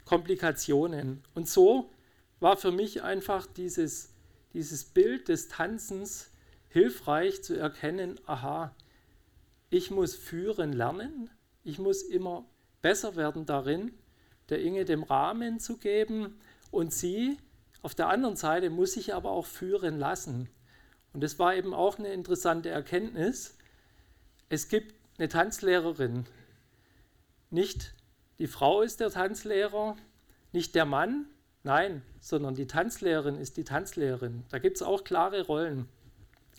Komplikationen. 0.04 1.22
Und 1.34 1.48
so 1.48 1.90
war 2.38 2.58
für 2.58 2.70
mich 2.70 3.02
einfach 3.02 3.46
dieses, 3.46 4.12
dieses 4.52 4.84
Bild 4.84 5.28
des 5.28 5.48
Tanzens 5.48 6.30
hilfreich 6.68 7.42
zu 7.42 7.54
erkennen, 7.54 8.20
aha, 8.26 8.76
ich 9.70 9.90
muss 9.90 10.14
führen 10.14 10.74
lernen, 10.74 11.30
ich 11.64 11.78
muss 11.78 12.02
immer 12.02 12.44
besser 12.82 13.16
werden 13.16 13.46
darin, 13.46 13.94
der 14.48 14.60
Inge 14.62 14.84
dem 14.84 15.02
Rahmen 15.02 15.60
zu 15.60 15.76
geben 15.76 16.38
und 16.70 16.92
sie 16.92 17.38
auf 17.82 17.94
der 17.94 18.08
anderen 18.08 18.36
Seite 18.36 18.70
muss 18.70 18.96
ich 18.96 19.14
aber 19.14 19.30
auch 19.30 19.46
führen 19.46 19.98
lassen. 19.98 20.48
Und 21.12 21.22
das 21.22 21.38
war 21.38 21.54
eben 21.54 21.74
auch 21.74 21.98
eine 21.98 22.12
interessante 22.12 22.68
Erkenntnis. 22.68 23.56
Es 24.48 24.68
gibt 24.68 24.94
eine 25.18 25.28
Tanzlehrerin. 25.28 26.26
Nicht 27.50 27.94
die 28.38 28.46
Frau 28.46 28.82
ist 28.82 29.00
der 29.00 29.10
Tanzlehrer, 29.10 29.96
nicht 30.52 30.74
der 30.74 30.84
Mann, 30.84 31.26
nein, 31.62 32.02
sondern 32.20 32.54
die 32.54 32.66
Tanzlehrerin 32.66 33.36
ist 33.36 33.56
die 33.56 33.64
Tanzlehrerin. 33.64 34.44
Da 34.50 34.58
gibt 34.58 34.76
es 34.76 34.82
auch 34.82 35.04
klare 35.04 35.46
Rollen. 35.46 35.88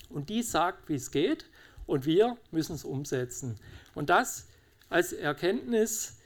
Und 0.09 0.29
die 0.29 0.41
sagt, 0.41 0.89
wie 0.89 0.95
es 0.95 1.11
geht, 1.11 1.45
und 1.85 2.05
wir 2.05 2.37
müssen 2.51 2.75
es 2.75 2.85
umsetzen. 2.85 3.59
Und 3.95 4.09
das 4.09 4.47
als 4.89 5.11
Erkenntnis 5.11 6.18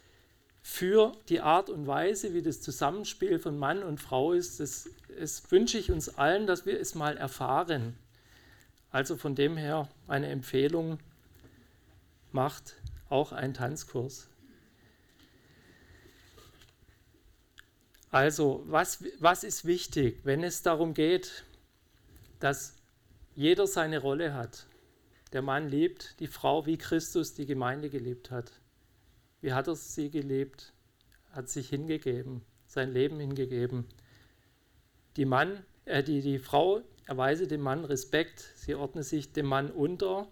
für 0.64 1.11
die 1.28 1.41
Art 1.41 1.70
und 1.70 1.86
Weise, 1.86 2.34
wie 2.34 2.41
das 2.41 2.61
Zusammenspiel 2.61 3.38
von 3.38 3.59
Mann 3.59 3.84
und 3.84 3.99
Frau 3.99 4.32
ist, 4.32 4.61
das, 4.61 4.89
das 5.20 5.51
wünsche 5.51 5.78
ich 5.78 5.91
uns 5.91 6.18
allen, 6.18 6.47
dass 6.47 6.66
wir 6.66 6.80
es 6.80 6.95
mal 6.95 7.18
erfahren. 7.18 7.97
Also 8.89 9.18
von 9.18 9.36
dem 9.36 9.57
her 9.57 9.89
eine 10.07 10.30
Empfehlung, 10.30 10.99
macht 12.32 12.76
auch 13.09 13.32
einen 13.32 13.53
Tanzkurs. 13.53 14.28
Also, 18.09 18.64
was, 18.68 19.03
was 19.20 19.43
ist 19.43 19.66
wichtig, 19.66 20.20
wenn 20.24 20.43
es 20.43 20.61
darum 20.61 20.93
geht, 20.93 21.43
dass 22.39 22.76
jeder 23.36 23.68
seine 23.68 23.99
Rolle 23.99 24.34
hat? 24.34 24.66
Der 25.34 25.41
Mann 25.41 25.68
liebt 25.68 26.20
die 26.20 26.28
Frau, 26.28 26.66
wie 26.66 26.78
Christus 26.78 27.34
die 27.34 27.45
Gemeinde 27.45 27.89
geliebt 27.89 28.32
hat. 28.32 28.51
Wie 29.44 29.52
hat 29.52 29.68
er 29.68 29.76
sie 29.76 30.10
gelebt? 30.10 30.72
Hat 31.32 31.50
sich 31.50 31.68
hingegeben, 31.68 32.44
sein 32.66 32.94
Leben 32.94 33.20
hingegeben. 33.20 33.86
Die, 35.18 35.26
Mann, 35.26 35.66
äh, 35.84 36.02
die, 36.02 36.22
die 36.22 36.39
Frau 36.39 36.82
erweise 37.08 37.46
dem 37.46 37.60
Mann 37.60 37.84
Respekt, 37.84 38.39
sie 38.56 38.74
ordne 38.74 39.04
sich 39.04 39.34
dem 39.34 39.48
Mann 39.48 39.70
unter. 39.70 40.32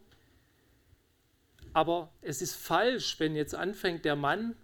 Aber 1.74 2.14
es 2.22 2.41
ist 2.41 2.55
falsch, 2.55 3.20
wenn 3.20 3.36
jetzt 3.36 3.53
anfängt 3.53 4.05
der 4.05 4.16
Mann 4.16 4.55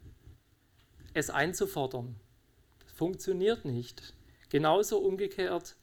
es 1.13 1.29
einzufordern. 1.29 2.15
Das 2.79 2.93
funktioniert 2.93 3.65
nicht. 3.65 4.13
Genauso 4.47 4.99
umgekehrt, 4.99 5.75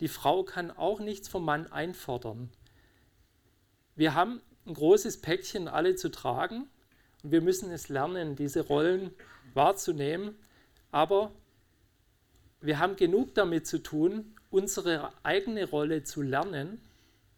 die 0.00 0.08
Frau 0.08 0.44
kann 0.44 0.70
auch 0.70 1.00
nichts 1.00 1.26
vom 1.26 1.46
Mann 1.46 1.72
einfordern. 1.72 2.50
Wir 3.96 4.12
haben 4.12 4.42
ein 4.66 4.74
großes 4.74 5.22
Päckchen 5.22 5.68
alle 5.68 5.94
zu 5.94 6.10
tragen 6.10 6.68
und 7.22 7.32
wir 7.32 7.40
müssen 7.40 7.70
es 7.70 7.88
lernen, 7.88 8.36
diese 8.36 8.60
Rollen 8.60 9.10
wahrzunehmen. 9.54 10.34
Aber 10.90 11.30
wir 12.60 12.78
haben 12.78 12.96
genug 12.96 13.34
damit 13.34 13.66
zu 13.66 13.78
tun, 13.78 14.34
unsere 14.50 15.12
eigene 15.22 15.68
Rolle 15.68 16.04
zu 16.04 16.22
lernen, 16.22 16.80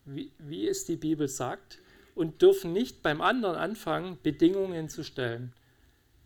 wie, 0.04 0.32
wie 0.38 0.68
es 0.68 0.84
die 0.84 0.96
Bibel 0.96 1.28
sagt, 1.28 1.78
und 2.14 2.42
dürfen 2.42 2.72
nicht 2.72 3.02
beim 3.02 3.20
anderen 3.20 3.56
anfangen, 3.56 4.18
Bedingungen 4.22 4.88
zu 4.88 5.02
stellen. 5.04 5.52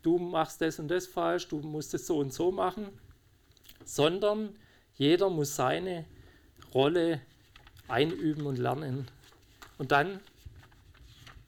Du 0.02 0.18
machst 0.18 0.60
das 0.60 0.78
und 0.78 0.88
das 0.88 1.06
falsch, 1.06 1.48
du 1.48 1.58
musst 1.58 1.94
es 1.94 2.06
so 2.06 2.18
und 2.18 2.32
so 2.32 2.52
machen, 2.52 2.88
sondern 3.84 4.54
jeder 4.94 5.30
muss 5.30 5.56
seine 5.56 6.04
Rolle 6.72 7.20
einüben 7.88 8.46
und 8.46 8.58
lernen. 8.58 9.08
Und 9.78 9.92
dann 9.92 10.20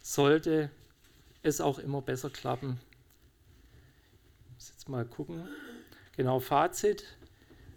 sollte 0.01 0.71
es 1.43 1.61
auch 1.61 1.79
immer 1.79 2.03
besser 2.03 2.31
klappen. 2.31 2.81
Muss 4.55 4.71
jetzt 4.71 4.89
mal 4.89 5.05
gucken. 5.05 5.47
Genau, 6.17 6.41
Fazit. 6.41 7.05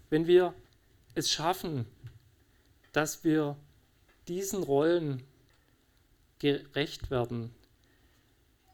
Wenn 0.09 0.27
wir 0.27 0.53
es 1.15 1.29
schaffen, 1.29 1.85
dass 2.91 3.23
wir 3.23 3.55
diesen 4.27 4.63
Rollen 4.63 5.23
gerecht 6.39 7.11
werden, 7.11 7.53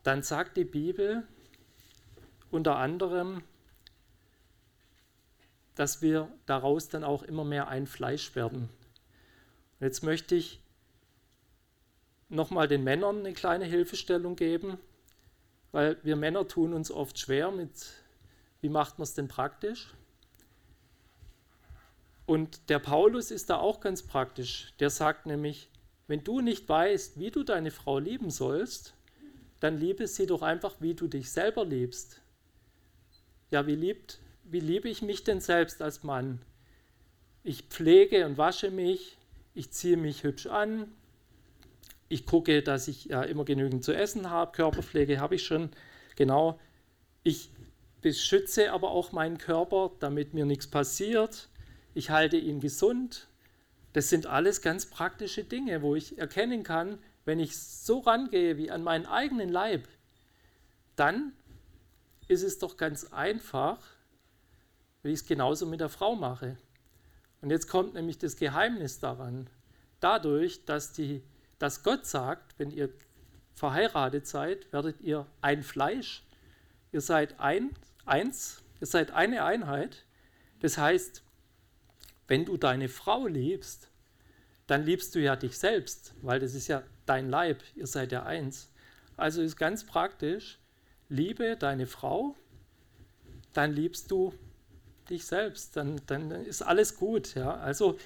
dann 0.03 0.23
sagt 0.23 0.57
die 0.57 0.63
Bibel 0.63 1.27
unter 2.49 2.77
anderem, 2.77 3.43
dass 5.75 6.01
wir 6.01 6.31
daraus 6.45 6.89
dann 6.89 7.03
auch 7.03 7.23
immer 7.23 7.43
mehr 7.43 7.67
ein 7.67 7.85
Fleisch 7.85 8.35
werden. 8.35 8.69
Und 9.79 9.85
jetzt 9.85 10.01
möchte 10.01 10.35
ich 10.35 10.61
nochmal 12.29 12.67
den 12.67 12.83
Männern 12.83 13.19
eine 13.19 13.33
kleine 13.33 13.65
Hilfestellung 13.65 14.35
geben, 14.35 14.77
weil 15.71 15.97
wir 16.03 16.15
Männer 16.15 16.47
tun 16.47 16.73
uns 16.73 16.91
oft 16.91 17.19
schwer 17.19 17.51
mit, 17.51 17.71
wie 18.61 18.69
macht 18.69 18.97
man 18.97 19.03
es 19.03 19.13
denn 19.13 19.27
praktisch? 19.27 19.93
Und 22.25 22.69
der 22.69 22.79
Paulus 22.79 23.31
ist 23.31 23.49
da 23.49 23.57
auch 23.57 23.79
ganz 23.79 24.03
praktisch. 24.03 24.73
Der 24.79 24.89
sagt 24.89 25.25
nämlich, 25.25 25.69
wenn 26.07 26.23
du 26.23 26.41
nicht 26.41 26.67
weißt, 26.67 27.19
wie 27.19 27.31
du 27.31 27.43
deine 27.43 27.71
Frau 27.71 27.99
lieben 27.99 28.31
sollst, 28.31 28.93
dann 29.59 29.77
liebe 29.77 30.07
sie 30.07 30.25
doch 30.25 30.41
einfach, 30.41 30.75
wie 30.79 30.93
du 30.93 31.07
dich 31.07 31.31
selber 31.31 31.63
liebst. 31.63 32.21
Ja, 33.49 33.65
wie, 33.65 33.75
liebt, 33.75 34.19
wie 34.43 34.59
liebe 34.59 34.89
ich 34.89 35.01
mich 35.01 35.23
denn 35.23 35.39
selbst 35.39 35.81
als 35.81 36.03
Mann? 36.03 36.41
Ich 37.43 37.63
pflege 37.63 38.25
und 38.25 38.37
wasche 38.37 38.71
mich, 38.71 39.17
ich 39.53 39.71
ziehe 39.71 39.95
mich 39.95 40.23
hübsch 40.23 40.47
an, 40.47 40.91
ich 42.09 42.25
gucke, 42.25 42.61
dass 42.61 42.87
ich 42.87 43.05
ja 43.05 43.23
immer 43.23 43.45
genügend 43.45 43.83
zu 43.83 43.93
essen 43.93 44.29
habe, 44.29 44.51
Körperpflege 44.51 45.19
habe 45.19 45.35
ich 45.35 45.45
schon, 45.45 45.69
genau. 46.15 46.59
Ich 47.23 47.51
beschütze 48.01 48.71
aber 48.71 48.91
auch 48.91 49.11
meinen 49.11 49.37
Körper, 49.37 49.91
damit 49.99 50.33
mir 50.33 50.45
nichts 50.45 50.67
passiert. 50.67 51.49
Ich 51.93 52.09
halte 52.09 52.37
ihn 52.37 52.59
gesund. 52.59 53.27
Das 53.93 54.09
sind 54.09 54.27
alles 54.27 54.61
ganz 54.61 54.85
praktische 54.85 55.43
Dinge, 55.43 55.81
wo 55.81 55.95
ich 55.95 56.17
erkennen 56.17 56.63
kann, 56.63 56.99
wenn 57.25 57.39
ich 57.39 57.57
so 57.57 57.99
rangehe 57.99 58.57
wie 58.57 58.71
an 58.71 58.83
meinen 58.83 59.05
eigenen 59.05 59.49
Leib, 59.49 59.87
dann 60.95 61.33
ist 62.29 62.43
es 62.43 62.59
doch 62.59 62.77
ganz 62.77 63.11
einfach, 63.11 63.79
wie 65.03 65.09
ich 65.09 65.21
es 65.21 65.25
genauso 65.25 65.65
mit 65.65 65.81
der 65.81 65.89
Frau 65.89 66.15
mache. 66.15 66.57
Und 67.41 67.49
jetzt 67.49 67.67
kommt 67.67 67.93
nämlich 67.95 68.17
das 68.17 68.37
Geheimnis 68.37 68.99
daran. 68.99 69.49
Dadurch, 69.99 70.63
dass 70.65 70.93
die 70.93 71.21
dass 71.59 71.83
Gott 71.83 72.05
sagt, 72.05 72.57
wenn 72.57 72.71
ihr 72.71 72.89
verheiratet 73.53 74.27
seid, 74.27 74.71
werdet 74.71 75.01
ihr 75.01 75.25
ein 75.41 75.63
Fleisch. 75.63 76.23
Ihr 76.91 77.01
seid 77.01 77.39
ein, 77.39 77.71
eins, 78.05 78.63
ihr 78.79 78.87
seid 78.87 79.11
eine 79.11 79.43
Einheit. 79.43 80.05
Das 80.59 80.77
heißt, 80.77 81.23
wenn 82.27 82.45
du 82.45 82.57
deine 82.57 82.89
Frau 82.89 83.27
liebst, 83.27 83.89
dann 84.67 84.83
liebst 84.83 85.15
du 85.15 85.19
ja 85.19 85.35
dich 85.35 85.57
selbst, 85.57 86.13
weil 86.21 86.39
das 86.39 86.53
ist 86.53 86.67
ja 86.67 86.83
dein 87.05 87.29
Leib, 87.29 87.63
ihr 87.75 87.87
seid 87.87 88.11
ja 88.11 88.23
eins. 88.23 88.69
Also 89.15 89.41
ist 89.41 89.55
ganz 89.55 89.85
praktisch, 89.85 90.59
liebe 91.09 91.55
deine 91.55 91.87
Frau, 91.87 92.35
dann 93.53 93.73
liebst 93.73 94.11
du 94.11 94.33
dich 95.09 95.25
selbst, 95.25 95.75
dann, 95.77 96.01
dann 96.05 96.29
ist 96.31 96.61
alles 96.61 96.97
gut. 96.97 97.33
Ja? 97.35 97.55
Also 97.55 97.97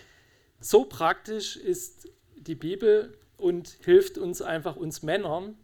so 0.59 0.85
praktisch 0.85 1.57
ist 1.57 2.07
die 2.37 2.55
Bibel 2.55 3.17
und 3.41 3.77
hilft 3.83 4.17
uns 4.17 4.41
einfach, 4.41 4.75
uns 4.75 5.01
Männern, 5.01 5.57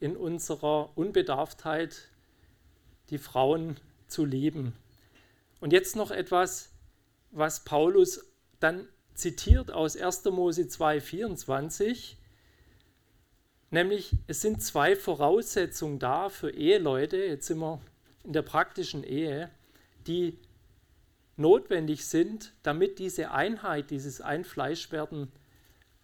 in 0.00 0.16
unserer 0.16 0.96
Unbedarftheit 0.96 2.08
die 3.10 3.18
Frauen 3.18 3.76
zu 4.06 4.24
lieben. 4.24 4.74
Und 5.60 5.72
jetzt 5.72 5.96
noch 5.96 6.10
etwas, 6.10 6.70
was 7.30 7.64
Paulus 7.64 8.24
dann 8.60 8.88
zitiert 9.14 9.70
aus 9.70 9.96
1. 9.96 10.24
Mose 10.26 10.62
2,24, 10.62 12.16
nämlich 13.70 14.12
es 14.26 14.40
sind 14.40 14.62
zwei 14.62 14.96
Voraussetzungen 14.96 15.98
da 15.98 16.28
für 16.28 16.50
Eheleute, 16.50 17.16
jetzt 17.16 17.46
sind 17.46 17.58
wir 17.58 17.80
in 18.24 18.32
der 18.32 18.42
praktischen 18.42 19.04
Ehe, 19.04 19.50
die 20.06 20.38
notwendig 21.36 22.06
sind, 22.06 22.52
damit 22.62 22.98
diese 22.98 23.30
Einheit, 23.30 23.90
dieses 23.90 24.20
Einfleischwerden 24.20 25.32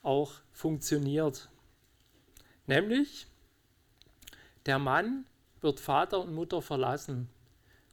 auch 0.03 0.32
funktioniert. 0.53 1.48
Nämlich, 2.66 3.26
der 4.66 4.78
Mann 4.78 5.26
wird 5.61 5.80
Vater 5.80 6.20
und 6.20 6.34
Mutter 6.34 6.62
verlassen. 6.62 7.28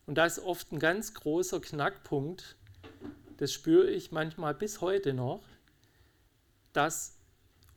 Und 0.06 0.16
das 0.16 0.38
ist 0.38 0.44
oft 0.44 0.72
ein 0.72 0.80
ganz 0.80 1.14
großer 1.14 1.60
Knackpunkt, 1.60 2.56
das 3.38 3.54
spüre 3.54 3.90
ich 3.90 4.12
manchmal 4.12 4.56
bis 4.56 4.82
heute 4.82 5.14
noch, 5.14 5.44
dass 6.74 7.18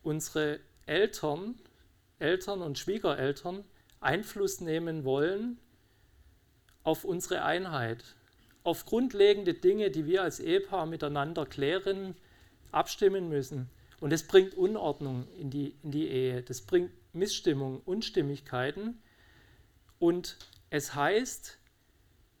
unsere 0.01 0.59
Eltern 0.87 1.55
Eltern 2.21 2.61
und 2.61 2.77
Schwiegereltern 2.77 3.63
Einfluss 3.99 4.61
nehmen 4.61 5.03
wollen 5.03 5.59
auf 6.83 7.03
unsere 7.03 7.43
Einheit, 7.43 8.03
auf 8.63 8.85
grundlegende 8.85 9.53
Dinge, 9.55 9.89
die 9.91 10.05
wir 10.05 10.21
als 10.21 10.39
Ehepaar 10.39 10.85
miteinander 10.85 11.45
klären, 11.45 12.15
abstimmen 12.71 13.27
müssen. 13.27 13.69
Und 14.01 14.11
es 14.11 14.27
bringt 14.27 14.55
Unordnung 14.55 15.27
in 15.37 15.51
die, 15.51 15.75
in 15.83 15.91
die 15.91 16.09
Ehe, 16.09 16.41
das 16.41 16.61
bringt 16.61 16.91
Missstimmung, 17.13 17.81
Unstimmigkeiten. 17.85 18.99
Und 19.99 20.37
es 20.71 20.95
heißt, 20.95 21.59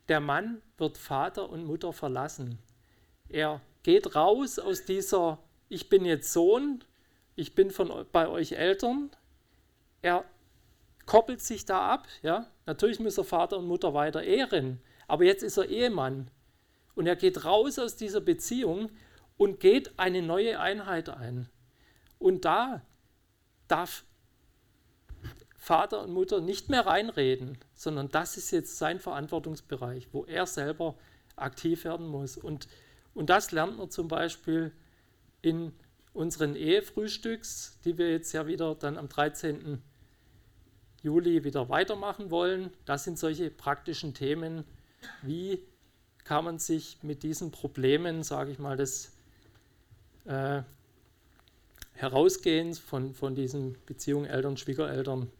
der 0.09 0.19
Mann 0.19 0.63
wird 0.77 0.97
Vater 0.97 1.49
und 1.49 1.63
Mutter 1.65 1.93
verlassen. 1.93 2.57
Er 3.29 3.61
geht 3.83 4.15
raus 4.15 4.57
aus 4.57 4.85
dieser, 4.85 5.37
ich 5.69 5.87
bin 5.87 6.03
jetzt 6.03 6.33
Sohn, 6.33 6.83
ich 7.35 7.53
bin 7.53 7.69
von, 7.69 8.07
bei 8.11 8.27
euch 8.27 8.53
Eltern. 8.53 9.11
Er 10.01 10.25
koppelt 11.05 11.41
sich 11.41 11.65
da 11.65 11.91
ab. 11.91 12.07
Ja? 12.23 12.49
Natürlich 12.65 12.99
muss 12.99 13.19
er 13.19 13.23
Vater 13.23 13.59
und 13.59 13.67
Mutter 13.67 13.93
weiter 13.93 14.23
ehren, 14.23 14.81
aber 15.07 15.25
jetzt 15.25 15.43
ist 15.43 15.57
er 15.57 15.69
Ehemann. 15.69 16.31
Und 16.95 17.05
er 17.05 17.15
geht 17.15 17.45
raus 17.45 17.77
aus 17.77 17.95
dieser 17.97 18.19
Beziehung 18.19 18.89
und 19.41 19.59
geht 19.59 19.97
eine 19.97 20.21
neue 20.21 20.59
Einheit 20.59 21.09
ein. 21.09 21.49
Und 22.19 22.45
da 22.45 22.83
darf 23.67 24.03
Vater 25.57 26.03
und 26.03 26.13
Mutter 26.13 26.41
nicht 26.41 26.69
mehr 26.69 26.85
reinreden, 26.85 27.57
sondern 27.73 28.07
das 28.09 28.37
ist 28.37 28.51
jetzt 28.51 28.77
sein 28.77 28.99
Verantwortungsbereich, 28.99 30.09
wo 30.11 30.25
er 30.25 30.45
selber 30.45 30.95
aktiv 31.37 31.85
werden 31.85 32.05
muss. 32.05 32.37
Und, 32.37 32.67
und 33.15 33.31
das 33.31 33.51
lernt 33.51 33.79
man 33.79 33.89
zum 33.89 34.07
Beispiel 34.07 34.73
in 35.41 35.73
unseren 36.13 36.55
Ehefrühstücks, 36.55 37.79
die 37.83 37.97
wir 37.97 38.11
jetzt 38.11 38.33
ja 38.33 38.45
wieder 38.45 38.75
dann 38.75 38.95
am 38.95 39.09
13. 39.09 39.81
Juli 41.01 41.43
wieder 41.43 41.67
weitermachen 41.67 42.29
wollen. 42.29 42.71
Das 42.85 43.05
sind 43.05 43.17
solche 43.17 43.49
praktischen 43.49 44.13
Themen, 44.13 44.65
wie 45.23 45.63
kann 46.25 46.45
man 46.45 46.59
sich 46.59 47.01
mit 47.01 47.23
diesen 47.23 47.49
Problemen, 47.49 48.21
sage 48.21 48.51
ich 48.51 48.59
mal, 48.59 48.77
des 48.77 49.17
äh, 50.25 50.63
Herausgehens 51.93 52.79
von, 52.79 53.13
von 53.13 53.35
diesen 53.35 53.77
Beziehungen 53.85 54.25
Eltern, 54.25 54.57
Schwiegereltern 54.57 55.31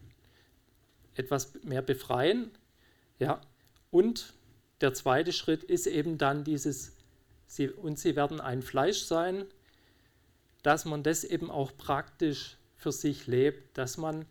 etwas 1.16 1.54
mehr 1.64 1.82
befreien. 1.82 2.52
Ja, 3.20 3.42
und 3.90 4.34
der 4.82 4.94
zweite 4.94 5.34
Schritt 5.34 5.64
ist 5.64 5.88
eben 5.88 6.18
dann 6.18 6.44
dieses, 6.44 6.96
sie, 7.48 7.70
und 7.70 8.00
sie 8.00 8.16
werden 8.16 8.40
ein 8.40 8.62
Fleisch 8.62 9.04
sein, 9.04 9.46
dass 10.64 10.86
man 10.86 11.04
das 11.04 11.24
eben 11.24 11.50
auch 11.50 11.76
praktisch 11.78 12.58
für 12.76 12.92
sich 12.92 13.28
lebt, 13.28 13.78
dass 13.78 13.98
man 13.98 14.26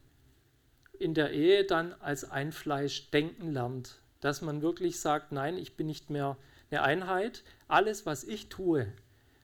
in 0.98 1.14
der 1.14 1.32
Ehe 1.32 1.64
dann 1.64 1.94
als 1.94 2.24
ein 2.24 2.52
Fleisch 2.52 3.10
denken 3.10 3.52
lernt, 3.52 4.00
dass 4.20 4.42
man 4.42 4.62
wirklich 4.62 5.00
sagt, 5.00 5.32
nein, 5.32 5.56
ich 5.56 5.76
bin 5.76 5.86
nicht 5.86 6.10
mehr 6.10 6.36
eine 6.70 6.82
Einheit, 6.82 7.42
alles, 7.68 8.06
was 8.06 8.22
ich 8.24 8.48
tue, 8.48 8.92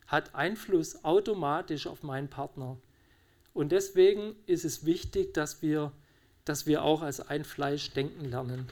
hat 0.07 0.35
Einfluss 0.35 1.05
automatisch 1.05 1.87
auf 1.87 2.03
meinen 2.03 2.29
Partner. 2.29 2.77
Und 3.55 3.73
deswegen 3.73 4.37
ist 4.47 4.65
es 4.65 4.85
wichtig, 4.85 5.35
dass 5.35 5.63
wir, 5.63 5.93
dass 6.45 6.67
wir 6.67 6.83
auch 6.83 7.03
als 7.03 7.21
ein 7.21 7.45
Fleisch 7.45 7.91
denken 7.93 8.27
lernen. 8.27 8.71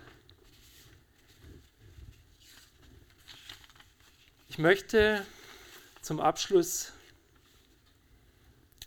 Ich 4.48 4.58
möchte 4.58 5.26
zum 6.00 6.20
Abschluss 6.20 6.92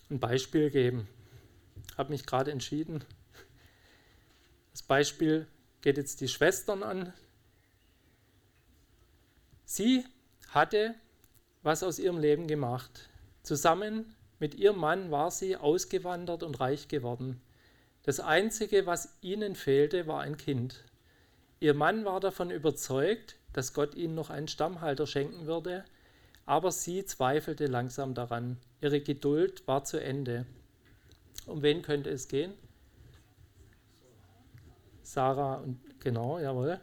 ein 0.09 0.19
Beispiel 0.19 0.69
geben. 0.69 1.07
Ich 1.91 1.97
habe 1.97 2.11
mich 2.11 2.25
gerade 2.25 2.51
entschieden. 2.51 3.03
Das 4.71 4.83
Beispiel 4.83 5.47
geht 5.81 5.97
jetzt 5.97 6.21
die 6.21 6.27
Schwestern 6.27 6.83
an. 6.83 7.11
Sie 9.65 10.05
hatte 10.49 10.95
was 11.67 11.83
aus 11.83 11.99
ihrem 11.99 12.17
Leben 12.17 12.47
gemacht. 12.47 13.09
Zusammen 13.43 14.15
mit 14.39 14.55
ihrem 14.55 14.79
Mann 14.79 15.11
war 15.11 15.31
sie 15.31 15.57
ausgewandert 15.57 16.41
und 16.41 16.61
reich 16.61 16.87
geworden. 16.87 17.41
Das 18.03 18.21
Einzige, 18.21 18.85
was 18.85 19.17
ihnen 19.19 19.53
fehlte, 19.53 20.07
war 20.07 20.21
ein 20.21 20.37
Kind. 20.37 20.85
Ihr 21.59 21.73
Mann 21.73 22.05
war 22.05 22.21
davon 22.21 22.51
überzeugt, 22.51 23.35
dass 23.51 23.73
Gott 23.73 23.95
ihnen 23.95 24.15
noch 24.15 24.29
einen 24.29 24.47
Stammhalter 24.47 25.05
schenken 25.05 25.45
würde, 25.45 25.83
aber 26.45 26.71
sie 26.71 27.03
zweifelte 27.03 27.65
langsam 27.65 28.13
daran. 28.13 28.55
Ihre 28.79 29.01
Geduld 29.01 29.67
war 29.67 29.83
zu 29.83 30.01
Ende. 30.01 30.45
Um 31.47 31.63
wen 31.63 31.81
könnte 31.81 32.09
es 32.11 32.29
gehen? 32.29 32.53
Sarah 35.01 35.55
und 35.55 35.81
genau, 35.99 36.39
jawohl. 36.39 36.79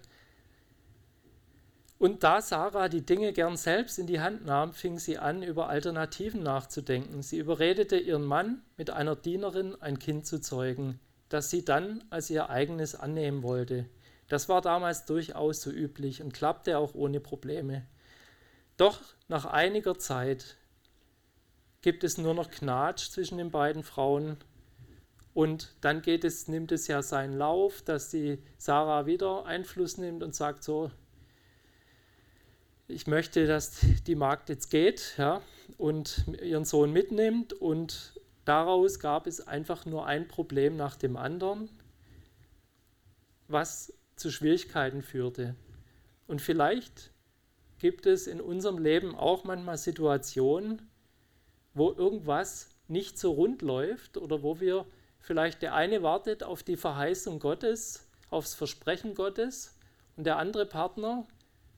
Und 1.98 2.24
da 2.24 2.42
Sarah 2.42 2.88
die 2.88 3.06
Dinge 3.06 3.32
gern 3.32 3.56
selbst 3.56 3.98
in 3.98 4.06
die 4.06 4.20
Hand 4.20 4.44
nahm, 4.44 4.72
fing 4.72 4.98
sie 4.98 5.18
an, 5.18 5.42
über 5.42 5.68
Alternativen 5.68 6.42
nachzudenken. 6.42 7.22
Sie 7.22 7.38
überredete 7.38 7.96
ihren 7.96 8.24
Mann, 8.24 8.62
mit 8.76 8.90
einer 8.90 9.16
Dienerin 9.16 9.80
ein 9.80 9.98
Kind 9.98 10.26
zu 10.26 10.40
zeugen, 10.40 10.98
das 11.28 11.50
sie 11.50 11.64
dann 11.64 12.04
als 12.10 12.30
ihr 12.30 12.50
eigenes 12.50 12.94
annehmen 12.94 13.42
wollte. 13.42 13.86
Das 14.28 14.48
war 14.48 14.60
damals 14.60 15.04
durchaus 15.04 15.62
so 15.62 15.70
üblich 15.70 16.22
und 16.22 16.34
klappte 16.34 16.78
auch 16.78 16.94
ohne 16.94 17.20
Probleme. 17.20 17.86
Doch 18.76 19.00
nach 19.28 19.44
einiger 19.44 19.98
Zeit 19.98 20.56
gibt 21.80 22.02
es 22.02 22.18
nur 22.18 22.34
noch 22.34 22.50
Knatsch 22.50 23.10
zwischen 23.10 23.38
den 23.38 23.50
beiden 23.50 23.82
Frauen 23.82 24.38
und 25.34 25.74
dann 25.80 26.00
geht 26.00 26.24
es, 26.24 26.48
nimmt 26.48 26.72
es 26.72 26.86
ja 26.86 27.02
seinen 27.02 27.36
Lauf, 27.36 27.82
dass 27.82 28.08
die 28.08 28.38
Sarah 28.56 29.06
wieder 29.06 29.46
Einfluss 29.46 29.98
nimmt 29.98 30.22
und 30.22 30.34
sagt 30.34 30.64
so, 30.64 30.90
ich 32.88 33.06
möchte, 33.06 33.46
dass 33.46 33.80
die 34.06 34.14
Magd 34.14 34.48
jetzt 34.48 34.70
geht 34.70 35.14
ja, 35.16 35.40
und 35.78 36.24
ihren 36.42 36.64
Sohn 36.64 36.92
mitnimmt 36.92 37.52
und 37.52 38.20
daraus 38.44 38.98
gab 38.98 39.26
es 39.26 39.46
einfach 39.46 39.86
nur 39.86 40.06
ein 40.06 40.28
Problem 40.28 40.76
nach 40.76 40.96
dem 40.96 41.16
anderen, 41.16 41.68
was 43.48 43.92
zu 44.16 44.30
Schwierigkeiten 44.30 45.02
führte. 45.02 45.54
Und 46.26 46.40
vielleicht 46.40 47.10
gibt 47.78 48.06
es 48.06 48.26
in 48.26 48.40
unserem 48.40 48.78
Leben 48.78 49.14
auch 49.14 49.44
manchmal 49.44 49.76
Situationen, 49.76 50.90
wo 51.74 51.90
irgendwas 51.92 52.70
nicht 52.88 53.18
so 53.18 53.32
rund 53.32 53.62
läuft 53.62 54.16
oder 54.16 54.42
wo 54.42 54.60
wir 54.60 54.86
vielleicht 55.20 55.62
der 55.62 55.74
eine 55.74 56.02
wartet 56.02 56.42
auf 56.42 56.62
die 56.62 56.76
Verheißung 56.76 57.40
Gottes, 57.40 58.06
aufs 58.30 58.54
Versprechen 58.54 59.14
Gottes 59.14 59.76
und 60.16 60.24
der 60.24 60.36
andere 60.36 60.66
Partner 60.66 61.26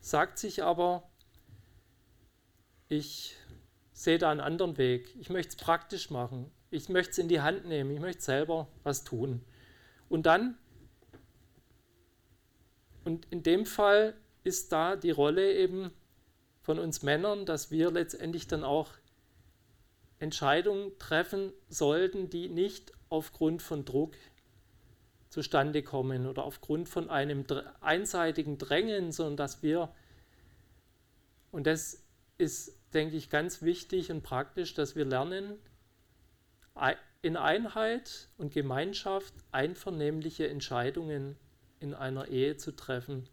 sagt 0.06 0.38
sich 0.38 0.62
aber, 0.62 1.02
ich 2.88 3.34
sehe 3.92 4.18
da 4.18 4.30
einen 4.30 4.38
anderen 4.38 4.78
Weg, 4.78 5.16
ich 5.16 5.30
möchte 5.30 5.50
es 5.50 5.56
praktisch 5.56 6.10
machen, 6.10 6.48
ich 6.70 6.88
möchte 6.88 7.10
es 7.10 7.18
in 7.18 7.26
die 7.26 7.40
Hand 7.40 7.66
nehmen, 7.66 7.90
ich 7.90 7.98
möchte 7.98 8.22
selber 8.22 8.68
was 8.84 9.02
tun. 9.02 9.44
Und 10.08 10.26
dann, 10.26 10.56
und 13.04 13.26
in 13.32 13.42
dem 13.42 13.66
Fall 13.66 14.14
ist 14.44 14.70
da 14.70 14.94
die 14.94 15.10
Rolle 15.10 15.52
eben 15.54 15.90
von 16.60 16.78
uns 16.78 17.02
Männern, 17.02 17.44
dass 17.44 17.72
wir 17.72 17.90
letztendlich 17.90 18.46
dann 18.46 18.62
auch 18.62 18.92
Entscheidungen 20.20 20.96
treffen 21.00 21.52
sollten, 21.68 22.30
die 22.30 22.48
nicht 22.48 22.92
aufgrund 23.08 23.60
von 23.60 23.84
Druck 23.84 24.14
zustande 25.36 25.82
kommen 25.82 26.26
oder 26.26 26.44
aufgrund 26.44 26.88
von 26.88 27.10
einem 27.10 27.44
einseitigen 27.82 28.56
Drängen, 28.56 29.12
sondern 29.12 29.36
dass 29.36 29.62
wir, 29.62 29.92
und 31.50 31.66
das 31.66 32.02
ist, 32.38 32.78
denke 32.94 33.16
ich, 33.16 33.28
ganz 33.28 33.60
wichtig 33.60 34.10
und 34.10 34.22
praktisch, 34.22 34.72
dass 34.72 34.96
wir 34.96 35.04
lernen, 35.04 35.58
in 37.20 37.36
Einheit 37.36 38.30
und 38.38 38.54
Gemeinschaft 38.54 39.34
einvernehmliche 39.52 40.48
Entscheidungen 40.48 41.36
in 41.80 41.92
einer 41.92 42.28
Ehe 42.28 42.56
zu 42.56 42.74
treffen, 42.74 43.28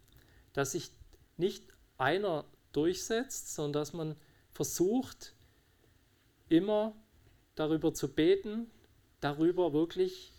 dass 0.52 0.72
sich 0.72 0.90
nicht 1.38 1.64
einer 1.96 2.44
durchsetzt, 2.72 3.54
sondern 3.54 3.80
dass 3.80 3.94
man 3.94 4.14
versucht, 4.52 5.34
immer 6.50 6.94
darüber 7.54 7.94
zu 7.94 8.12
beten, 8.12 8.70
darüber 9.20 9.72
wirklich 9.72 10.33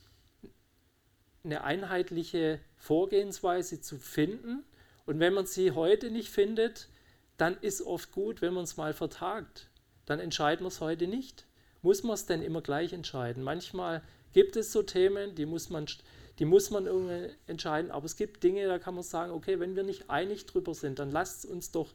eine 1.45 1.63
einheitliche 1.63 2.59
Vorgehensweise 2.77 3.79
zu 3.79 3.97
finden. 3.97 4.63
Und 5.05 5.19
wenn 5.19 5.33
man 5.33 5.45
sie 5.45 5.71
heute 5.71 6.11
nicht 6.11 6.29
findet, 6.29 6.89
dann 7.37 7.57
ist 7.61 7.81
oft 7.81 8.11
gut, 8.11 8.41
wenn 8.41 8.53
man 8.53 8.63
es 8.63 8.77
mal 8.77 8.93
vertagt. 8.93 9.69
Dann 10.05 10.19
entscheiden 10.19 10.63
wir 10.63 10.69
es 10.69 10.81
heute 10.81 11.07
nicht. 11.07 11.45
Muss 11.81 12.03
man 12.03 12.15
es 12.15 12.25
denn 12.25 12.41
immer 12.41 12.61
gleich 12.61 12.93
entscheiden? 12.93 13.43
Manchmal 13.43 14.01
gibt 14.33 14.55
es 14.55 14.71
so 14.71 14.81
Themen, 14.81 15.35
die 15.35 15.45
muss 15.45 15.69
man 15.69 15.85
die 16.39 16.45
muss 16.45 16.69
man 16.69 16.85
irgendwie 16.85 17.33
entscheiden. 17.47 17.91
Aber 17.91 18.05
es 18.05 18.17
gibt 18.17 18.43
Dinge, 18.43 18.67
da 18.67 18.79
kann 18.79 18.95
man 18.95 19.03
sagen, 19.03 19.31
okay, 19.31 19.59
wenn 19.59 19.75
wir 19.75 19.83
nicht 19.83 20.09
einig 20.09 20.45
drüber 20.45 20.73
sind, 20.73 20.99
dann 20.99 21.11
lasst 21.11 21.45
uns 21.45 21.71
doch, 21.71 21.93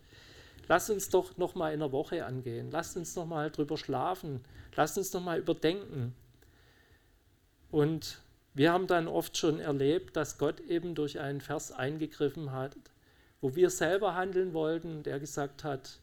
lasst 0.68 0.90
uns 0.90 1.10
doch 1.10 1.36
noch 1.36 1.54
mal 1.54 1.74
in 1.74 1.80
der 1.80 1.92
Woche 1.92 2.24
angehen. 2.24 2.70
Lasst 2.70 2.96
uns 2.96 3.14
noch 3.16 3.26
mal 3.26 3.50
drüber 3.50 3.76
schlafen. 3.76 4.42
Lasst 4.76 4.96
uns 4.96 5.12
noch 5.12 5.22
mal 5.22 5.38
überdenken. 5.38 6.14
Und 7.70 8.20
wir 8.54 8.72
haben 8.72 8.86
dann 8.86 9.06
oft 9.06 9.36
schon 9.36 9.60
erlebt, 9.60 10.16
dass 10.16 10.38
Gott 10.38 10.60
eben 10.60 10.94
durch 10.94 11.20
einen 11.20 11.40
Vers 11.40 11.72
eingegriffen 11.72 12.52
hat, 12.52 12.76
wo 13.40 13.54
wir 13.54 13.70
selber 13.70 14.14
handeln 14.14 14.52
wollten, 14.52 15.02
der 15.02 15.20
gesagt 15.20 15.64
hat, 15.64 15.98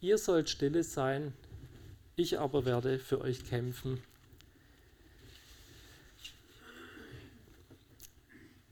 ihr 0.00 0.18
sollt 0.18 0.50
stille 0.50 0.82
sein, 0.82 1.32
ich 2.16 2.38
aber 2.38 2.64
werde 2.64 2.98
für 2.98 3.20
euch 3.20 3.46
kämpfen. 3.46 4.02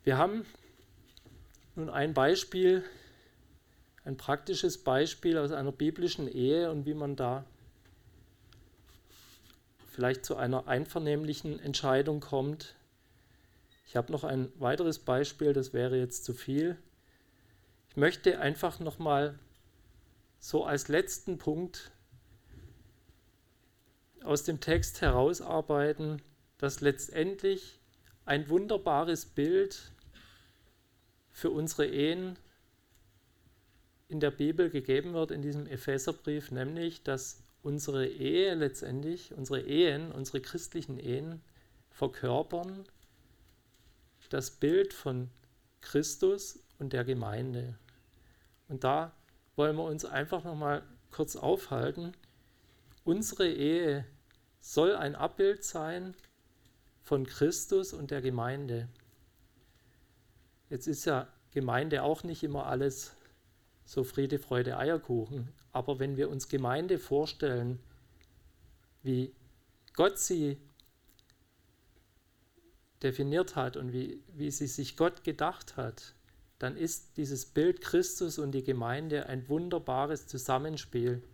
Wir 0.02 0.18
haben 0.18 0.44
nun 1.76 1.88
ein 1.88 2.14
Beispiel, 2.14 2.84
ein 4.04 4.16
praktisches 4.16 4.78
Beispiel 4.78 5.38
aus 5.38 5.50
einer 5.50 5.72
biblischen 5.72 6.28
Ehe 6.28 6.70
und 6.70 6.84
wie 6.84 6.94
man 6.94 7.16
da 7.16 7.44
vielleicht 9.94 10.24
zu 10.24 10.36
einer 10.36 10.66
einvernehmlichen 10.66 11.60
Entscheidung 11.60 12.18
kommt. 12.18 12.74
Ich 13.86 13.94
habe 13.94 14.10
noch 14.10 14.24
ein 14.24 14.50
weiteres 14.58 14.98
Beispiel, 14.98 15.52
das 15.52 15.72
wäre 15.72 15.96
jetzt 15.96 16.24
zu 16.24 16.34
viel. 16.34 16.76
Ich 17.90 17.96
möchte 17.96 18.40
einfach 18.40 18.80
noch 18.80 18.98
mal 18.98 19.38
so 20.40 20.64
als 20.64 20.88
letzten 20.88 21.38
Punkt 21.38 21.92
aus 24.24 24.42
dem 24.42 24.60
Text 24.60 25.00
herausarbeiten, 25.00 26.20
dass 26.58 26.80
letztendlich 26.80 27.78
ein 28.24 28.48
wunderbares 28.48 29.26
Bild 29.26 29.92
für 31.30 31.50
unsere 31.50 31.86
Ehen 31.86 32.36
in 34.08 34.18
der 34.18 34.32
Bibel 34.32 34.70
gegeben 34.70 35.12
wird, 35.12 35.30
in 35.30 35.40
diesem 35.40 35.68
Epheserbrief, 35.68 36.50
nämlich, 36.50 37.04
dass 37.04 37.43
unsere 37.64 38.06
Ehe 38.06 38.54
letztendlich, 38.54 39.34
unsere 39.34 39.62
Ehen, 39.62 40.12
unsere 40.12 40.40
christlichen 40.40 40.98
Ehen 40.98 41.42
verkörpern 41.90 42.84
das 44.34 44.50
Bild 44.50 44.92
von 44.92 45.30
Christus 45.80 46.58
und 46.80 46.92
der 46.92 47.04
Gemeinde. 47.04 47.78
Und 48.68 48.82
da 48.82 49.12
wollen 49.54 49.76
wir 49.76 49.84
uns 49.84 50.04
einfach 50.04 50.42
noch 50.42 50.56
mal 50.56 50.82
kurz 51.12 51.36
aufhalten. 51.36 52.12
Unsere 53.04 53.48
Ehe 53.48 54.04
soll 54.60 54.96
ein 54.96 55.14
Abbild 55.14 55.62
sein 55.62 56.16
von 57.02 57.26
Christus 57.26 57.92
und 57.92 58.10
der 58.10 58.22
Gemeinde. 58.22 58.88
Jetzt 60.68 60.88
ist 60.88 61.04
ja 61.04 61.28
Gemeinde 61.52 62.02
auch 62.02 62.24
nicht 62.24 62.42
immer 62.42 62.66
alles 62.66 63.14
so 63.84 64.02
Friede, 64.02 64.40
Freude, 64.40 64.76
Eierkuchen. 64.78 65.52
Aber 65.74 65.98
wenn 65.98 66.16
wir 66.16 66.30
uns 66.30 66.48
Gemeinde 66.48 67.00
vorstellen, 67.00 67.80
wie 69.02 69.34
Gott 69.92 70.18
sie 70.18 70.56
definiert 73.02 73.56
hat 73.56 73.76
und 73.76 73.92
wie, 73.92 74.22
wie 74.32 74.52
sie 74.52 74.68
sich 74.68 74.96
Gott 74.96 75.24
gedacht 75.24 75.76
hat, 75.76 76.14
dann 76.60 76.76
ist 76.76 77.16
dieses 77.16 77.44
Bild 77.44 77.80
Christus 77.80 78.38
und 78.38 78.52
die 78.52 78.62
Gemeinde 78.62 79.26
ein 79.26 79.48
wunderbares 79.48 80.28
Zusammenspiel 80.28 81.24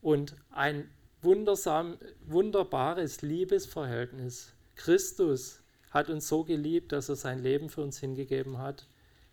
und 0.00 0.36
ein 0.50 0.88
wundersam, 1.20 1.98
wunderbares 2.24 3.20
Liebesverhältnis. 3.22 4.52
Christus 4.76 5.60
hat 5.90 6.08
uns 6.08 6.28
so 6.28 6.44
geliebt, 6.44 6.92
dass 6.92 7.08
er 7.08 7.16
sein 7.16 7.42
Leben 7.42 7.68
für 7.68 7.82
uns 7.82 7.98
hingegeben 7.98 8.58
hat. 8.58 8.86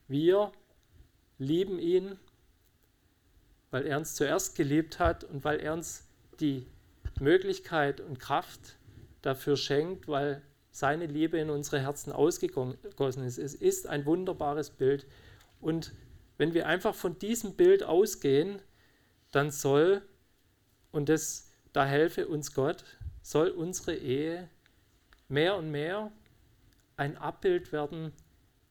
Wir 0.08 0.52
lieben 1.38 1.78
ihn, 1.78 2.18
weil 3.72 3.88
er 3.88 3.98
uns 3.98 4.16
zuerst 4.16 4.56
geliebt 4.56 5.00
hat 5.00 5.24
und 5.24 5.44
weil 5.44 5.60
er 5.60 5.74
uns 5.74 6.08
die 6.40 6.68
Möglichkeit 7.20 8.02
und 8.02 8.20
Kraft 8.20 8.78
dafür 9.22 9.58
schenkt, 9.58 10.08
weil 10.08 10.42
seine 10.72 11.06
Liebe 11.06 11.38
in 11.38 11.50
unsere 11.50 11.80
Herzen 11.80 12.12
ausgegossen 12.12 13.24
ist. 13.24 13.38
Es 13.38 13.54
ist 13.54 13.88
ein 13.88 14.06
wunderbares 14.06 14.70
Bild. 14.70 15.06
Und 15.60 15.94
wenn 16.38 16.54
wir 16.54 16.68
einfach 16.68 16.96
von 16.96 17.20
diesem 17.20 17.56
Bild 17.56 17.84
ausgehen, 17.84 18.62
dann 19.32 19.52
soll, 19.52 20.02
und 20.92 21.10
das, 21.10 21.52
da 21.74 21.86
helfe 21.86 22.28
uns 22.28 22.54
Gott, 22.54 22.84
soll 23.22 23.50
unsere 23.50 23.96
Ehe 23.96 24.50
mehr 25.28 25.56
und 25.56 25.72
mehr 25.72 26.12
ein 26.98 27.18
Abbild 27.18 27.72
werden, 27.72 28.12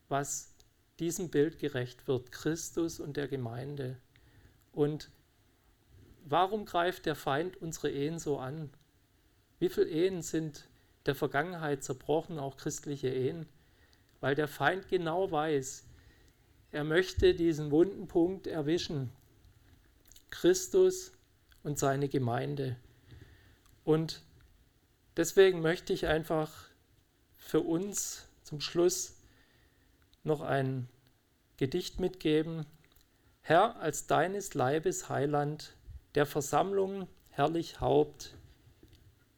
was 0.09 0.55
diesem 0.99 1.31
Bild 1.31 1.59
gerecht 1.59 2.09
wird, 2.09 2.33
Christus 2.33 3.01
und 3.01 3.17
der 3.17 3.29
Gemeinde. 3.29 3.97
Und 4.73 5.11
warum 6.25 6.65
greift 6.65 7.07
der 7.07 7.15
Feind 7.15 7.57
unsere 7.57 7.91
Ehen 7.91 8.19
so 8.19 8.39
an? 8.39 8.71
Wie 9.59 9.69
viele 9.69 9.89
Ehen 9.89 10.23
sind 10.23 10.69
der 11.07 11.15
Vergangenheit 11.15 11.83
zerbrochen, 11.85 12.39
auch 12.39 12.57
christliche 12.57 13.09
Ehen? 13.09 13.47
Weil 14.21 14.35
der 14.35 14.49
Feind 14.49 14.89
genau 14.89 15.31
weiß, 15.31 15.87
er 16.73 16.85
möchte 16.85 17.35
diesen 17.35 17.71
wunden 17.71 18.07
Punkt 18.07 18.47
erwischen. 18.47 19.11
Christus 20.31 21.13
und 21.63 21.79
seine 21.79 22.09
Gemeinde. 22.09 22.77
Und 23.85 24.23
deswegen 25.17 25.61
möchte 25.61 25.93
ich 25.93 26.07
einfach 26.07 26.69
für 27.37 27.61
uns 27.61 28.29
zum 28.45 28.61
Schluss 28.61 29.17
noch 30.23 30.41
ein 30.43 30.89
Gedicht 31.57 31.99
mitgeben. 31.99 32.67
Herr, 33.51 33.81
als 33.81 34.07
deines 34.07 34.55
Leibes 34.55 35.09
Heiland, 35.09 35.75
der 36.15 36.25
Versammlung 36.25 37.09
herrlich 37.31 37.81
Haupt, 37.81 38.37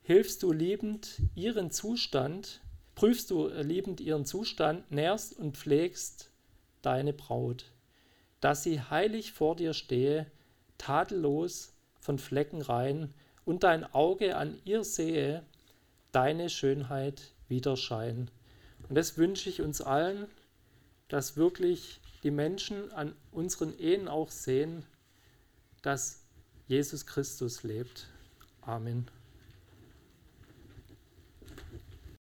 hilfst 0.03 0.43
du 0.43 0.53
liebend 0.53 1.23
ihren 1.35 1.71
Zustand, 1.71 2.61
prüfst 2.95 3.31
du 3.31 3.49
liebend 3.49 4.03
ihren 4.03 4.27
Zustand, 4.27 4.91
nährst 4.91 5.39
und 5.39 5.57
pflegst 5.57 6.31
deine 6.83 7.15
Braut, 7.15 7.73
dass 8.43 8.63
sie 8.63 8.83
heilig 8.83 9.33
vor 9.33 9.57
dir 9.57 9.73
stehe, 9.73 10.31
tadellos, 10.77 11.73
von 11.99 12.19
Flecken 12.19 12.61
rein, 12.61 13.15
und 13.47 13.63
dein 13.63 13.83
Auge 13.95 14.37
an 14.37 14.61
ihr 14.67 14.85
sehe, 14.85 15.43
deine 16.13 16.51
Schönheit 16.51 17.33
wieder 17.49 17.79
scheinen. 17.79 18.31
Und 18.91 18.95
das 18.95 19.17
wünsche 19.17 19.49
ich 19.49 19.63
uns 19.63 19.81
allen 19.81 20.27
dass 21.13 21.39
wirklich 21.39 22.01
die 22.23 22.31
Menschen 22.31 22.93
an 22.93 23.14
unseren 23.31 23.77
Ehen 23.79 24.09
auch 24.09 24.31
sehen, 24.31 24.85
dass 25.83 26.20
Jesus 26.68 27.07
Christus 27.07 27.62
lebt. 27.62 28.07
Amen. 28.61 29.09